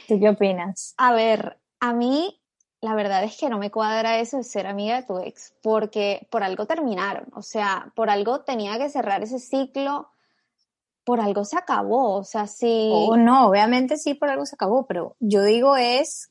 ¿Tú 0.09 0.19
qué 0.21 0.29
opinas? 0.31 0.95
A 0.97 1.13
ver, 1.13 1.61
a 1.81 1.93
mí 1.93 2.41
la 2.85 2.95
verdad 2.95 3.25
es 3.25 3.39
que 3.39 3.49
no 3.49 3.57
me 3.57 3.71
cuadra 3.71 4.19
eso 4.19 4.37
de 4.37 4.45
ser 4.45 4.67
amiga 4.67 5.01
de 5.01 5.07
tu 5.07 5.19
ex, 5.19 5.55
porque 5.63 6.29
por 6.31 6.43
algo 6.43 6.67
terminaron, 6.67 7.27
o 7.35 7.41
sea, 7.41 7.91
por 7.97 8.11
algo 8.11 8.43
tenía 8.43 8.77
que 8.77 8.91
cerrar 8.91 9.23
ese 9.23 9.39
ciclo, 9.39 10.11
por 11.03 11.19
algo 11.19 11.47
se 11.47 11.57
acabó, 11.57 12.17
o 12.17 12.25
sea, 12.25 12.47
sí. 12.47 12.91
Oh, 12.93 13.17
no, 13.17 13.49
obviamente 13.49 13.97
sí, 13.97 14.13
por 14.13 14.29
algo 14.29 14.45
se 14.45 14.57
acabó, 14.57 14.87
pero 14.87 15.17
yo 15.19 15.43
digo 15.43 15.77
es 15.77 16.31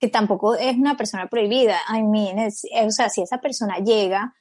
que 0.00 0.08
tampoco 0.08 0.54
es 0.54 0.76
una 0.76 0.96
persona 0.96 1.28
prohibida. 1.28 1.76
I 1.94 2.02
mean, 2.02 2.38
o 2.48 2.90
sea, 2.90 3.10
si 3.10 3.20
esa 3.20 3.38
persona 3.42 3.76
llega 3.76 4.34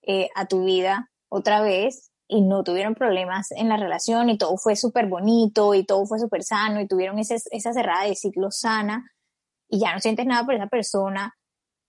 eh, 0.00 0.30
a 0.34 0.46
tu 0.46 0.64
vida 0.64 1.10
otra 1.28 1.60
vez 1.60 2.12
y 2.28 2.40
no 2.40 2.64
tuvieron 2.64 2.94
problemas 2.94 3.52
en 3.52 3.68
la 3.68 3.76
relación 3.76 4.30
y 4.30 4.38
todo 4.38 4.56
fue 4.56 4.74
súper 4.74 5.06
bonito 5.06 5.74
y 5.74 5.84
todo 5.84 6.06
fue 6.06 6.18
súper 6.18 6.44
sano 6.44 6.80
y 6.80 6.88
tuvieron 6.88 7.18
esa 7.18 7.72
cerrada 7.74 8.04
de 8.04 8.14
ciclo 8.14 8.50
sana, 8.50 9.12
y 9.68 9.80
ya 9.80 9.92
no 9.92 10.00
sientes 10.00 10.26
nada 10.26 10.44
por 10.44 10.54
esa 10.54 10.66
persona, 10.66 11.34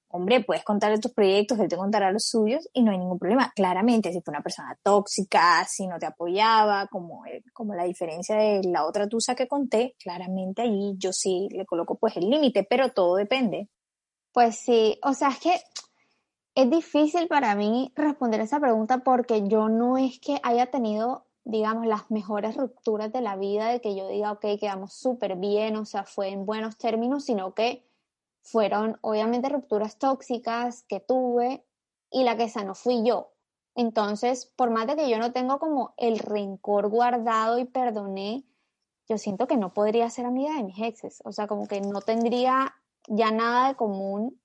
hombre, 0.09 0.43
puedes 0.43 0.63
contarle 0.63 0.99
tus 0.99 1.13
proyectos, 1.13 1.59
él 1.59 1.69
te 1.69 1.77
contará 1.77 2.11
los 2.11 2.25
suyos 2.27 2.67
y 2.73 2.81
no 2.81 2.91
hay 2.91 2.97
ningún 2.97 3.19
problema. 3.19 3.51
Claramente, 3.55 4.11
si 4.11 4.21
fue 4.21 4.31
una 4.31 4.41
persona 4.41 4.77
tóxica, 4.83 5.65
si 5.65 5.87
no 5.87 5.99
te 5.99 6.07
apoyaba, 6.07 6.87
como, 6.87 7.23
como 7.53 7.75
la 7.75 7.83
diferencia 7.83 8.35
de 8.35 8.63
la 8.63 8.85
otra 8.85 9.07
tusa 9.07 9.35
que 9.35 9.47
conté, 9.47 9.95
claramente 9.99 10.63
allí 10.63 10.95
yo 10.97 11.13
sí 11.13 11.47
le 11.51 11.65
coloco 11.65 11.97
pues 11.97 12.17
el 12.17 12.29
límite, 12.29 12.65
pero 12.67 12.89
todo 12.91 13.15
depende. 13.15 13.69
Pues 14.33 14.57
sí, 14.57 14.99
o 15.03 15.13
sea, 15.13 15.29
es 15.29 15.39
que 15.39 15.61
es 16.55 16.69
difícil 16.69 17.27
para 17.27 17.55
mí 17.55 17.91
responder 17.95 18.41
esa 18.41 18.59
pregunta 18.59 18.99
porque 18.99 19.47
yo 19.47 19.69
no 19.69 19.97
es 19.97 20.19
que 20.19 20.39
haya 20.43 20.67
tenido 20.71 21.28
digamos, 21.49 21.85
las 21.87 22.09
mejores 22.11 22.55
rupturas 22.55 23.11
de 23.11 23.21
la 23.21 23.35
vida, 23.35 23.69
de 23.69 23.81
que 23.81 23.95
yo 23.95 24.07
diga, 24.07 24.31
ok, 24.31 24.45
quedamos 24.59 24.93
súper 24.93 25.35
bien, 25.35 25.75
o 25.77 25.85
sea, 25.85 26.03
fue 26.03 26.29
en 26.29 26.45
buenos 26.45 26.77
términos, 26.77 27.25
sino 27.25 27.53
que 27.53 27.85
fueron 28.41 28.97
obviamente 29.01 29.49
rupturas 29.49 29.97
tóxicas 29.97 30.83
que 30.83 30.99
tuve 30.99 31.65
y 32.11 32.23
la 32.23 32.37
que 32.37 32.51
no 32.65 32.75
fui 32.75 33.03
yo. 33.05 33.31
Entonces, 33.75 34.51
por 34.55 34.71
más 34.71 34.87
de 34.87 34.95
que 34.95 35.09
yo 35.09 35.17
no 35.19 35.31
tengo 35.31 35.59
como 35.59 35.93
el 35.97 36.19
rencor 36.19 36.89
guardado 36.89 37.59
y 37.59 37.65
perdoné, 37.65 38.43
yo 39.07 39.17
siento 39.17 39.47
que 39.47 39.57
no 39.57 39.73
podría 39.73 40.09
ser 40.09 40.25
amiga 40.25 40.55
de 40.55 40.63
mis 40.63 40.79
exes, 40.79 41.21
o 41.25 41.31
sea, 41.31 41.47
como 41.47 41.67
que 41.67 41.81
no 41.81 42.01
tendría 42.01 42.75
ya 43.07 43.31
nada 43.31 43.69
de 43.69 43.75
común 43.75 44.39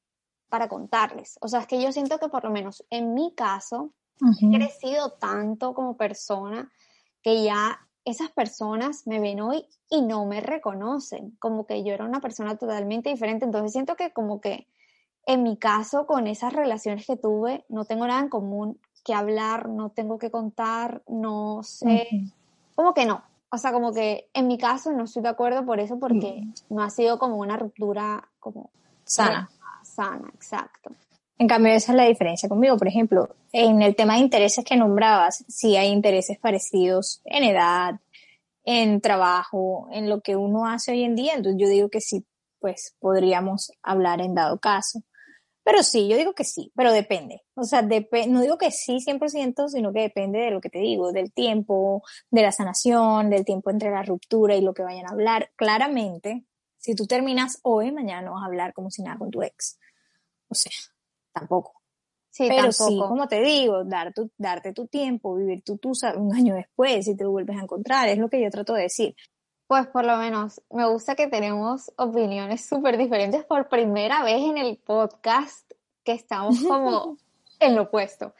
para 0.48 0.68
contarles. 0.68 1.38
O 1.40 1.48
sea, 1.48 1.60
es 1.60 1.66
que 1.66 1.82
yo 1.82 1.92
siento 1.92 2.18
que 2.18 2.28
por 2.28 2.44
lo 2.44 2.50
menos 2.50 2.84
en 2.90 3.12
mi 3.12 3.34
caso, 3.34 3.92
he 4.40 4.56
crecido 4.56 5.10
tanto 5.10 5.74
como 5.74 5.96
persona 5.96 6.70
que 7.24 7.42
ya 7.42 7.80
esas 8.04 8.30
personas 8.30 9.06
me 9.06 9.18
ven 9.18 9.40
hoy 9.40 9.66
y 9.88 10.02
no 10.02 10.26
me 10.26 10.40
reconocen, 10.40 11.37
como 11.40 11.66
que 11.66 11.82
yo 11.82 11.94
era 11.94 12.04
una 12.04 12.20
persona 12.20 12.56
totalmente 12.56 13.08
diferente. 13.08 13.46
Entonces 13.46 13.72
siento 13.72 13.96
que 13.96 14.12
como 14.12 14.40
que 14.40 14.68
en 15.26 15.42
mi 15.42 15.56
caso, 15.56 16.06
con 16.06 16.26
esas 16.26 16.52
relaciones 16.52 17.06
que 17.06 17.16
tuve, 17.16 17.64
no 17.70 17.87
tengo 17.87 18.06
nada 18.06 18.20
en 18.20 18.28
común 18.28 18.78
que 19.04 19.14
hablar, 19.14 19.70
no 19.70 19.90
tengo 19.90 20.18
que 20.18 20.30
contar, 20.30 21.02
no 21.08 21.62
sé, 21.62 22.06
como 22.74 22.92
que 22.92 23.06
no. 23.06 23.24
O 23.48 23.56
sea, 23.56 23.72
como 23.72 23.92
que 23.92 24.28
en 24.34 24.46
mi 24.46 24.58
caso 24.58 24.92
no 24.92 25.04
estoy 25.04 25.22
de 25.22 25.28
acuerdo 25.28 25.64
por 25.64 25.80
eso, 25.80 25.98
porque 25.98 26.42
no 26.68 26.82
ha 26.82 26.90
sido 26.90 27.18
como 27.18 27.37
una 27.37 27.56
ruptura 27.56 28.28
como 28.38 28.70
sana. 29.04 29.48
Sana, 29.82 30.28
exacto. 30.34 30.90
En 31.38 31.48
cambio, 31.48 31.72
esa 31.72 31.92
es 31.92 31.96
la 31.96 32.04
diferencia 32.04 32.48
conmigo. 32.48 32.76
Por 32.76 32.88
ejemplo, 32.88 33.34
en 33.52 33.82
el 33.82 33.96
tema 33.96 34.14
de 34.14 34.20
intereses 34.20 34.64
que 34.64 34.76
nombrabas, 34.76 35.44
sí 35.48 35.76
hay 35.76 35.88
intereses 35.88 36.38
parecidos 36.38 37.20
en 37.24 37.44
edad, 37.44 38.00
en 38.64 39.00
trabajo, 39.00 39.88
en 39.92 40.08
lo 40.08 40.20
que 40.20 40.36
uno 40.36 40.66
hace 40.66 40.92
hoy 40.92 41.02
en 41.02 41.16
día. 41.16 41.34
Entonces 41.34 41.60
yo 41.60 41.68
digo 41.68 41.88
que 41.88 42.00
sí, 42.00 42.24
pues 42.60 42.96
podríamos 43.00 43.72
hablar 43.82 44.20
en 44.20 44.34
dado 44.34 44.58
caso. 44.58 45.02
Pero 45.64 45.82
sí, 45.82 46.08
yo 46.08 46.16
digo 46.16 46.34
que 46.34 46.44
sí, 46.44 46.70
pero 46.76 46.92
depende. 46.92 47.42
O 47.54 47.64
sea, 47.64 47.82
no 47.82 48.42
digo 48.42 48.58
que 48.58 48.70
sí 48.70 48.98
100%, 49.00 49.68
sino 49.68 49.92
que 49.92 50.00
depende 50.00 50.38
de 50.38 50.50
lo 50.50 50.60
que 50.60 50.68
te 50.68 50.78
digo, 50.78 51.10
del 51.10 51.32
tiempo, 51.32 52.02
de 52.30 52.42
la 52.42 52.52
sanación, 52.52 53.30
del 53.30 53.46
tiempo 53.46 53.70
entre 53.70 53.90
la 53.90 54.02
ruptura 54.02 54.54
y 54.54 54.60
lo 54.60 54.74
que 54.74 54.82
vayan 54.82 55.06
a 55.06 55.12
hablar. 55.12 55.50
Claramente, 55.56 56.44
si 56.76 56.94
tú 56.94 57.06
terminas 57.06 57.60
hoy, 57.62 57.92
mañana 57.92 58.22
no 58.22 58.34
vas 58.34 58.42
a 58.42 58.46
hablar 58.46 58.74
como 58.74 58.90
si 58.90 59.02
nada 59.02 59.16
con 59.16 59.30
tu 59.30 59.42
ex. 59.42 59.78
O 60.48 60.54
sea, 60.54 60.72
tampoco. 61.34 61.82
Sí, 62.30 62.46
Pero 62.48 62.72
sí, 62.72 62.98
como 62.98 63.28
te 63.28 63.42
digo, 63.42 63.84
dar 63.84 64.12
tu, 64.12 64.30
darte 64.36 64.72
tu 64.72 64.88
tiempo, 64.88 65.36
vivir 65.36 65.62
tu 65.62 65.78
tusa 65.78 66.16
un 66.16 66.34
año 66.34 66.54
después 66.54 67.06
y 67.06 67.16
te 67.16 67.24
vuelves 67.24 67.56
a 67.56 67.62
encontrar, 67.62 68.08
es 68.08 68.18
lo 68.18 68.28
que 68.28 68.42
yo 68.42 68.50
trato 68.50 68.72
de 68.72 68.82
decir. 68.82 69.14
Pues 69.68 69.86
por 69.86 70.04
lo 70.04 70.16
menos 70.16 70.60
me 70.70 70.88
gusta 70.88 71.14
que 71.14 71.28
tenemos 71.28 71.92
opiniones 71.96 72.66
súper 72.66 72.98
diferentes 72.98 73.44
por 73.44 73.68
primera 73.68 74.24
vez 74.24 74.42
en 74.42 74.58
el 74.58 74.78
podcast 74.78 75.70
que 76.02 76.12
estamos 76.12 76.60
como 76.62 77.16
en 77.60 77.76
lo 77.76 77.82
opuesto. 77.82 78.34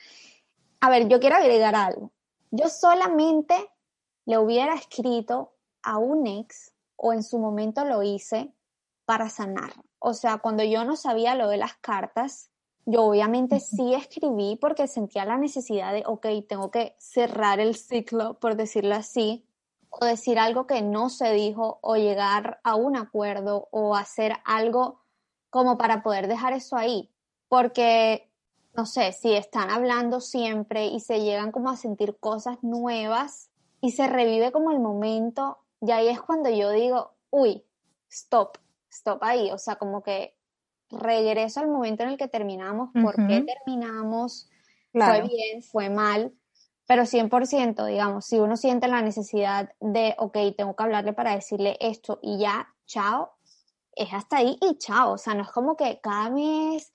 A 0.81 0.91
ver, 0.91 1.09
yo 1.09 1.21
quiero 1.21 1.37
agregar 1.37 1.77
algo. 1.77 2.11
Yo 2.51 2.69
solamente 2.69 3.55
le 4.27 4.39
hubiera 4.39 4.75
escrito 4.75 5.55
a 5.83 5.99
un 5.99 6.27
ex 6.27 6.75
o 6.97 7.13
en 7.13 7.23
su 7.23 7.39
momento 7.39 7.85
lo 7.85 8.03
hice 8.03 8.53
para 9.05 9.29
sanar. 9.29 9.73
O 9.99 10.15
sea, 10.15 10.39
cuando 10.39 10.65
yo 10.65 10.85
no 10.85 10.97
sabía 10.97 11.35
lo 11.35 11.49
de 11.49 11.59
las 11.59 11.75
cartas, 11.77 12.51
yo 12.87 13.05
obviamente 13.05 13.61
sí 13.61 13.95
escribí 13.95 14.57
porque 14.61 14.87
sentía 14.87 15.25
la 15.25 15.39
necesidad 15.39 15.93
de, 15.93 16.05
ok, 16.07 16.27
tengo 16.49 16.71
que 16.71 16.95
cerrar 16.99 17.61
el 17.61 17.77
ciclo, 17.77 18.35
por 18.35 18.57
decirlo 18.57 18.95
así, 18.95 19.47
o 19.89 20.05
decir 20.05 20.39
algo 20.39 20.67
que 20.67 20.83
no 20.83 21.09
se 21.09 21.33
dijo 21.33 21.79
o 21.83 21.97
llegar 21.97 22.61
a 22.63 22.75
un 22.75 22.97
acuerdo 22.97 23.69
o 23.71 23.95
hacer 23.95 24.35
algo 24.45 25.01
como 25.51 25.79
para 25.79 26.03
poder 26.03 26.27
dejar 26.27 26.53
eso 26.53 26.77
ahí. 26.77 27.11
Porque, 27.49 28.29
no 28.75 28.87
sé, 28.87 29.13
si 29.13 29.35
están 29.35 29.71
hablando 29.71 30.21
siempre 30.21 30.87
y 30.87 31.01
se 31.01 31.21
llegan 31.21 31.53
como 31.53 31.71
a 31.71 31.77
sentir 31.77 32.19
cosas 32.19 32.59
nuevas 32.63 33.51
y 33.81 33.93
se 33.93 34.07
revive 34.09 34.51
como 34.51 34.73
el 34.73 34.81
momento, 34.81 35.59
y 35.81 35.91
ahí 35.91 36.09
es 36.09 36.21
cuando 36.21 36.51
yo 36.51 36.71
digo, 36.71 37.13
uy, 37.31 37.65
stop, 38.09 38.59
stop 38.91 39.23
ahí. 39.23 39.51
O 39.53 39.59
sea, 39.59 39.77
como 39.77 40.03
que 40.03 40.35
regreso 40.91 41.61
al 41.61 41.69
momento 41.69 42.03
en 42.03 42.11
el 42.11 42.17
que 42.17 42.29
terminamos, 42.29 42.91
por 42.93 43.15
qué 43.27 43.43
terminamos, 43.43 44.49
fue 44.93 45.23
bien, 45.23 45.63
fue 45.63 45.91
mal, 45.91 46.33
pero 46.87 47.03
100%, 47.05 47.87
digamos, 47.87 48.27
si 48.27 48.39
uno 48.39 48.57
siente 48.57 48.89
la 48.89 49.03
necesidad 49.03 49.73
de, 49.81 50.15
ok, 50.19 50.37
tengo 50.57 50.77
que 50.77 50.83
hablarle 50.83 51.13
para 51.13 51.35
decirle 51.35 51.77
esto 51.81 52.19
y 52.23 52.39
ya, 52.39 52.69
chao, 52.87 53.33
es 53.93 54.13
hasta 54.13 54.39
ahí 54.39 54.59
y 54.61 54.77
chao, 54.79 55.13
o 55.13 55.19
sea, 55.19 55.35
no 55.35 55.43
es 55.43 55.51
como 55.51 55.77
que 55.77 56.01
cada 56.01 56.31
mes, 56.31 56.93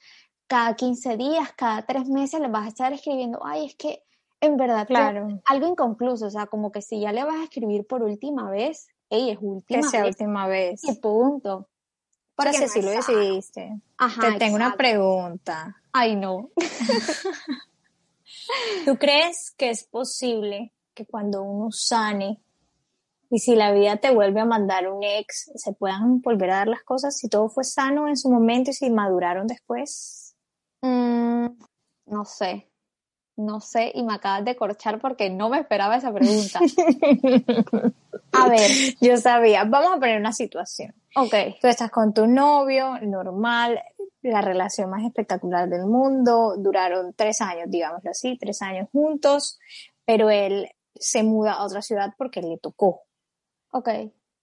cada 0.48 0.76
15 0.76 1.18
días, 1.18 1.54
cada 1.54 1.86
tres 1.86 2.08
meses 2.08 2.40
le 2.40 2.48
vas 2.48 2.66
a 2.66 2.70
estar 2.70 2.94
escribiendo, 2.94 3.40
ay, 3.44 3.66
es 3.66 3.76
que 3.76 4.04
en 4.42 4.58
verdad, 4.58 4.88
claro. 4.88 5.42
algo 5.46 5.68
inconcluso, 5.68 6.28
o 6.28 6.30
sea, 6.30 6.48
como 6.48 6.72
que 6.72 6.82
si 6.82 7.02
ya 7.02 7.12
le 7.12 7.24
vas 7.24 7.36
a 7.36 7.44
escribir 7.44 7.86
por 7.86 8.04
última 8.04 8.50
vez, 8.50 8.88
ella 9.10 9.34
es 9.34 9.40
última 9.42 9.82
que 9.82 9.88
sea 9.88 10.06
última 10.06 10.48
vez. 10.48 10.84
Y 10.84 10.96
punto. 10.96 11.69
Porque 12.44 12.70
si 12.70 12.82
lo 12.82 12.92
decidiste. 12.92 13.82
Ajá, 13.98 14.22
Te 14.22 14.40
tengo 14.40 14.56
una 14.56 14.78
pregunta. 14.78 15.76
Ay, 15.92 16.16
no. 16.16 16.52
¿Tú 18.86 18.98
crees 18.98 19.54
que 19.58 19.70
es 19.70 19.84
posible 19.84 20.72
que 20.94 21.06
cuando 21.06 21.44
uno 21.44 21.70
sane 21.72 22.42
y 23.30 23.40
si 23.40 23.56
la 23.56 23.74
vida 23.74 23.98
te 23.98 24.12
vuelve 24.12 24.40
a 24.40 24.46
mandar 24.46 24.90
un 24.90 25.04
ex, 25.04 25.52
se 25.54 25.74
puedan 25.74 26.22
volver 26.22 26.52
a 26.52 26.60
dar 26.60 26.70
las 26.70 26.84
cosas 26.84 27.18
si 27.18 27.28
todo 27.28 27.50
fue 27.50 27.66
sano 27.66 28.08
en 28.08 28.16
su 28.16 28.30
momento 28.30 28.72
y 28.72 28.74
si 28.74 28.90
maduraron 28.90 29.46
después? 29.46 30.38
Mm, 30.82 31.48
no 32.06 32.24
sé. 32.24 32.69
No 33.40 33.62
sé 33.62 33.94
y 33.96 34.04
me 34.04 34.16
acabas 34.16 34.44
de 34.44 34.58
corchar 34.58 35.00
porque 35.00 35.30
no 35.30 35.48
me 35.48 35.60
esperaba 35.60 35.96
esa 35.96 36.14
pregunta. 36.14 36.60
a 38.34 38.50
ver. 38.50 38.70
Yo 39.00 39.16
sabía. 39.16 39.64
Vamos 39.64 39.94
a 39.94 40.00
poner 40.00 40.20
una 40.20 40.34
situación. 40.34 40.94
Ok. 41.16 41.34
Tú 41.62 41.70
estás 41.70 41.90
con 41.90 42.14
tu 42.14 42.28
novio, 42.28 43.00
normal, 43.02 43.82
la 44.22 44.42
relación 44.42 44.90
más 44.90 45.06
espectacular 45.06 45.70
del 45.70 45.86
mundo, 45.86 46.56
duraron 46.58 47.14
tres 47.14 47.40
años, 47.40 47.68
digámoslo 47.70 48.12
así, 48.12 48.38
tres 48.38 48.62
años 48.62 48.90
juntos, 48.92 49.58
pero 50.04 50.30
él 50.30 50.70
se 50.96 51.24
muda 51.24 51.54
a 51.54 51.64
otra 51.64 51.82
ciudad 51.82 52.14
porque 52.18 52.42
le 52.42 52.58
tocó. 52.58 53.04
Ok. 53.72 53.88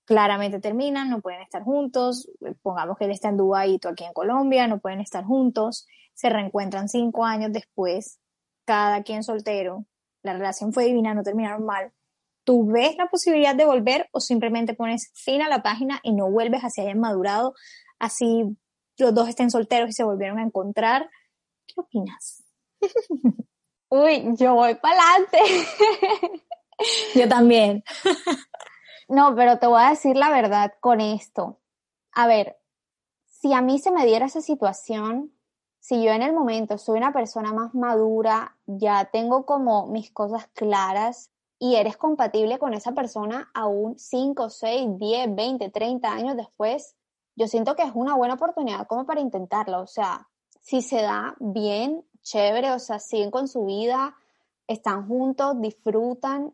Claramente 0.07 0.59
terminan, 0.59 1.11
no 1.11 1.21
pueden 1.21 1.43
estar 1.43 1.63
juntos, 1.65 2.31
pongamos 2.63 2.97
que 2.97 3.05
él 3.05 3.11
está 3.11 3.29
en 3.29 3.37
Dubái 3.37 3.75
y 3.75 3.79
tú 3.79 3.89
aquí 3.89 4.05
en 4.05 4.15
Colombia, 4.15 4.67
no 4.69 4.79
pueden 4.79 5.01
estar 5.01 5.23
juntos, 5.23 5.87
se 6.15 6.31
reencuentran 6.31 6.89
cinco 6.89 7.27
años 7.27 7.53
después, 7.53 8.21
cada 8.67 9.03
quien 9.03 9.23
soltero, 9.23 9.87
la 10.23 10.35
relación 10.35 10.73
fue 10.73 10.85
divina, 10.85 11.15
no 11.15 11.23
terminaron 11.23 11.65
mal, 11.65 11.93
¿tú 12.45 12.67
ves 12.67 12.97
la 12.97 13.09
posibilidad 13.09 13.55
de 13.55 13.65
volver 13.65 14.09
o 14.13 14.21
simplemente 14.21 14.75
pones 14.75 15.11
fin 15.15 15.41
a 15.41 15.49
la 15.49 15.63
página 15.63 16.01
y 16.03 16.13
no 16.13 16.31
vuelves 16.31 16.65
así 16.65 16.81
hayan 16.83 17.01
madurado, 17.01 17.55
así 17.99 18.57
los 18.99 19.15
dos 19.15 19.29
estén 19.29 19.51
solteros 19.51 19.91
y 19.91 19.93
se 19.93 20.05
volvieron 20.05 20.39
a 20.39 20.43
encontrar? 20.43 21.09
¿Qué 21.67 21.81
opinas? 21.81 22.45
Uy, 23.89 24.25
yo 24.37 24.55
voy 24.55 24.75
para 24.75 25.01
adelante. 25.01 25.39
yo 27.15 27.29
también. 27.29 27.85
no, 29.09 29.35
pero 29.37 29.59
te 29.59 29.67
voy 29.67 29.83
a 29.83 29.91
decir 29.91 30.17
la 30.17 30.31
verdad 30.31 30.73
con 30.81 31.01
esto. 31.01 31.61
A 32.13 32.27
ver, 32.27 32.57
si 33.27 33.53
a 33.53 33.61
mí 33.61 33.79
se 33.79 33.93
me 33.93 34.05
diera 34.05 34.27
esa 34.27 34.41
situación, 34.41 35.36
si 35.87 36.03
yo 36.03 36.11
en 36.11 36.23
el 36.23 36.33
momento 36.33 36.79
soy 36.79 36.99
una 36.99 37.13
persona 37.13 37.53
más 37.53 37.73
madura, 37.73 38.57
ya 38.67 39.05
tengo 39.05 39.47
como 39.47 39.87
mis 39.87 40.11
cosas 40.11 40.49
claras 40.53 41.31
y 41.61 41.77
eres 41.77 41.97
compatible 41.97 42.59
con 42.59 42.75
esa 42.75 42.91
persona 42.91 43.53
aún 43.55 43.97
5, 43.97 44.51
6, 44.51 44.99
10, 44.99 45.37
20, 45.37 45.71
30 45.71 46.13
años 46.13 46.37
después, 46.37 46.97
yo 47.37 47.47
siento 47.47 47.77
que 47.77 47.85
es 47.85 47.93
una 47.95 48.17
buena 48.17 48.35
oportunidad 48.35 48.89
como 48.89 49.07
para 49.07 49.21
intentarlo. 49.21 49.81
O 49.81 49.87
sea, 49.87 50.27
si 50.61 50.83
se 50.83 51.03
da 51.03 51.37
bien, 51.39 52.05
chévere, 52.21 52.73
o 52.73 52.81
sea, 52.81 52.99
siguen 52.99 53.31
con 53.31 53.47
su 53.47 53.65
vida, 53.65 54.17
están 54.67 55.07
juntos, 55.07 55.61
disfrutan, 55.61 56.53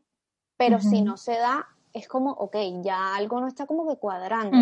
pero 0.59 0.79
si 0.79 1.01
no 1.01 1.17
se 1.17 1.39
da, 1.39 1.69
es 1.95 2.07
como, 2.07 2.33
ok, 2.33 2.57
ya 2.83 3.15
algo 3.15 3.41
no 3.41 3.49
está 3.49 3.65
como 3.65 3.89
que 3.89 3.97
cuadrando. 3.97 4.59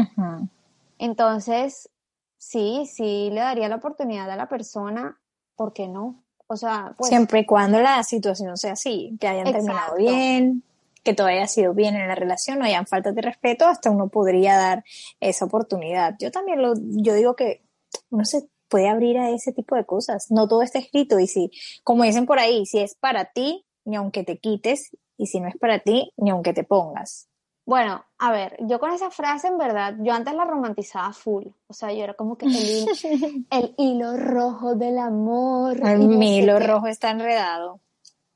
Entonces, 0.97 1.91
sí, 2.40 2.90
sí 2.92 3.29
le 3.31 3.40
daría 3.40 3.68
la 3.68 3.76
oportunidad 3.76 4.29
a 4.31 4.37
la 4.37 4.48
persona, 4.48 5.20
¿por 5.55 5.72
qué 5.72 5.87
no? 5.87 6.24
O 6.46 6.57
sea, 6.57 6.94
pues, 6.98 7.11
siempre 7.11 7.40
y 7.40 7.46
cuando 7.46 7.81
la 7.81 8.03
situación 8.03 8.57
sea 8.57 8.72
así, 8.72 9.16
que 9.20 9.29
hayan 9.29 9.53
terminado 9.53 9.94
bien, 9.96 10.64
que 11.05 11.14
todo 11.14 11.29
haya 11.29 11.46
sido 11.46 11.74
bien 11.74 11.94
en 11.94 12.09
la 12.09 12.14
relación, 12.14 12.59
no 12.59 12.64
hayan 12.64 12.87
faltas 12.87 13.14
de 13.14 13.22
respeto, 13.22 13.66
hasta 13.66 13.90
uno 13.90 14.09
podría 14.09 14.57
dar 14.57 14.85
esa 15.20 15.44
oportunidad. 15.44 16.16
Yo 16.18 16.31
también 16.33 16.61
lo, 16.61 16.74
yo 16.76 17.14
digo 17.14 17.37
que 17.37 17.62
uno 18.11 18.24
se 18.24 18.48
puede 18.68 18.88
abrir 18.88 19.18
a 19.18 19.31
ese 19.31 19.53
tipo 19.53 19.76
de 19.76 19.85
cosas, 19.85 20.26
no 20.31 20.48
todo 20.48 20.62
está 20.62 20.79
escrito 20.79 21.20
y 21.20 21.26
si, 21.26 21.50
como 21.85 22.05
dicen 22.05 22.26
por 22.26 22.38
ahí, 22.38 22.66
si 22.66 22.81
es 22.81 22.94
para 22.94 23.26
ti, 23.26 23.64
ni 23.85 23.96
aunque 23.96 24.24
te 24.24 24.38
quites, 24.38 24.96
y 25.16 25.26
si 25.26 25.40
no 25.40 25.48
es 25.48 25.57
para 25.59 25.81
ti, 25.81 26.12
ni 26.16 26.31
aunque 26.31 26.53
te 26.53 26.64
pongas. 26.64 27.30
Bueno, 27.71 28.05
a 28.19 28.33
ver, 28.33 28.57
yo 28.63 28.81
con 28.81 28.91
esa 28.91 29.13
frase 29.13 29.47
en 29.47 29.57
verdad, 29.57 29.95
yo 30.01 30.13
antes 30.13 30.35
la 30.35 30.45
romantizaba 30.45 31.13
full. 31.13 31.47
O 31.69 31.73
sea, 31.73 31.93
yo 31.93 32.03
era 32.03 32.15
como 32.15 32.37
que 32.37 32.47
el, 32.47 32.57
hilo, 32.57 32.87
el 33.53 33.75
hilo 33.79 34.17
rojo 34.17 34.75
del 34.75 34.99
amor. 34.99 35.81
mi 35.97 36.39
hilo 36.39 36.59
rojo 36.59 36.89
está 36.89 37.11
enredado. 37.11 37.79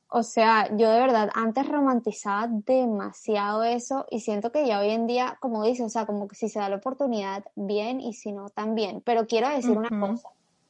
O 0.07 0.23
sea, 0.23 0.69
yo 0.77 0.89
de 0.89 1.01
verdad 1.01 1.31
antes 1.35 1.67
romantizaba 1.67 2.47
demasiado 2.49 3.65
eso 3.65 4.07
y 4.09 4.21
siento 4.21 4.53
que 4.53 4.69
ya 4.69 4.79
hoy 4.79 4.91
en 4.91 5.09
día, 5.09 5.37
como 5.41 5.65
dices, 5.65 5.87
o 5.87 5.89
sea, 5.89 6.07
como 6.07 6.29
que 6.29 6.37
si 6.37 6.49
se 6.49 6.61
da 6.61 6.69
la 6.69 6.77
oportunidad, 6.77 7.45
bien 7.57 8.01
y 8.01 8.13
si 8.13 8.31
no, 8.31 8.51
también. 8.51 9.03
Pero 9.05 9.27
quiero 9.27 9.49
decir 9.49 9.77
una 9.77 9.91
cosa. 9.99 10.29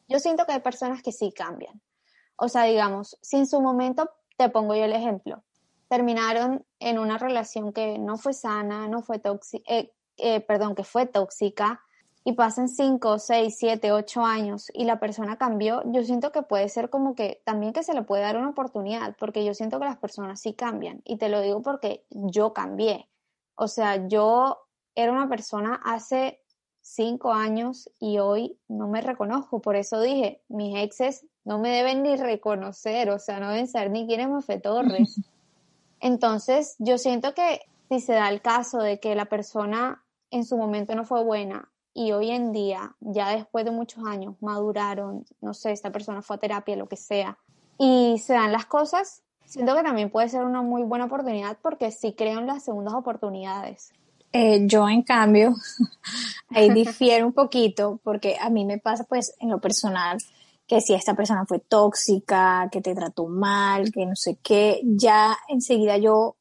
Yo 0.09 0.19
siento 0.21 0.47
que 0.47 0.53
hay 0.53 0.61
personas 0.61 1.03
que 1.03 1.13
sí 1.13 1.33
cambian. 1.33 1.83
O 2.37 2.49
sea, 2.49 2.63
digamos, 2.63 3.19
si 3.21 3.37
en 3.37 3.47
su 3.47 3.61
momento, 3.61 4.09
te 4.39 4.49
pongo 4.49 4.75
yo 4.75 4.85
el 4.85 4.95
ejemplo, 4.95 5.43
terminaron 5.95 6.67
en 6.81 6.99
una 6.99 7.19
relación 7.19 7.73
que 7.73 7.99
no 8.01 8.17
fue 8.17 8.33
sana, 8.33 8.89
no 8.89 9.01
fue 9.03 9.21
tóxica, 9.21 9.63
eh, 9.73 9.93
eh, 10.17 10.41
perdón, 10.41 10.75
que 10.75 10.83
fue 10.83 11.07
tóxica, 11.07 11.81
y 12.25 12.33
pasan 12.33 12.69
5, 12.69 13.21
6, 13.21 13.55
7, 13.57 13.93
8 13.93 14.25
años 14.25 14.71
y 14.73 14.87
la 14.87 14.99
persona 14.99 15.37
cambió, 15.37 15.83
yo 15.93 16.03
siento 16.03 16.33
que 16.33 16.43
puede 16.43 16.69
ser 16.69 16.91
como 16.91 17.15
que 17.15 17.43
también 17.45 17.73
que 17.73 17.85
se 17.85 17.95
le 17.95 18.03
puede 18.03 18.23
dar 18.23 18.37
una 18.37 18.49
oportunidad, 18.49 19.15
porque 19.21 19.45
yo 19.45 19.55
siento 19.55 19.79
que 19.79 19.85
las 19.85 19.99
personas 19.99 20.41
sí 20.41 20.55
cambian. 20.55 21.01
Y 21.05 21.19
te 21.19 21.29
lo 21.29 21.41
digo 21.43 21.63
porque 21.63 22.07
yo 22.11 22.53
cambié. 22.55 23.09
O 23.55 23.69
sea, 23.69 24.09
yo 24.09 24.67
era 24.97 25.13
una 25.13 25.29
persona 25.29 25.81
hace 25.85 26.41
5 26.81 27.33
años 27.33 27.89
y 28.01 28.19
hoy 28.19 28.59
no 28.67 28.89
me 28.89 29.01
reconozco. 29.01 29.61
Por 29.61 29.77
eso 29.77 30.01
dije, 30.01 30.43
mis 30.49 30.77
exes 30.77 31.27
no 31.45 31.59
me 31.59 31.69
deben 31.69 32.03
ni 32.03 32.17
reconocer, 32.17 33.11
o 33.11 33.19
sea, 33.21 33.39
no 33.39 33.51
deben 33.51 33.69
ser 33.69 33.91
ni 33.91 34.07
quién 34.07 34.21
es 34.21 34.29
Mofe 34.29 34.59
Torres. 34.59 35.21
Entonces, 36.01 36.77
yo 36.79 36.99
siento 36.99 37.35
que 37.35 37.61
si 37.89 38.01
se 38.01 38.13
da 38.13 38.29
el 38.29 38.43
caso 38.43 38.79
de 38.79 39.01
que 39.01 39.15
la 39.15 39.27
persona 39.27 40.05
en 40.31 40.45
su 40.45 40.57
momento 40.57 40.95
no 40.95 41.05
fue 41.05 41.23
buena 41.23 41.71
y 41.93 42.13
hoy 42.13 42.31
en 42.31 42.53
día, 42.53 42.97
ya 43.01 43.31
después 43.31 43.65
de 43.65 43.71
muchos 43.71 44.05
años, 44.05 44.35
maduraron, 44.41 45.25
no 45.41 45.55
sé, 45.55 45.71
esta 45.71 45.93
persona 45.93 46.23
fue 46.23 46.37
a 46.37 46.41
terapia, 46.41 46.77
lo 46.77 46.89
que 46.89 46.97
sea, 46.97 47.39
y 47.79 48.19
se 48.19 48.35
dan 48.35 48.51
las 48.51 48.67
cosas, 48.67 49.23
siento 49.45 49.77
que 49.77 49.83
también 49.83 50.11
puede 50.11 50.29
ser 50.29 50.45
una 50.45 50.63
muy 50.63 50.83
buena 50.83 51.05
oportunidad 51.05 51.57
porque 51.63 51.93
sí 51.93 52.13
creo 52.13 52.41
en 52.41 52.47
las 52.47 52.65
segundas 52.65 52.95
oportunidades. 52.95 53.93
Eh, 54.33 54.67
yo, 54.67 54.89
en 54.89 55.03
cambio, 55.03 55.55
ahí 56.51 56.71
difiero 56.75 57.27
un 57.27 57.33
poquito 57.33 58.01
porque 58.03 58.37
a 58.41 58.51
mí 58.51 58.65
me 58.65 58.79
pasa, 58.79 59.05
pues, 59.05 59.35
en 59.39 59.51
lo 59.51 59.61
personal, 59.61 60.19
que 60.75 60.81
si 60.81 60.93
esta 60.93 61.15
persona 61.15 61.47
fue 61.47 61.61
tóxica, 61.61 62.69
que 62.73 62.81
te 62.81 62.97
trató 62.97 63.29
mal, 63.29 63.93
que 63.93 64.07
no 64.07 64.17
sé 64.17 64.39
qué, 64.43 64.81
ya 64.83 65.37
enseguida 65.47 65.99
yo 65.99 66.37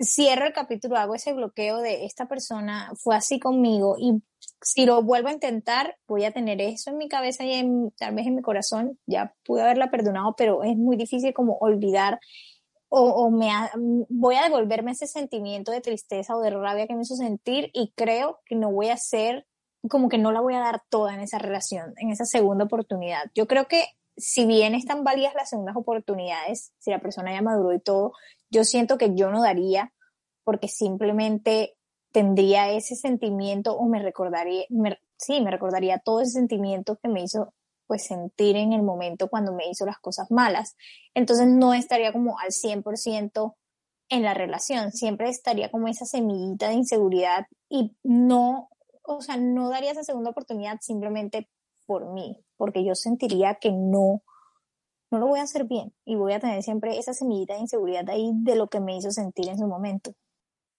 cierro 0.00 0.46
el 0.46 0.54
capítulo, 0.54 0.96
hago 0.96 1.14
ese 1.14 1.34
bloqueo 1.34 1.76
de 1.80 2.06
esta 2.06 2.26
persona 2.26 2.90
fue 2.96 3.14
así 3.14 3.38
conmigo 3.38 3.96
y 3.98 4.22
si 4.62 4.86
lo 4.86 5.02
vuelvo 5.02 5.28
a 5.28 5.32
intentar, 5.32 5.98
voy 6.08 6.24
a 6.24 6.32
tener 6.32 6.62
eso 6.62 6.92
en 6.92 6.96
mi 6.96 7.10
cabeza 7.10 7.44
y 7.44 7.52
en, 7.52 7.90
tal 7.98 8.14
vez 8.14 8.26
en 8.26 8.36
mi 8.36 8.40
corazón, 8.40 8.98
ya 9.04 9.34
pude 9.44 9.60
haberla 9.60 9.90
perdonado, 9.90 10.34
pero 10.34 10.62
es 10.62 10.74
muy 10.78 10.96
difícil 10.96 11.34
como 11.34 11.58
olvidar 11.60 12.20
o, 12.88 13.30
me 13.30 13.50
voy 14.08 14.36
a 14.36 14.44
devolverme 14.44 14.92
ese 14.92 15.06
sentimiento 15.06 15.72
de 15.72 15.82
tristeza 15.82 16.34
o 16.34 16.40
de 16.40 16.50
rabia 16.50 16.86
que 16.86 16.94
me 16.94 17.02
hizo 17.02 17.16
sentir 17.16 17.68
y 17.74 17.92
creo 17.94 18.40
que 18.46 18.54
no 18.54 18.72
voy 18.72 18.88
a 18.88 18.96
ser 18.96 19.46
como 19.88 20.08
que 20.08 20.18
no 20.18 20.32
la 20.32 20.40
voy 20.40 20.54
a 20.54 20.60
dar 20.60 20.82
toda 20.88 21.14
en 21.14 21.20
esa 21.20 21.38
relación, 21.38 21.94
en 21.96 22.10
esa 22.10 22.24
segunda 22.24 22.64
oportunidad. 22.64 23.30
Yo 23.34 23.46
creo 23.46 23.66
que 23.66 23.84
si 24.16 24.46
bien 24.46 24.74
están 24.74 25.04
válidas 25.04 25.34
las 25.34 25.50
segundas 25.50 25.76
oportunidades, 25.76 26.72
si 26.78 26.90
la 26.90 27.00
persona 27.00 27.32
ya 27.32 27.42
maduró 27.42 27.72
y 27.72 27.80
todo, 27.80 28.12
yo 28.50 28.64
siento 28.64 28.98
que 28.98 29.14
yo 29.14 29.30
no 29.30 29.42
daría 29.42 29.92
porque 30.44 30.68
simplemente 30.68 31.76
tendría 32.12 32.70
ese 32.70 32.94
sentimiento 32.94 33.74
o 33.76 33.88
me 33.88 34.02
recordaría, 34.02 34.64
sí, 35.16 35.40
me 35.40 35.50
recordaría 35.50 35.98
todo 35.98 36.20
ese 36.20 36.32
sentimiento 36.32 36.98
que 37.02 37.08
me 37.08 37.22
hizo 37.22 37.54
pues 37.86 38.06
sentir 38.06 38.56
en 38.56 38.72
el 38.72 38.82
momento 38.82 39.28
cuando 39.28 39.52
me 39.52 39.68
hizo 39.68 39.84
las 39.86 39.98
cosas 39.98 40.30
malas. 40.30 40.76
Entonces 41.14 41.46
no 41.46 41.74
estaría 41.74 42.12
como 42.12 42.38
al 42.38 42.50
100% 42.50 43.54
en 44.08 44.22
la 44.22 44.34
relación, 44.34 44.92
siempre 44.92 45.30
estaría 45.30 45.70
como 45.70 45.88
esa 45.88 46.04
semillita 46.04 46.68
de 46.68 46.74
inseguridad 46.74 47.46
y 47.70 47.96
no, 48.02 48.68
o 49.04 49.20
sea, 49.20 49.36
no 49.36 49.68
daría 49.70 49.92
esa 49.92 50.04
segunda 50.04 50.30
oportunidad 50.30 50.78
simplemente 50.80 51.48
por 51.86 52.12
mí, 52.12 52.38
porque 52.56 52.84
yo 52.84 52.94
sentiría 52.94 53.56
que 53.56 53.70
no, 53.70 54.22
no 55.10 55.18
lo 55.18 55.26
voy 55.26 55.40
a 55.40 55.44
hacer 55.44 55.64
bien 55.64 55.92
y 56.04 56.16
voy 56.16 56.32
a 56.32 56.40
tener 56.40 56.62
siempre 56.62 56.98
esa 56.98 57.12
semillita 57.12 57.54
de 57.54 57.60
inseguridad 57.60 58.08
ahí 58.08 58.30
de 58.34 58.56
lo 58.56 58.68
que 58.68 58.80
me 58.80 58.96
hizo 58.96 59.10
sentir 59.10 59.48
en 59.48 59.58
su 59.58 59.66
momento. 59.66 60.14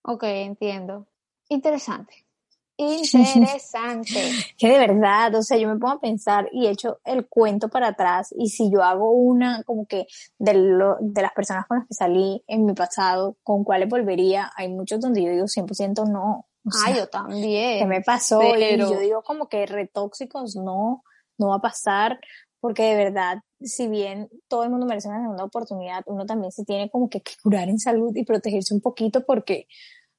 Ok, 0.04 0.24
entiendo. 0.24 1.08
Interesante. 1.50 2.26
Interesante. 2.78 4.20
que 4.58 4.68
de 4.68 4.80
verdad, 4.80 5.36
o 5.36 5.44
sea, 5.44 5.58
yo 5.58 5.68
me 5.68 5.78
pongo 5.78 5.94
a 5.94 6.02
pensar 6.02 6.50
y 6.52 6.68
echo 6.68 7.00
el 7.06 7.28
cuento 7.28 7.70
para 7.70 7.90
atrás 7.90 8.34
y 8.36 8.50
si 8.50 8.72
yo 8.72 8.84
hago 8.84 9.12
una 9.12 9.64
como 9.64 9.86
que 9.86 10.08
de, 10.40 10.56
lo, 10.56 10.98
de 11.00 11.22
las 11.22 11.34
personas 11.34 11.68
con 11.68 11.78
las 11.78 11.88
que 11.88 11.94
salí 11.94 12.44
en 12.48 12.66
mi 12.66 12.74
pasado, 12.74 13.38
¿con 13.44 13.64
cuáles 13.64 13.90
volvería? 13.90 14.52
Hay 14.56 14.70
muchos 14.70 15.00
donde 15.00 15.22
yo 15.22 15.30
digo 15.30 15.46
100% 15.46 16.10
no. 16.10 16.48
Ah, 16.66 16.94
yo 16.96 17.08
también. 17.08 17.80
¿Qué 17.80 17.86
me 17.86 18.02
pasó? 18.02 18.42
Y 18.56 18.78
yo 18.78 19.00
digo 19.00 19.24
como 19.24 19.48
que 19.48 19.66
retóxicos 19.66 20.56
no, 20.56 21.04
no 21.38 21.50
va 21.50 21.56
a 21.56 21.62
pasar 21.62 22.20
porque 22.64 22.84
de 22.84 22.96
verdad, 22.96 23.40
si 23.60 23.90
bien 23.90 24.30
todo 24.48 24.64
el 24.64 24.70
mundo 24.70 24.86
merece 24.86 25.10
una 25.10 25.22
segunda 25.22 25.44
oportunidad, 25.44 26.02
uno 26.06 26.26
también 26.26 26.54
se 26.54 26.64
tiene 26.64 26.90
como 26.90 27.10
que 27.10 27.22
curar 27.44 27.68
en 27.68 27.78
salud 27.78 28.16
y 28.16 28.24
protegerse 28.24 28.74
un 28.74 28.80
poquito 28.80 29.26
porque, 29.26 29.68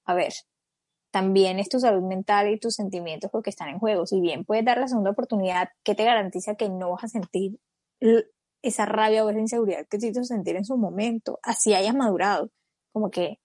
a 0.05 0.13
ver, 0.13 0.35
también 1.11 1.59
es 1.59 1.71
tu 1.71 1.81
salud 1.81 2.03
mental 2.03 2.51
y 2.51 2.59
tus 2.59 2.75
sentimientos 2.75 3.31
porque 3.31 3.49
están 3.49 3.71
en 3.71 3.79
juego. 3.79 4.05
Si 4.05 4.21
bien 4.21 4.45
puedes 4.45 4.63
dar 4.63 4.77
la 4.77 4.89
segunda 4.89 5.13
oportunidad, 5.13 5.71
¿qué 5.85 5.95
te 5.95 6.05
garantiza 6.05 6.55
que 6.55 6.69
no 6.69 6.91
vas 6.91 7.05
a 7.05 7.09
sentir 7.09 7.59
esa 8.61 8.85
rabia 8.85 9.25
o 9.25 9.31
esa 9.31 9.41
inseguridad 9.41 9.87
que 9.89 9.97
te 9.97 10.09
hizo 10.09 10.23
sentir 10.23 10.57
en 10.57 10.67
su 10.67 10.77
momento? 10.77 11.39
Así 11.43 11.73
hayas 11.73 11.95
madurado. 11.95 12.51
Como 12.93 13.11
que, 13.11 13.39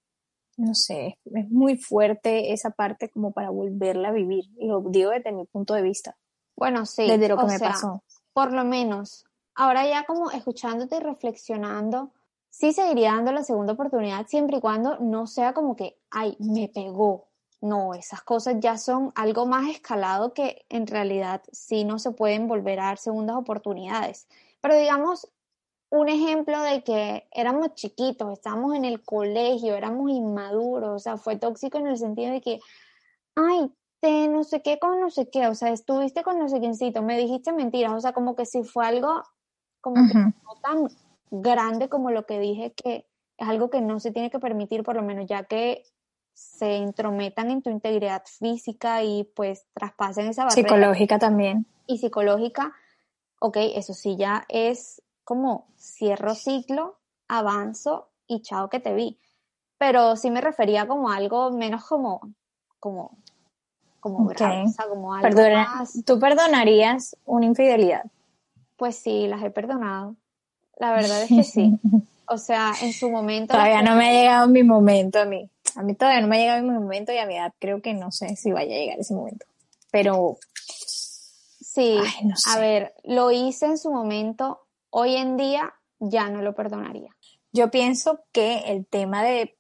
no 0.60 0.76
sé, 0.76 1.18
es 1.24 1.50
muy 1.50 1.78
fuerte 1.78 2.52
esa 2.52 2.72
parte 2.72 3.10
como 3.10 3.32
para 3.32 3.50
volverla 3.50 4.10
a 4.10 4.12
vivir. 4.12 4.44
Y 4.58 4.68
lo 4.68 4.82
digo 4.82 5.12
desde 5.12 5.32
mi 5.32 5.46
punto 5.46 5.74
de 5.74 5.82
vista. 5.82 6.18
Bueno, 6.58 6.86
sí. 6.86 7.08
Desde 7.08 7.30
lo 7.30 7.38
que 7.38 7.46
me 7.46 7.60
pasó. 7.60 8.04
Por 8.34 8.52
lo 8.52 8.66
menos, 8.66 9.24
ahora 9.56 9.88
ya 9.88 10.04
como 10.04 10.32
escuchándote 10.32 10.98
y 10.98 11.00
reflexionando, 11.00 12.12
sí 12.50 12.74
seguiría 12.74 13.14
dando 13.14 13.32
la 13.32 13.44
segunda 13.44 13.74
oportunidad 13.74 14.28
siempre 14.28 14.58
y 14.58 14.62
cuando 14.62 15.00
no 15.00 15.28
sea 15.28 15.54
como 15.54 15.78
que, 15.78 15.98
ay, 16.12 16.36
me 16.40 16.68
pegó, 16.68 17.30
no, 17.62 17.94
esas 17.94 18.22
cosas 18.22 18.56
ya 18.60 18.78
son 18.78 19.14
algo 19.16 19.46
más 19.46 19.70
escalado 19.70 20.34
que 20.34 20.66
en 20.68 20.88
realidad 20.88 21.42
sí 21.54 21.86
no 21.86 22.00
se 22.00 22.12
pueden 22.12 22.50
volver 22.50 22.82
a 22.82 22.86
dar 22.88 22.98
segundas 22.98 23.38
oportunidades. 23.38 24.28
Pero 24.60 24.76
digamos, 24.76 25.30
un 25.92 26.08
ejemplo 26.08 26.62
de 26.62 26.84
que 26.84 27.28
éramos 27.32 27.74
chiquitos, 27.74 28.32
estábamos 28.34 28.76
en 28.76 28.86
el 28.86 29.02
colegio, 29.02 29.76
éramos 29.76 30.12
inmaduros, 30.12 30.90
o 30.90 31.00
sea, 31.00 31.18
fue 31.18 31.38
tóxico 31.38 31.78
en 31.80 31.88
el 31.88 31.98
sentido 31.98 32.32
de 32.32 32.42
que, 32.42 32.60
ay, 33.36 33.72
te 34.00 34.28
no 34.28 34.44
sé 34.44 34.62
qué 34.62 34.80
con 34.80 35.00
no 35.00 35.10
sé 35.10 35.30
qué, 35.30 35.48
o 35.48 35.56
sea, 35.56 35.70
estuviste 35.70 36.24
con 36.24 36.40
no 36.40 36.48
sé 36.48 36.60
quiéncito, 36.60 37.02
me 37.02 37.18
dijiste 37.18 37.52
mentiras, 37.52 37.94
o 37.94 38.00
sea, 38.00 38.14
como 38.14 38.36
que 38.36 38.46
si 38.46 38.64
fue 38.64 38.86
algo 38.86 39.24
como 39.82 40.08
que 40.08 40.18
no 40.18 40.56
tan 40.62 40.88
grande 41.32 41.90
como 41.90 42.12
lo 42.12 42.26
que 42.26 42.40
dije 42.40 42.74
que 42.74 43.06
es 43.38 43.48
algo 43.48 43.70
que 43.70 43.82
no 43.82 44.00
se 44.00 44.12
tiene 44.12 44.30
que 44.30 44.40
permitir, 44.40 44.84
por 44.84 44.96
lo 44.96 45.02
menos 45.02 45.26
ya 45.26 45.44
que 45.44 45.84
se 46.34 46.78
intrometan 46.78 47.52
en 47.52 47.62
tu 47.62 47.70
integridad 47.70 48.24
física 48.26 49.04
y 49.04 49.26
pues 49.36 49.66
traspasen 49.74 50.28
esa 50.28 50.46
barrera. 50.46 50.68
Psicológica 50.68 51.20
también. 51.20 51.66
Y 51.86 51.98
psicológica, 51.98 52.74
ok, 53.40 53.58
eso 53.76 53.94
sí 53.94 54.16
ya 54.18 54.46
es 54.48 55.02
como 55.30 55.68
cierro 55.78 56.34
ciclo, 56.34 56.98
avanzo 57.28 58.10
y 58.26 58.42
chao 58.42 58.68
que 58.68 58.80
te 58.80 58.96
vi. 58.96 59.20
Pero 59.78 60.16
sí 60.16 60.32
me 60.32 60.42
refería 60.42 60.88
como 60.88 61.12
algo 61.12 61.52
menos 61.52 61.86
como, 61.86 62.34
como, 62.80 63.16
como 64.00 64.18
como 64.28 65.14
algo 65.14 65.42
más... 65.54 66.04
¿Tú 66.04 66.20
perdonarías 66.20 67.16
una 67.26 67.46
infidelidad? 67.46 68.06
Pues 68.76 68.96
sí, 68.96 69.28
las 69.28 69.44
he 69.44 69.52
perdonado. 69.52 70.16
La 70.78 70.94
verdad 70.94 71.22
es 71.22 71.30
que 71.30 71.44
sí. 71.44 71.80
O 72.32 72.38
sea, 72.40 72.74
en 72.82 72.94
su 72.94 73.10
momento... 73.10 73.54
Todavía 73.54 73.84
no 73.84 73.96
me 73.96 74.10
ha 74.10 74.14
llegado 74.14 74.48
mi 74.48 74.64
momento 74.64 75.20
a 75.20 75.26
mí. 75.26 75.50
A 75.76 75.84
mí 75.84 75.94
todavía 75.94 76.22
no 76.22 76.28
me 76.28 76.38
ha 76.38 76.40
llegado 76.40 76.64
mi 76.64 76.74
momento 76.74 77.12
y 77.12 77.18
a 77.18 77.26
mi 77.26 77.36
edad 77.36 77.54
creo 77.60 77.82
que 77.82 77.94
no 77.94 78.12
sé 78.12 78.36
si 78.36 78.52
vaya 78.52 78.76
a 78.76 78.80
llegar 78.80 79.00
ese 79.00 79.14
momento. 79.14 79.46
Pero... 79.92 80.38
Sí, 81.60 82.00
a 82.48 82.60
ver, 82.60 82.94
lo 83.04 83.32
hice 83.32 83.68
en 83.68 83.78
su 83.78 83.92
momento. 83.92 84.60
Hoy 84.90 85.16
en 85.16 85.38
día 85.38 85.74
ya 86.00 86.30
no 86.30 86.42
lo 86.42 86.56
perdonaría. 86.56 87.16
Yo 87.52 87.72
pienso 87.72 88.26
que 88.32 88.60
el 88.68 88.86
tema 88.86 89.24
de 89.24 89.60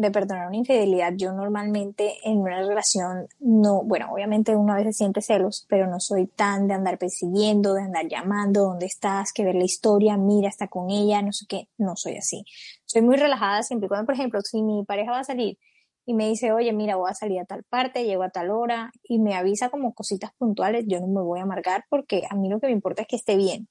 de 0.00 0.10
perdonar 0.10 0.48
una 0.48 0.56
infidelidad, 0.56 1.12
yo 1.14 1.32
normalmente 1.32 2.16
en 2.24 2.38
una 2.38 2.62
relación 2.62 3.28
no, 3.38 3.82
bueno, 3.82 4.10
obviamente 4.10 4.56
uno 4.56 4.72
a 4.72 4.76
veces 4.76 4.96
siente 4.96 5.20
celos, 5.20 5.66
pero 5.68 5.86
no 5.86 6.00
soy 6.00 6.26
tan 6.26 6.66
de 6.68 6.74
andar 6.74 6.96
persiguiendo, 6.98 7.74
de 7.74 7.82
andar 7.82 8.08
llamando, 8.08 8.62
¿dónde 8.62 8.86
estás? 8.86 9.32
Que 9.32 9.44
ver 9.44 9.56
la 9.56 9.64
historia, 9.64 10.16
mira, 10.16 10.48
está 10.48 10.68
con 10.68 10.90
ella, 10.90 11.20
no 11.20 11.32
sé 11.32 11.44
qué, 11.46 11.68
no 11.76 11.96
soy 11.96 12.16
así. 12.16 12.44
Soy 12.86 13.02
muy 13.02 13.16
relajada 13.16 13.62
siempre 13.62 13.88
cuando, 13.88 14.06
por 14.06 14.14
ejemplo, 14.14 14.40
si 14.40 14.62
mi 14.62 14.84
pareja 14.84 15.10
va 15.10 15.20
a 15.20 15.24
salir 15.24 15.58
y 16.06 16.14
me 16.14 16.28
dice, 16.28 16.50
oye, 16.52 16.72
mira, 16.72 16.96
voy 16.96 17.10
a 17.10 17.14
salir 17.14 17.38
a 17.40 17.44
tal 17.44 17.62
parte, 17.64 18.04
llego 18.04 18.22
a 18.22 18.30
tal 18.30 18.50
hora 18.50 18.90
y 19.02 19.18
me 19.18 19.34
avisa 19.34 19.68
como 19.68 19.92
cositas 19.92 20.32
puntuales, 20.38 20.86
yo 20.88 21.00
no 21.00 21.08
me 21.08 21.20
voy 21.20 21.40
a 21.40 21.42
amargar 21.42 21.84
porque 21.90 22.22
a 22.30 22.36
mí 22.36 22.48
lo 22.48 22.58
que 22.58 22.68
me 22.68 22.72
importa 22.72 23.02
es 23.02 23.08
que 23.08 23.16
esté 23.16 23.36
bien 23.36 23.68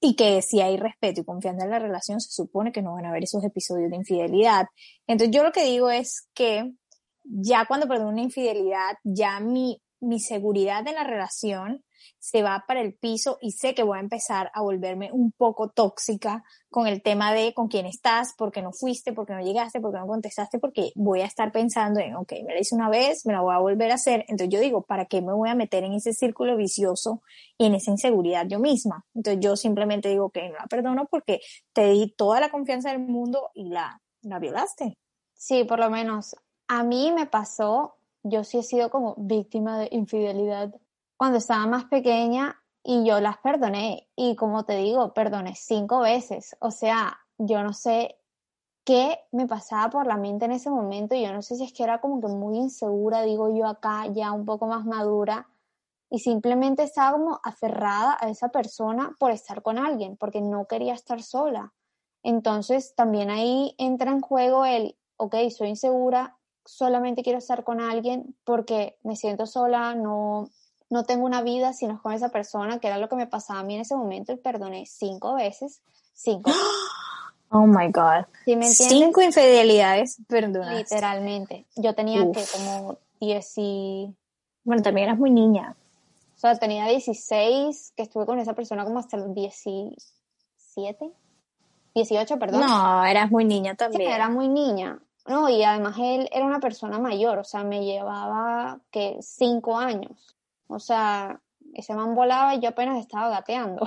y 0.00 0.14
que 0.14 0.42
si 0.42 0.60
hay 0.60 0.76
respeto 0.76 1.20
y 1.20 1.24
confianza 1.24 1.64
en 1.64 1.70
la 1.70 1.78
relación, 1.78 2.20
se 2.20 2.30
supone 2.30 2.72
que 2.72 2.82
no 2.82 2.94
van 2.94 3.06
a 3.06 3.10
haber 3.10 3.24
esos 3.24 3.44
episodios 3.44 3.90
de 3.90 3.96
infidelidad. 3.96 4.66
Entonces 5.06 5.34
yo 5.34 5.42
lo 5.42 5.52
que 5.52 5.64
digo 5.64 5.90
es 5.90 6.28
que 6.34 6.72
ya 7.24 7.66
cuando 7.66 7.88
perdono 7.88 8.10
una 8.10 8.22
infidelidad, 8.22 8.96
ya 9.02 9.40
mi, 9.40 9.82
mi 10.00 10.20
seguridad 10.20 10.86
en 10.86 10.94
la 10.94 11.04
relación 11.04 11.84
se 12.18 12.42
va 12.42 12.64
para 12.66 12.80
el 12.80 12.94
piso 12.94 13.38
y 13.40 13.52
sé 13.52 13.74
que 13.74 13.82
voy 13.82 13.98
a 13.98 14.00
empezar 14.00 14.50
a 14.54 14.62
volverme 14.62 15.10
un 15.12 15.32
poco 15.32 15.70
tóxica 15.70 16.44
con 16.70 16.86
el 16.86 17.02
tema 17.02 17.32
de 17.32 17.54
con 17.54 17.68
quién 17.68 17.86
estás, 17.86 18.34
por 18.36 18.52
qué 18.52 18.62
no 18.62 18.72
fuiste, 18.72 19.12
por 19.12 19.26
qué 19.26 19.34
no 19.34 19.40
llegaste, 19.40 19.80
por 19.80 19.92
qué 19.92 19.98
no 19.98 20.06
contestaste, 20.06 20.58
porque 20.58 20.92
voy 20.94 21.22
a 21.22 21.26
estar 21.26 21.50
pensando 21.52 22.00
en, 22.00 22.14
ok, 22.16 22.32
me 22.46 22.54
la 22.54 22.60
hice 22.60 22.74
una 22.74 22.90
vez, 22.90 23.24
me 23.24 23.32
la 23.32 23.40
voy 23.40 23.54
a 23.54 23.58
volver 23.58 23.90
a 23.90 23.94
hacer. 23.94 24.24
Entonces 24.28 24.48
yo 24.50 24.60
digo, 24.60 24.82
¿para 24.82 25.06
qué 25.06 25.22
me 25.22 25.32
voy 25.32 25.48
a 25.48 25.54
meter 25.54 25.84
en 25.84 25.94
ese 25.94 26.12
círculo 26.12 26.56
vicioso 26.56 27.22
y 27.56 27.66
en 27.66 27.74
esa 27.74 27.90
inseguridad 27.90 28.46
yo 28.46 28.58
misma? 28.58 29.06
Entonces 29.14 29.40
yo 29.42 29.56
simplemente 29.56 30.08
digo, 30.08 30.30
que 30.30 30.48
no 30.48 30.56
la 30.56 30.66
perdono 30.66 31.06
porque 31.10 31.40
te 31.72 31.90
di 31.90 32.14
toda 32.16 32.40
la 32.40 32.50
confianza 32.50 32.90
del 32.90 33.00
mundo 33.00 33.50
y 33.54 33.70
la, 33.70 34.00
la 34.22 34.38
violaste. 34.38 34.98
Sí, 35.34 35.64
por 35.64 35.78
lo 35.78 35.88
menos 35.88 36.34
a 36.68 36.82
mí 36.82 37.12
me 37.12 37.26
pasó, 37.26 37.96
yo 38.22 38.44
sí 38.44 38.58
he 38.58 38.62
sido 38.62 38.90
como 38.90 39.14
víctima 39.16 39.78
de 39.78 39.88
infidelidad 39.90 40.74
cuando 41.18 41.38
estaba 41.38 41.66
más 41.66 41.84
pequeña 41.86 42.62
y 42.82 43.04
yo 43.04 43.20
las 43.20 43.38
perdoné. 43.38 44.08
Y 44.16 44.36
como 44.36 44.64
te 44.64 44.76
digo, 44.76 45.12
perdoné 45.12 45.54
cinco 45.56 46.00
veces. 46.00 46.56
O 46.60 46.70
sea, 46.70 47.18
yo 47.36 47.62
no 47.62 47.74
sé 47.74 48.16
qué 48.84 49.18
me 49.32 49.46
pasaba 49.46 49.90
por 49.90 50.06
la 50.06 50.16
mente 50.16 50.46
en 50.46 50.52
ese 50.52 50.70
momento. 50.70 51.16
Yo 51.16 51.32
no 51.32 51.42
sé 51.42 51.56
si 51.56 51.64
es 51.64 51.72
que 51.72 51.82
era 51.82 52.00
como 52.00 52.20
que 52.20 52.28
muy 52.28 52.56
insegura, 52.56 53.22
digo 53.22 53.54
yo 53.54 53.66
acá, 53.66 54.06
ya 54.06 54.32
un 54.32 54.46
poco 54.46 54.66
más 54.68 54.86
madura. 54.86 55.48
Y 56.08 56.20
simplemente 56.20 56.84
estaba 56.84 57.18
como 57.18 57.40
aferrada 57.42 58.16
a 58.20 58.30
esa 58.30 58.50
persona 58.50 59.14
por 59.18 59.32
estar 59.32 59.62
con 59.62 59.76
alguien, 59.76 60.16
porque 60.16 60.40
no 60.40 60.66
quería 60.66 60.94
estar 60.94 61.22
sola. 61.22 61.74
Entonces 62.22 62.94
también 62.94 63.28
ahí 63.28 63.74
entra 63.76 64.12
en 64.12 64.20
juego 64.20 64.64
el, 64.64 64.96
ok, 65.16 65.34
soy 65.50 65.70
insegura, 65.70 66.38
solamente 66.64 67.22
quiero 67.22 67.38
estar 67.38 67.64
con 67.64 67.80
alguien 67.80 68.36
porque 68.44 68.98
me 69.02 69.16
siento 69.16 69.46
sola, 69.46 69.94
no, 69.94 70.48
no 70.90 71.04
tengo 71.04 71.24
una 71.24 71.42
vida 71.42 71.72
si 71.72 71.86
no 71.86 71.94
es 71.94 72.00
con 72.00 72.12
esa 72.12 72.30
persona, 72.30 72.78
que 72.78 72.86
era 72.86 72.98
lo 72.98 73.08
que 73.08 73.16
me 73.16 73.26
pasaba 73.26 73.60
a 73.60 73.62
mí 73.62 73.74
en 73.74 73.82
ese 73.82 73.94
momento 73.94 74.32
y 74.32 74.36
perdoné 74.36 74.86
cinco 74.86 75.34
veces. 75.34 75.80
Cinco. 76.14 76.50
Oh 77.50 77.66
my 77.66 77.90
God. 77.90 78.26
Cinco 78.60 79.22
infidelidades 79.22 80.18
perdonadas. 80.28 80.74
Literalmente. 80.74 81.64
Yo 81.76 81.94
tenía 81.94 82.30
que 82.30 82.44
como 82.52 82.98
diez 83.18 83.54
y... 83.56 84.14
Bueno, 84.64 84.82
también 84.82 85.06
eras 85.08 85.18
muy 85.18 85.30
niña. 85.30 85.74
O 86.36 86.38
sea, 86.38 86.56
tenía 86.56 86.86
16, 86.86 87.94
que 87.96 88.02
estuve 88.02 88.26
con 88.26 88.38
esa 88.38 88.52
persona 88.52 88.84
como 88.84 88.98
hasta 88.98 89.16
los 89.16 89.34
17. 89.34 91.10
18, 91.94 92.38
perdón. 92.38 92.60
No, 92.60 93.04
eras 93.06 93.30
muy 93.30 93.46
niña 93.46 93.74
también. 93.76 94.02
Sí, 94.02 94.14
era 94.14 94.28
muy 94.28 94.48
niña. 94.48 94.98
No, 95.26 95.48
y 95.48 95.62
además 95.64 95.96
él 95.98 96.28
era 96.32 96.44
una 96.44 96.60
persona 96.60 96.98
mayor, 96.98 97.38
o 97.38 97.44
sea, 97.44 97.64
me 97.64 97.84
llevaba 97.84 98.78
que 98.90 99.18
cinco 99.20 99.76
años. 99.76 100.37
O 100.68 100.78
sea, 100.78 101.40
ese 101.74 101.94
man 101.94 102.14
volaba 102.14 102.54
y 102.54 102.60
yo 102.60 102.70
apenas 102.70 102.98
estaba 102.98 103.28
gateando. 103.28 103.84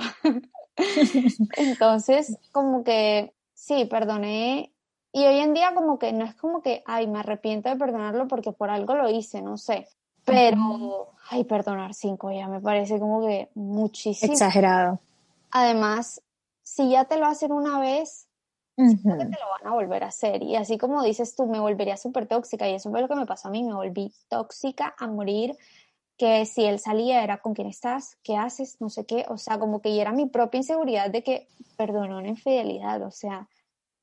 Entonces, 1.56 2.38
como 2.52 2.84
que 2.84 3.34
sí, 3.54 3.84
perdoné 3.86 4.72
Y 5.12 5.24
hoy 5.24 5.38
en 5.38 5.54
día 5.54 5.74
como 5.74 5.98
que 5.98 6.12
no 6.12 6.24
es 6.24 6.34
como 6.34 6.62
que, 6.62 6.82
ay, 6.86 7.06
me 7.06 7.20
arrepiento 7.20 7.68
de 7.68 7.76
perdonarlo 7.76 8.28
porque 8.28 8.52
por 8.52 8.70
algo 8.70 8.94
lo 8.94 9.08
hice, 9.08 9.42
no 9.42 9.56
sé. 9.56 9.88
Pero, 10.24 11.14
ay, 11.30 11.44
perdonar 11.44 11.94
cinco 11.94 12.30
ya 12.30 12.48
me 12.48 12.60
parece 12.60 12.98
como 12.98 13.26
que 13.26 13.50
muchísimo. 13.54 14.32
Exagerado. 14.32 15.00
Además, 15.50 16.22
si 16.62 16.90
ya 16.90 17.04
te 17.04 17.18
lo 17.18 17.26
hacen 17.26 17.52
una 17.52 17.80
vez, 17.80 18.28
te 18.76 18.84
lo 18.84 19.50
van 19.60 19.66
a 19.66 19.74
volver 19.74 20.04
a 20.04 20.08
hacer. 20.08 20.42
Y 20.42 20.56
así 20.56 20.78
como 20.78 21.02
dices 21.02 21.34
tú, 21.34 21.46
me 21.46 21.60
volvería 21.60 21.96
súper 21.96 22.26
tóxica. 22.26 22.68
Y 22.68 22.74
eso 22.74 22.90
fue 22.90 23.02
lo 23.02 23.08
que 23.08 23.16
me 23.16 23.26
pasó 23.26 23.48
a 23.48 23.50
mí, 23.50 23.62
me 23.62 23.74
volví 23.74 24.12
tóxica 24.28 24.94
a 24.98 25.06
morir. 25.08 25.56
Que 26.22 26.46
si 26.46 26.64
él 26.64 26.78
salía 26.78 27.24
era 27.24 27.38
con 27.38 27.52
quién 27.52 27.66
estás, 27.66 28.16
qué 28.22 28.36
haces, 28.36 28.76
no 28.78 28.90
sé 28.90 29.04
qué. 29.04 29.24
O 29.28 29.38
sea, 29.38 29.58
como 29.58 29.82
que 29.82 30.00
era 30.00 30.12
mi 30.12 30.26
propia 30.26 30.58
inseguridad 30.58 31.10
de 31.10 31.24
que 31.24 31.48
perdonó 31.76 32.18
una 32.18 32.28
infidelidad. 32.28 33.02
O 33.02 33.10
sea, 33.10 33.48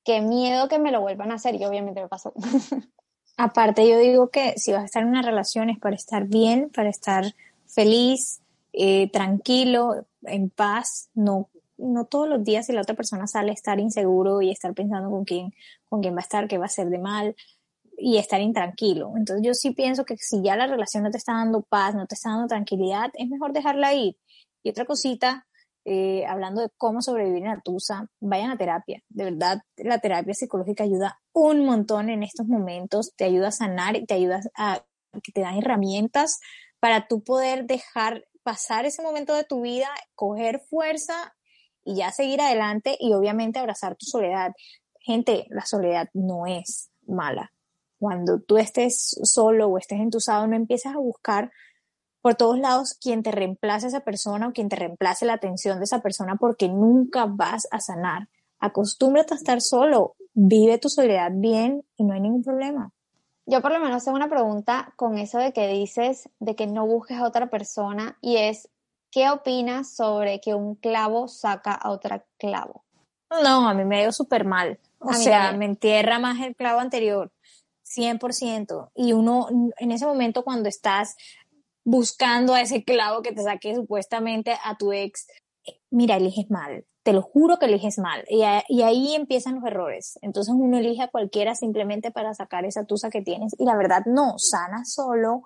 qué 0.04 0.20
miedo 0.20 0.68
que 0.68 0.80
me 0.80 0.92
lo 0.92 1.00
vuelvan 1.00 1.32
a 1.32 1.36
hacer. 1.36 1.56
Y 1.56 1.64
obviamente 1.64 2.02
me 2.02 2.10
pasó. 2.10 2.34
Aparte, 3.38 3.88
yo 3.88 3.98
digo 4.00 4.32
que 4.32 4.56
si 4.58 4.74
vas 4.74 4.82
a 4.82 4.86
estar 4.86 5.02
en 5.02 5.08
una 5.08 5.22
relación 5.22 5.70
es 5.70 5.80
para 5.80 5.96
estar 5.96 6.26
bien, 6.26 6.70
para 6.76 6.90
estar 6.90 7.24
feliz, 7.68 8.42
eh, 8.74 9.10
tranquilo, 9.12 10.06
en 10.24 10.50
paz, 10.50 11.10
no 11.14 11.48
no 11.78 12.04
todos 12.04 12.28
los 12.28 12.44
días 12.44 12.66
si 12.66 12.74
la 12.74 12.82
otra 12.82 12.96
persona 12.96 13.26
sale 13.26 13.54
estar 13.54 13.80
inseguro 13.80 14.42
y 14.42 14.52
estar 14.52 14.74
pensando 14.74 15.10
con 15.10 15.24
quién, 15.24 15.54
con 15.88 16.02
quién 16.02 16.14
va 16.14 16.20
a 16.20 16.24
estar, 16.24 16.50
qué 16.50 16.58
va 16.58 16.66
a 16.66 16.68
hacer 16.68 16.90
de 16.90 17.00
mal 17.00 17.38
y 18.00 18.18
estar 18.18 18.42
intranquilo. 18.42 19.14
Entonces 19.18 19.46
yo 19.46 19.54
sí 19.54 19.72
pienso 19.72 20.06
que 20.06 20.16
si 20.18 20.42
ya 20.42 20.56
la 20.56 20.68
relación 20.68 21.04
no 21.04 21.12
te 21.12 21.18
está 21.18 21.34
dando 21.34 21.62
paz, 21.62 21.96
no 21.96 22.08
te 22.08 22.16
está 22.16 22.30
dando 22.30 22.48
tranquilidad, 22.48 23.12
es 23.14 23.30
mejor 23.30 23.54
dejarla 23.54 23.94
ir. 23.94 24.18
Y 24.64 24.70
otra 24.70 24.86
cosita, 24.86 25.48
eh, 25.86 26.26
hablando 26.26 26.62
de 26.62 26.70
cómo 26.78 27.02
sobrevivir 27.02 27.44
en 27.44 27.50
la 27.50 27.62
tusa, 27.62 28.08
vayan 28.20 28.52
a 28.52 28.58
terapia. 28.58 29.02
De 29.10 29.26
verdad, 29.26 29.62
la 29.78 30.00
terapia 30.00 30.34
psicológica 30.34 30.84
ayuda 30.84 31.20
un 31.34 31.66
montón 31.66 32.10
en 32.10 32.24
estos 32.24 32.48
momentos, 32.48 33.14
te 33.16 33.26
ayuda 33.26 33.50
a 33.50 33.52
sanar 33.52 33.96
te 34.08 34.14
ayuda 34.14 34.42
a 34.58 34.84
que 35.24 35.32
te 35.32 35.42
dan 35.42 35.58
herramientas 35.58 36.40
para 36.80 37.08
tú 37.08 37.24
poder 37.24 37.66
dejar 37.66 38.26
pasar 38.44 38.86
ese 38.86 39.02
momento 39.02 39.36
de 39.36 39.44
tu 39.44 39.62
vida, 39.62 39.90
coger 40.16 40.62
fuerza 40.70 41.36
y 41.84 41.96
ya 41.96 42.12
seguir 42.12 42.42
adelante 42.42 42.96
y 43.00 43.14
obviamente 43.14 43.60
abrazar 43.60 43.96
tu 43.96 44.06
soledad. 44.06 44.52
Gente, 45.00 45.46
la 45.50 45.66
soledad 45.66 46.10
no 46.14 46.46
es 46.46 46.90
mala. 47.08 47.52
Cuando 48.00 48.40
tú 48.40 48.58
estés 48.58 49.20
solo 49.24 49.68
o 49.68 49.78
estés 49.78 50.00
entusado, 50.00 50.48
no 50.48 50.56
empieces 50.56 50.94
a 50.94 50.98
buscar 50.98 51.52
por 52.22 52.36
todos 52.36 52.58
lados 52.60 52.98
quien 53.02 53.24
te 53.24 53.32
reemplace 53.32 53.86
a 53.86 53.90
esa 53.90 54.00
persona 54.02 54.48
o 54.48 54.54
quien 54.54 54.70
te 54.70 54.76
reemplace 54.76 55.26
la 55.26 55.34
atención 55.34 55.80
de 55.80 55.86
esa 55.86 56.02
persona 56.02 56.36
porque 56.36 56.68
nunca 56.70 57.26
vas 57.26 57.68
a 57.72 57.80
sanar. 57.80 58.30
Acostúmbrate 58.60 59.34
a 59.34 59.38
estar 59.38 59.62
solo, 59.62 60.16
vive 60.34 60.78
tu 60.80 60.90
soledad 60.90 61.32
bien 61.34 61.84
y 61.98 62.04
no 62.04 62.14
hay 62.14 62.22
ningún 62.22 62.44
problema. 62.44 62.92
Yo 63.46 63.62
por 63.62 63.72
lo 63.72 63.80
menos 63.80 64.04
tengo 64.04 64.18
una 64.18 64.30
pregunta 64.30 64.94
con 64.96 65.18
eso 65.18 65.40
de 65.40 65.54
que 65.54 65.68
dices 65.68 66.30
de 66.40 66.56
que 66.56 66.68
no 66.68 66.86
busques 66.86 67.18
a 67.18 67.28
otra 67.28 67.50
persona 67.50 68.18
y 68.22 68.38
es 68.38 68.70
¿Qué 69.12 69.30
opinas 69.30 69.96
sobre 69.96 70.40
que 70.40 70.54
un 70.54 70.76
clavo 70.76 71.28
saca 71.28 71.74
a 71.74 71.90
otro 71.90 72.24
clavo? 72.38 72.84
No, 73.44 73.68
a 73.68 73.74
mí 73.74 73.84
me 73.84 73.98
ha 73.98 74.02
ido 74.04 74.12
súper 74.12 74.46
mal. 74.46 74.80
O 75.00 75.14
sea, 75.14 75.52
me 75.54 75.66
entierra 75.66 76.20
más 76.20 76.40
el 76.42 76.56
clavo 76.56 76.80
anterior, 76.80 77.32
100%. 77.96 78.92
Y 78.96 79.14
uno, 79.14 79.48
en 79.78 79.92
ese 79.92 80.06
momento 80.06 80.44
cuando 80.44 80.70
estás 80.70 81.16
buscando 81.84 82.54
a 82.54 82.62
ese 82.62 82.84
clavo 82.84 83.22
que 83.22 83.32
te 83.32 83.44
saque 83.44 83.76
supuestamente 83.76 84.56
a 84.64 84.78
tu 84.78 84.94
ex, 84.94 85.28
eh, 85.66 85.80
mira, 85.90 86.18
eliges 86.18 86.50
mal. 86.50 86.86
Te 87.04 87.14
lo 87.14 87.22
juro 87.22 87.58
que 87.58 87.66
eliges 87.66 87.98
mal. 87.98 88.24
Y, 88.30 88.44
y, 88.68 88.82
ahí 88.84 89.16
empiezan 89.16 89.56
los 89.56 89.64
errores. 89.64 90.20
Entonces 90.22 90.54
uno 90.56 90.78
elige 90.78 91.02
a 91.02 91.08
cualquiera 91.08 91.56
simplemente 91.56 92.12
para 92.12 92.34
sacar 92.34 92.66
esa 92.66 92.86
tusa 92.86 93.10
que 93.10 93.22
tienes. 93.22 93.56
Y 93.58 93.66
la 93.66 93.76
verdad, 93.76 94.04
no, 94.06 94.36
sana 94.38 94.86
solo, 94.86 95.42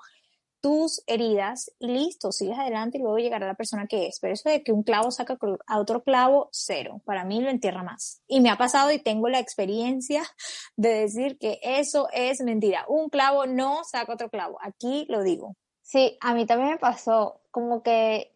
tus 0.63 1.04
heridas 1.08 1.69
y 1.78 1.88
listo, 1.88 2.32
sigues 2.32 2.58
adelante 2.58 2.97
y 2.97 3.02
luego 3.02 3.17
llegará 3.17 3.45
la 3.45 3.54
persona 3.54 3.86
que 3.86 4.08
es. 4.08 4.19
Pero 4.21 4.34
eso 4.34 4.49
de 4.49 4.63
que 4.63 4.71
un 4.71 4.84
clavo 4.84 5.12
saca 5.12 5.38
a 5.67 5.78
otro 5.78 6.04
clavo, 6.04 6.47
cero. 6.54 7.02
Para 7.04 7.26
mí 7.26 7.41
lo 7.41 7.49
entierra 7.49 7.84
más. 7.84 8.21
Y 8.28 8.39
me 8.39 8.49
ha 8.49 8.58
pasado 8.58 8.89
y 8.89 8.99
tengo 8.99 9.28
la 9.28 9.39
experiencia 9.39 10.23
de 10.78 10.88
decir 11.02 11.38
que 11.38 11.60
eso 11.62 12.08
es 12.13 12.39
mentira. 12.39 12.86
Un 12.88 13.10
clavo 13.10 13.45
no 13.45 13.84
saca 13.84 14.13
otro 14.13 14.30
clavo. 14.30 14.58
Aquí 14.62 15.06
lo 15.10 15.21
digo. 15.21 15.58
Sí, 15.82 16.17
a 16.21 16.34
mí 16.34 16.45
también 16.45 16.71
me 16.71 16.78
pasó 16.78 17.41
como 17.52 17.84
que 17.84 18.34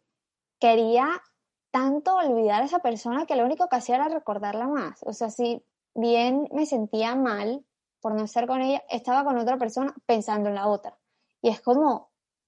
quería 0.59 1.07
tanto 1.71 2.17
olvidar 2.17 2.61
a 2.61 2.65
esa 2.65 2.79
persona 2.79 3.25
que 3.25 3.37
lo 3.37 3.45
único 3.45 3.69
que 3.69 3.77
hacía 3.77 3.95
era 3.95 4.09
recordarla 4.09 4.67
más. 4.67 4.99
O 5.03 5.13
sea, 5.13 5.29
si 5.29 5.63
bien 5.95 6.49
me 6.51 6.65
sentía 6.65 7.15
mal 7.15 7.63
por 8.01 8.15
no 8.15 8.25
estar 8.25 8.47
con 8.47 8.61
ella, 8.61 8.83
estaba 8.89 9.23
con 9.23 9.37
otra 9.37 9.57
persona 9.57 9.95
pensando 10.05 10.49
en 10.49 10.55
la 10.55 10.67
otra. 10.67 10.97
Y 11.41 11.49
es 11.49 11.61
como, 11.61 12.06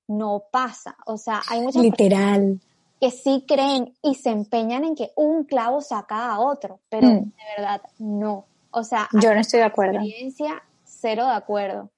no 0.10 0.44
pasa. 0.52 0.98
O 1.06 1.18
sea, 1.18 1.42
hay 1.48 1.62
muchas 1.62 1.82
Literal. 1.82 2.60
que 3.00 3.12
sí 3.12 3.46
creen 3.48 3.96
y 4.02 4.16
se 4.16 4.32
empeñan 4.32 4.84
en 4.84 4.96
que 4.96 5.12
un 5.16 5.46
clavo 5.46 5.80
saca 5.82 6.32
a 6.32 6.40
otro, 6.40 6.82
pero 6.90 7.08
mm. 7.08 7.24
de 7.24 7.44
verdad 7.58 7.82
no. 8.00 8.46
O 8.72 8.84
sea, 8.84 9.08
yo 9.14 9.34
no 9.34 9.40
estoy 9.40 9.60
de 9.60 9.66
acuerdo. 9.66 10.00
Experiencia 10.00 10.62
cero 10.84 11.26
de 11.26 11.34
acuerdo. 11.34 11.90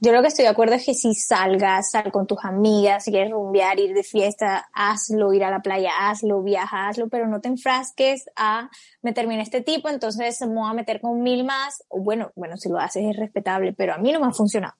Yo 0.00 0.12
lo 0.12 0.22
que 0.22 0.28
estoy 0.28 0.44
de 0.44 0.50
acuerdo 0.50 0.76
es 0.76 0.86
que 0.86 0.94
si 0.94 1.12
salgas, 1.14 1.90
sal 1.90 2.12
con 2.12 2.28
tus 2.28 2.38
amigas, 2.44 3.02
si 3.02 3.10
quieres 3.10 3.32
rumbear, 3.32 3.80
ir 3.80 3.94
de 3.94 4.04
fiesta, 4.04 4.68
hazlo, 4.72 5.32
ir 5.32 5.42
a 5.42 5.50
la 5.50 5.58
playa, 5.58 5.90
hazlo, 5.98 6.40
viaja, 6.40 6.88
hazlo, 6.88 7.08
pero 7.08 7.26
no 7.26 7.40
te 7.40 7.48
enfrasques 7.48 8.30
a 8.36 8.70
meterme 9.02 9.34
en 9.34 9.40
este 9.40 9.60
tipo, 9.60 9.88
entonces 9.88 10.40
me 10.42 10.54
voy 10.54 10.70
a 10.70 10.74
meter 10.74 11.00
con 11.00 11.20
mil 11.20 11.44
más. 11.44 11.82
Bueno, 11.90 12.30
bueno, 12.36 12.56
si 12.56 12.68
lo 12.68 12.78
haces 12.78 13.06
es 13.10 13.16
respetable, 13.16 13.72
pero 13.72 13.94
a 13.94 13.98
mí 13.98 14.12
no 14.12 14.20
me 14.20 14.28
ha 14.28 14.32
funcionado. 14.32 14.74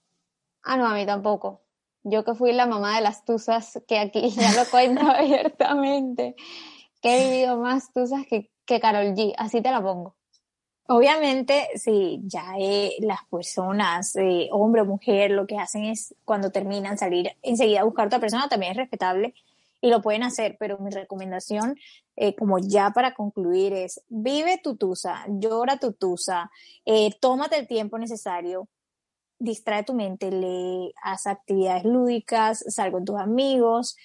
Ah, 0.62 0.76
no, 0.76 0.86
a 0.86 0.94
mí 0.94 1.04
tampoco. 1.04 1.62
Yo 2.04 2.24
que 2.24 2.34
fui 2.34 2.52
la 2.52 2.66
mamá 2.66 2.96
de 2.96 3.02
las 3.02 3.24
tusas, 3.24 3.80
que 3.86 3.98
aquí 3.98 4.30
ya 4.36 4.52
lo 4.52 4.68
cuento 4.70 5.02
abiertamente, 5.10 6.36
que 7.02 7.16
he 7.16 7.30
vivido 7.30 7.58
más 7.58 7.92
tusas 7.92 8.26
que, 8.28 8.50
que 8.64 8.80
Carol 8.80 9.14
G, 9.14 9.34
así 9.36 9.60
te 9.60 9.70
la 9.70 9.82
pongo. 9.82 10.18
Obviamente, 10.90 11.68
sí, 11.74 12.22
ya 12.24 12.54
eh, 12.58 12.92
las 13.00 13.18
personas, 13.30 14.16
eh, 14.16 14.48
hombre 14.52 14.80
o 14.80 14.84
mujer, 14.86 15.30
lo 15.32 15.46
que 15.46 15.58
hacen 15.58 15.84
es 15.84 16.14
cuando 16.24 16.50
terminan 16.50 16.96
salir 16.96 17.36
enseguida 17.42 17.82
a 17.82 17.84
buscar 17.84 18.06
otra 18.06 18.20
persona, 18.20 18.48
también 18.48 18.72
es 18.72 18.78
respetable 18.78 19.34
y 19.82 19.90
lo 19.90 20.00
pueden 20.00 20.22
hacer, 20.22 20.56
pero 20.58 20.78
mi 20.78 20.90
recomendación, 20.90 21.76
eh, 22.16 22.34
como 22.34 22.58
ya 22.58 22.90
para 22.92 23.12
concluir, 23.12 23.74
es 23.74 24.00
vive 24.08 24.62
tu 24.64 24.76
tusa, 24.76 25.26
llora 25.28 25.76
tu 25.76 25.92
tusa, 25.92 26.50
tómate 27.20 27.58
el 27.58 27.68
tiempo 27.68 27.98
necesario, 27.98 28.66
distrae 29.38 29.84
tu 29.84 29.94
mente, 29.94 30.30
le 30.30 30.92
haz 31.02 31.26
actividades 31.26 31.84
lúdicas, 31.84 32.64
sal 32.68 32.92
con 32.92 33.04
tus 33.04 33.16
amigos 33.18 33.96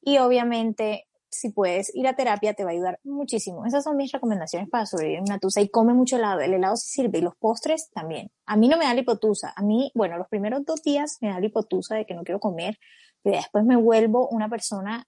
y 0.00 0.18
obviamente 0.18 1.06
si 1.28 1.50
puedes 1.50 1.94
ir 1.94 2.06
a 2.06 2.16
terapia 2.16 2.54
te 2.54 2.64
va 2.64 2.70
a 2.70 2.72
ayudar 2.72 3.00
muchísimo. 3.04 3.66
Esas 3.66 3.84
son 3.84 3.96
mis 3.96 4.12
recomendaciones 4.12 4.68
para 4.68 4.86
sobrevivir 4.86 5.18
en 5.18 5.24
una 5.24 5.38
tusa 5.38 5.60
y 5.60 5.68
come 5.68 5.92
mucho 5.92 6.16
helado. 6.16 6.40
El 6.40 6.54
helado 6.54 6.76
sí 6.76 6.88
sirve 6.88 7.18
y 7.18 7.22
los 7.22 7.36
postres 7.36 7.90
también. 7.90 8.30
A 8.46 8.56
mí 8.56 8.68
no 8.68 8.78
me 8.78 8.84
da 8.84 8.94
lipotusa. 8.94 9.52
A 9.54 9.62
mí, 9.62 9.90
bueno, 9.94 10.16
los 10.16 10.28
primeros 10.28 10.64
dos 10.64 10.82
días 10.82 11.18
me 11.20 11.28
da 11.28 11.40
lipotusa 11.40 11.94
de 11.94 12.06
que 12.06 12.14
no 12.14 12.24
quiero 12.24 12.40
comer, 12.40 12.78
pero 13.22 13.36
después 13.36 13.64
me 13.64 13.76
vuelvo 13.76 14.28
una 14.28 14.48
persona 14.48 15.06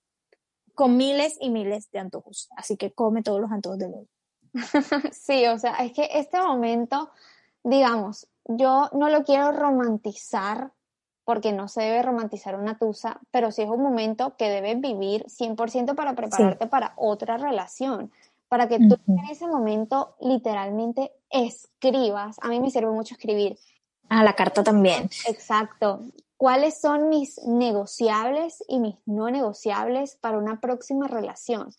con 0.74 0.96
miles 0.96 1.36
y 1.40 1.50
miles 1.50 1.90
de 1.90 1.98
antojos. 1.98 2.48
Así 2.56 2.76
que 2.76 2.92
come 2.92 3.22
todos 3.22 3.40
los 3.40 3.50
antojos 3.50 3.78
del 3.78 3.90
mundo. 3.90 4.10
sí, 5.12 5.46
o 5.46 5.58
sea, 5.58 5.74
es 5.76 5.92
que 5.92 6.08
este 6.12 6.40
momento, 6.40 7.10
digamos, 7.62 8.28
yo 8.48 8.88
no 8.92 9.08
lo 9.10 9.22
quiero 9.24 9.52
romantizar 9.52 10.72
porque 11.24 11.52
no 11.52 11.68
se 11.68 11.82
debe 11.82 12.02
romantizar 12.02 12.58
una 12.58 12.78
tusa, 12.78 13.20
pero 13.30 13.52
sí 13.52 13.60
es 13.60 13.68
un 13.68 13.82
momento 13.82 14.34
que 14.38 14.48
debes 14.48 14.80
vivir 14.80 15.26
100% 15.26 15.94
para 15.94 16.14
prepararte 16.14 16.66
para 16.66 16.94
otra 16.96 17.36
relación, 17.36 18.10
para 18.48 18.66
que 18.66 18.78
tú 18.78 18.96
en 19.06 19.26
ese 19.30 19.46
momento 19.46 20.16
literalmente 20.20 21.12
escribas. 21.28 22.38
A 22.40 22.48
mí 22.48 22.60
me 22.60 22.70
sirve 22.70 22.90
mucho 22.90 23.14
escribir. 23.14 23.58
Ah, 24.08 24.24
la 24.24 24.32
carta 24.32 24.64
también. 24.64 25.10
Exacto. 25.26 26.00
¿Cuáles 26.38 26.80
son 26.80 27.10
mis 27.10 27.38
negociables 27.44 28.64
y 28.66 28.78
mis 28.78 28.96
no 29.04 29.28
negociables 29.28 30.16
para 30.16 30.38
una 30.38 30.60
próxima 30.60 31.08
relación? 31.08 31.74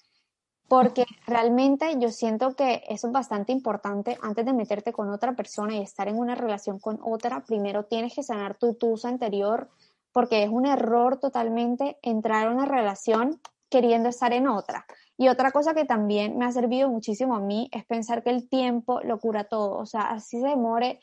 Porque 0.69 1.05
realmente 1.25 1.95
yo 1.99 2.11
siento 2.11 2.55
que 2.55 2.83
eso 2.87 3.07
es 3.07 3.13
bastante 3.13 3.51
importante 3.51 4.19
antes 4.21 4.45
de 4.45 4.53
meterte 4.53 4.93
con 4.93 5.09
otra 5.09 5.33
persona 5.33 5.75
y 5.75 5.81
estar 5.81 6.07
en 6.07 6.17
una 6.17 6.35
relación 6.35 6.79
con 6.79 6.99
otra, 7.01 7.43
primero 7.43 7.85
tienes 7.85 8.13
que 8.13 8.21
sanar 8.23 8.55
tu 8.55 8.75
tusa 8.75 9.09
anterior 9.09 9.67
porque 10.11 10.43
es 10.43 10.49
un 10.49 10.67
error 10.67 11.19
totalmente 11.19 11.97
entrar 12.03 12.47
a 12.47 12.51
una 12.51 12.65
relación 12.65 13.41
queriendo 13.69 14.09
estar 14.09 14.31
en 14.31 14.47
otra. 14.47 14.85
Y 15.17 15.27
otra 15.27 15.51
cosa 15.51 15.73
que 15.73 15.85
también 15.85 16.37
me 16.37 16.45
ha 16.45 16.51
servido 16.51 16.87
muchísimo 16.87 17.35
a 17.35 17.39
mí 17.39 17.67
es 17.71 17.85
pensar 17.85 18.23
que 18.23 18.29
el 18.29 18.47
tiempo 18.47 19.01
lo 19.01 19.19
cura 19.19 19.45
todo, 19.45 19.77
o 19.77 19.85
sea, 19.87 20.03
así 20.03 20.39
se 20.39 20.47
demore 20.47 20.99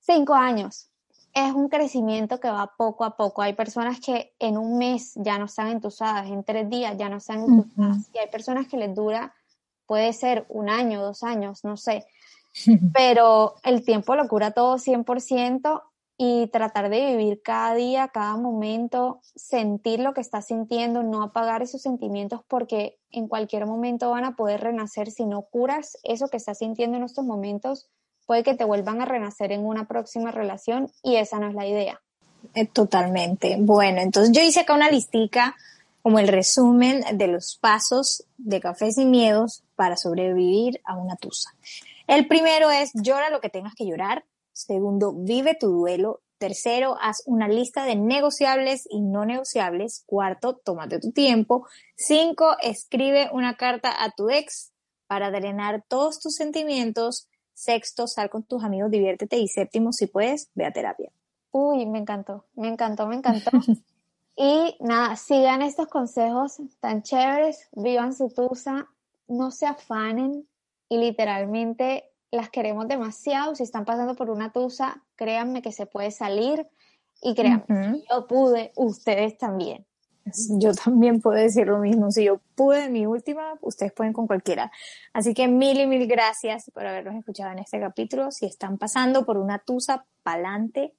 cinco 0.00 0.34
años, 0.34 0.90
es 1.34 1.52
un 1.52 1.68
crecimiento 1.68 2.40
que 2.40 2.50
va 2.50 2.74
poco 2.76 3.04
a 3.04 3.16
poco. 3.16 3.42
Hay 3.42 3.54
personas 3.54 4.00
que 4.00 4.34
en 4.38 4.58
un 4.58 4.78
mes 4.78 5.12
ya 5.16 5.38
no 5.38 5.46
están 5.46 5.68
entusadas, 5.68 6.28
en 6.28 6.44
tres 6.44 6.68
días 6.68 6.96
ya 6.98 7.08
no 7.08 7.16
están 7.16 7.40
entusadas, 7.40 8.10
y 8.14 8.18
hay 8.18 8.28
personas 8.28 8.66
que 8.68 8.76
les 8.76 8.94
dura, 8.94 9.34
puede 9.86 10.12
ser 10.12 10.46
un 10.48 10.68
año, 10.68 11.02
dos 11.02 11.22
años, 11.22 11.64
no 11.64 11.76
sé. 11.76 12.06
pero 12.92 13.54
el 13.64 13.84
tiempo 13.84 14.14
lo 14.14 14.28
cura 14.28 14.50
todo 14.50 14.76
100% 14.76 15.82
y 16.18 16.48
tratar 16.48 16.90
de 16.90 17.16
vivir 17.16 17.42
cada 17.42 17.74
día, 17.74 18.08
cada 18.08 18.36
momento, 18.36 19.20
sentir 19.34 20.00
lo 20.00 20.12
que 20.12 20.20
estás 20.20 20.46
sintiendo, 20.46 21.02
no 21.02 21.22
apagar 21.22 21.62
esos 21.62 21.82
sentimientos 21.82 22.42
porque 22.46 22.98
en 23.10 23.26
cualquier 23.26 23.66
momento 23.66 24.10
van 24.10 24.24
a 24.24 24.36
poder 24.36 24.60
renacer. 24.60 25.10
Si 25.10 25.24
no 25.24 25.42
curas 25.42 25.98
eso 26.04 26.28
que 26.28 26.36
estás 26.36 26.58
sintiendo 26.58 26.96
en 26.96 27.04
estos 27.04 27.24
momentos, 27.24 27.90
puede 28.32 28.44
que 28.44 28.54
te 28.54 28.64
vuelvan 28.64 29.02
a 29.02 29.04
renacer 29.04 29.52
en 29.52 29.66
una 29.66 29.86
próxima 29.86 30.30
relación 30.30 30.90
y 31.02 31.16
esa 31.16 31.38
no 31.38 31.48
es 31.48 31.54
la 31.54 31.66
idea. 31.66 32.00
Eh, 32.54 32.66
totalmente. 32.66 33.58
Bueno, 33.60 34.00
entonces 34.00 34.34
yo 34.34 34.40
hice 34.40 34.60
acá 34.60 34.72
una 34.72 34.90
listica 34.90 35.54
como 36.00 36.18
el 36.18 36.28
resumen 36.28 37.04
de 37.12 37.26
los 37.26 37.58
pasos 37.60 38.24
de 38.38 38.58
Café 38.58 38.90
Sin 38.90 39.10
Miedos 39.10 39.64
para 39.76 39.98
sobrevivir 39.98 40.80
a 40.84 40.96
una 40.96 41.16
tusa. 41.16 41.50
El 42.06 42.26
primero 42.26 42.70
es 42.70 42.92
llora 42.94 43.28
lo 43.28 43.42
que 43.42 43.50
tengas 43.50 43.74
que 43.74 43.84
llorar. 43.84 44.24
Segundo, 44.54 45.12
vive 45.12 45.54
tu 45.54 45.66
duelo. 45.66 46.22
Tercero, 46.38 46.96
haz 47.02 47.22
una 47.26 47.48
lista 47.48 47.84
de 47.84 47.96
negociables 47.96 48.86
y 48.88 49.02
no 49.02 49.26
negociables. 49.26 50.04
Cuarto, 50.06 50.56
tómate 50.56 51.00
tu 51.00 51.12
tiempo. 51.12 51.66
Cinco, 51.96 52.56
escribe 52.62 53.28
una 53.30 53.58
carta 53.58 54.02
a 54.02 54.10
tu 54.12 54.30
ex 54.30 54.72
para 55.06 55.30
drenar 55.30 55.84
todos 55.86 56.18
tus 56.18 56.34
sentimientos. 56.34 57.28
Sexto, 57.54 58.06
sal 58.06 58.30
con 58.30 58.42
tus 58.42 58.64
amigos, 58.64 58.90
diviértete. 58.90 59.36
Y 59.38 59.48
séptimo, 59.48 59.92
si 59.92 60.06
puedes, 60.06 60.50
ve 60.54 60.64
a 60.64 60.72
terapia. 60.72 61.10
Uy, 61.50 61.86
me 61.86 61.98
encantó, 61.98 62.46
me 62.54 62.68
encantó, 62.68 63.06
me 63.06 63.16
encantó. 63.16 63.50
y 64.36 64.76
nada, 64.80 65.16
sigan 65.16 65.62
estos 65.62 65.88
consejos 65.88 66.60
tan 66.80 67.02
chéveres, 67.02 67.68
vivan 67.72 68.14
su 68.14 68.28
tusa, 68.28 68.88
no 69.28 69.50
se 69.50 69.66
afanen 69.66 70.48
y 70.88 70.98
literalmente 70.98 72.10
las 72.30 72.48
queremos 72.48 72.88
demasiado. 72.88 73.54
Si 73.54 73.62
están 73.62 73.84
pasando 73.84 74.14
por 74.14 74.30
una 74.30 74.52
tusa, 74.52 75.02
créanme 75.16 75.62
que 75.62 75.72
se 75.72 75.86
puede 75.86 76.10
salir 76.10 76.66
y 77.20 77.34
créanme, 77.34 78.02
yo 78.10 78.26
pude, 78.26 78.72
ustedes 78.76 79.38
también. 79.38 79.86
Yo 80.58 80.74
también 80.74 81.20
puedo 81.20 81.36
decir 81.36 81.66
lo 81.66 81.78
mismo. 81.78 82.10
Si 82.10 82.24
yo 82.24 82.40
pude 82.54 82.84
en 82.84 82.92
mi 82.92 83.06
última, 83.06 83.54
ustedes 83.60 83.92
pueden 83.92 84.12
con 84.12 84.26
cualquiera. 84.26 84.70
Así 85.12 85.34
que 85.34 85.48
mil 85.48 85.78
y 85.80 85.86
mil 85.86 86.06
gracias 86.06 86.70
por 86.72 86.86
habernos 86.86 87.14
escuchado 87.16 87.52
en 87.52 87.58
este 87.58 87.80
capítulo. 87.80 88.30
Si 88.30 88.46
están 88.46 88.78
pasando 88.78 89.24
por 89.24 89.36
una 89.36 89.58
tusa, 89.58 90.06
pa'lante, 90.22 90.94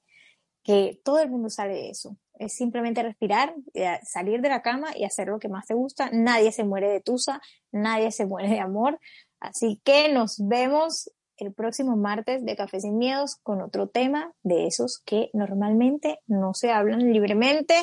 que 0.63 0.99
todo 1.03 1.19
el 1.19 1.30
mundo 1.30 1.49
sale 1.49 1.74
de 1.74 1.89
eso. 1.89 2.17
Es 2.39 2.53
simplemente 2.53 3.03
respirar, 3.03 3.53
eh, 3.74 3.99
salir 4.03 4.41
de 4.41 4.49
la 4.49 4.61
cama 4.61 4.88
y 4.95 5.03
hacer 5.03 5.28
lo 5.28 5.39
que 5.39 5.49
más 5.49 5.67
te 5.67 5.74
gusta. 5.74 6.09
Nadie 6.11 6.51
se 6.51 6.63
muere 6.63 6.89
de 6.89 6.99
tusa, 6.99 7.41
nadie 7.71 8.11
se 8.11 8.26
muere 8.26 8.49
de 8.49 8.59
amor. 8.59 8.99
Así 9.39 9.82
que 9.84 10.11
nos 10.11 10.38
vemos 10.39 11.11
el 11.38 11.53
próximo 11.53 11.95
martes 11.95 12.45
de 12.45 12.55
Café 12.55 12.80
Sin 12.80 12.97
Miedos 12.97 13.38
con 13.43 13.61
otro 13.61 13.88
tema 13.88 14.34
de 14.43 14.67
esos 14.67 14.99
que 14.99 15.30
normalmente 15.34 16.19
no 16.28 16.53
se 16.53 16.71
hablan 16.71 17.11
libremente. 17.11 17.76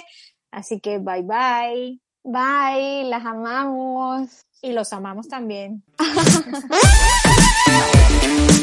Así 0.51 0.80
que 0.80 0.98
bye 0.98 1.22
bye. 1.22 2.01
Bye, 2.22 3.05
las 3.05 3.24
amamos. 3.24 4.44
Y 4.62 4.72
los 4.72 4.92
amamos 4.92 5.28
también. 5.28 5.82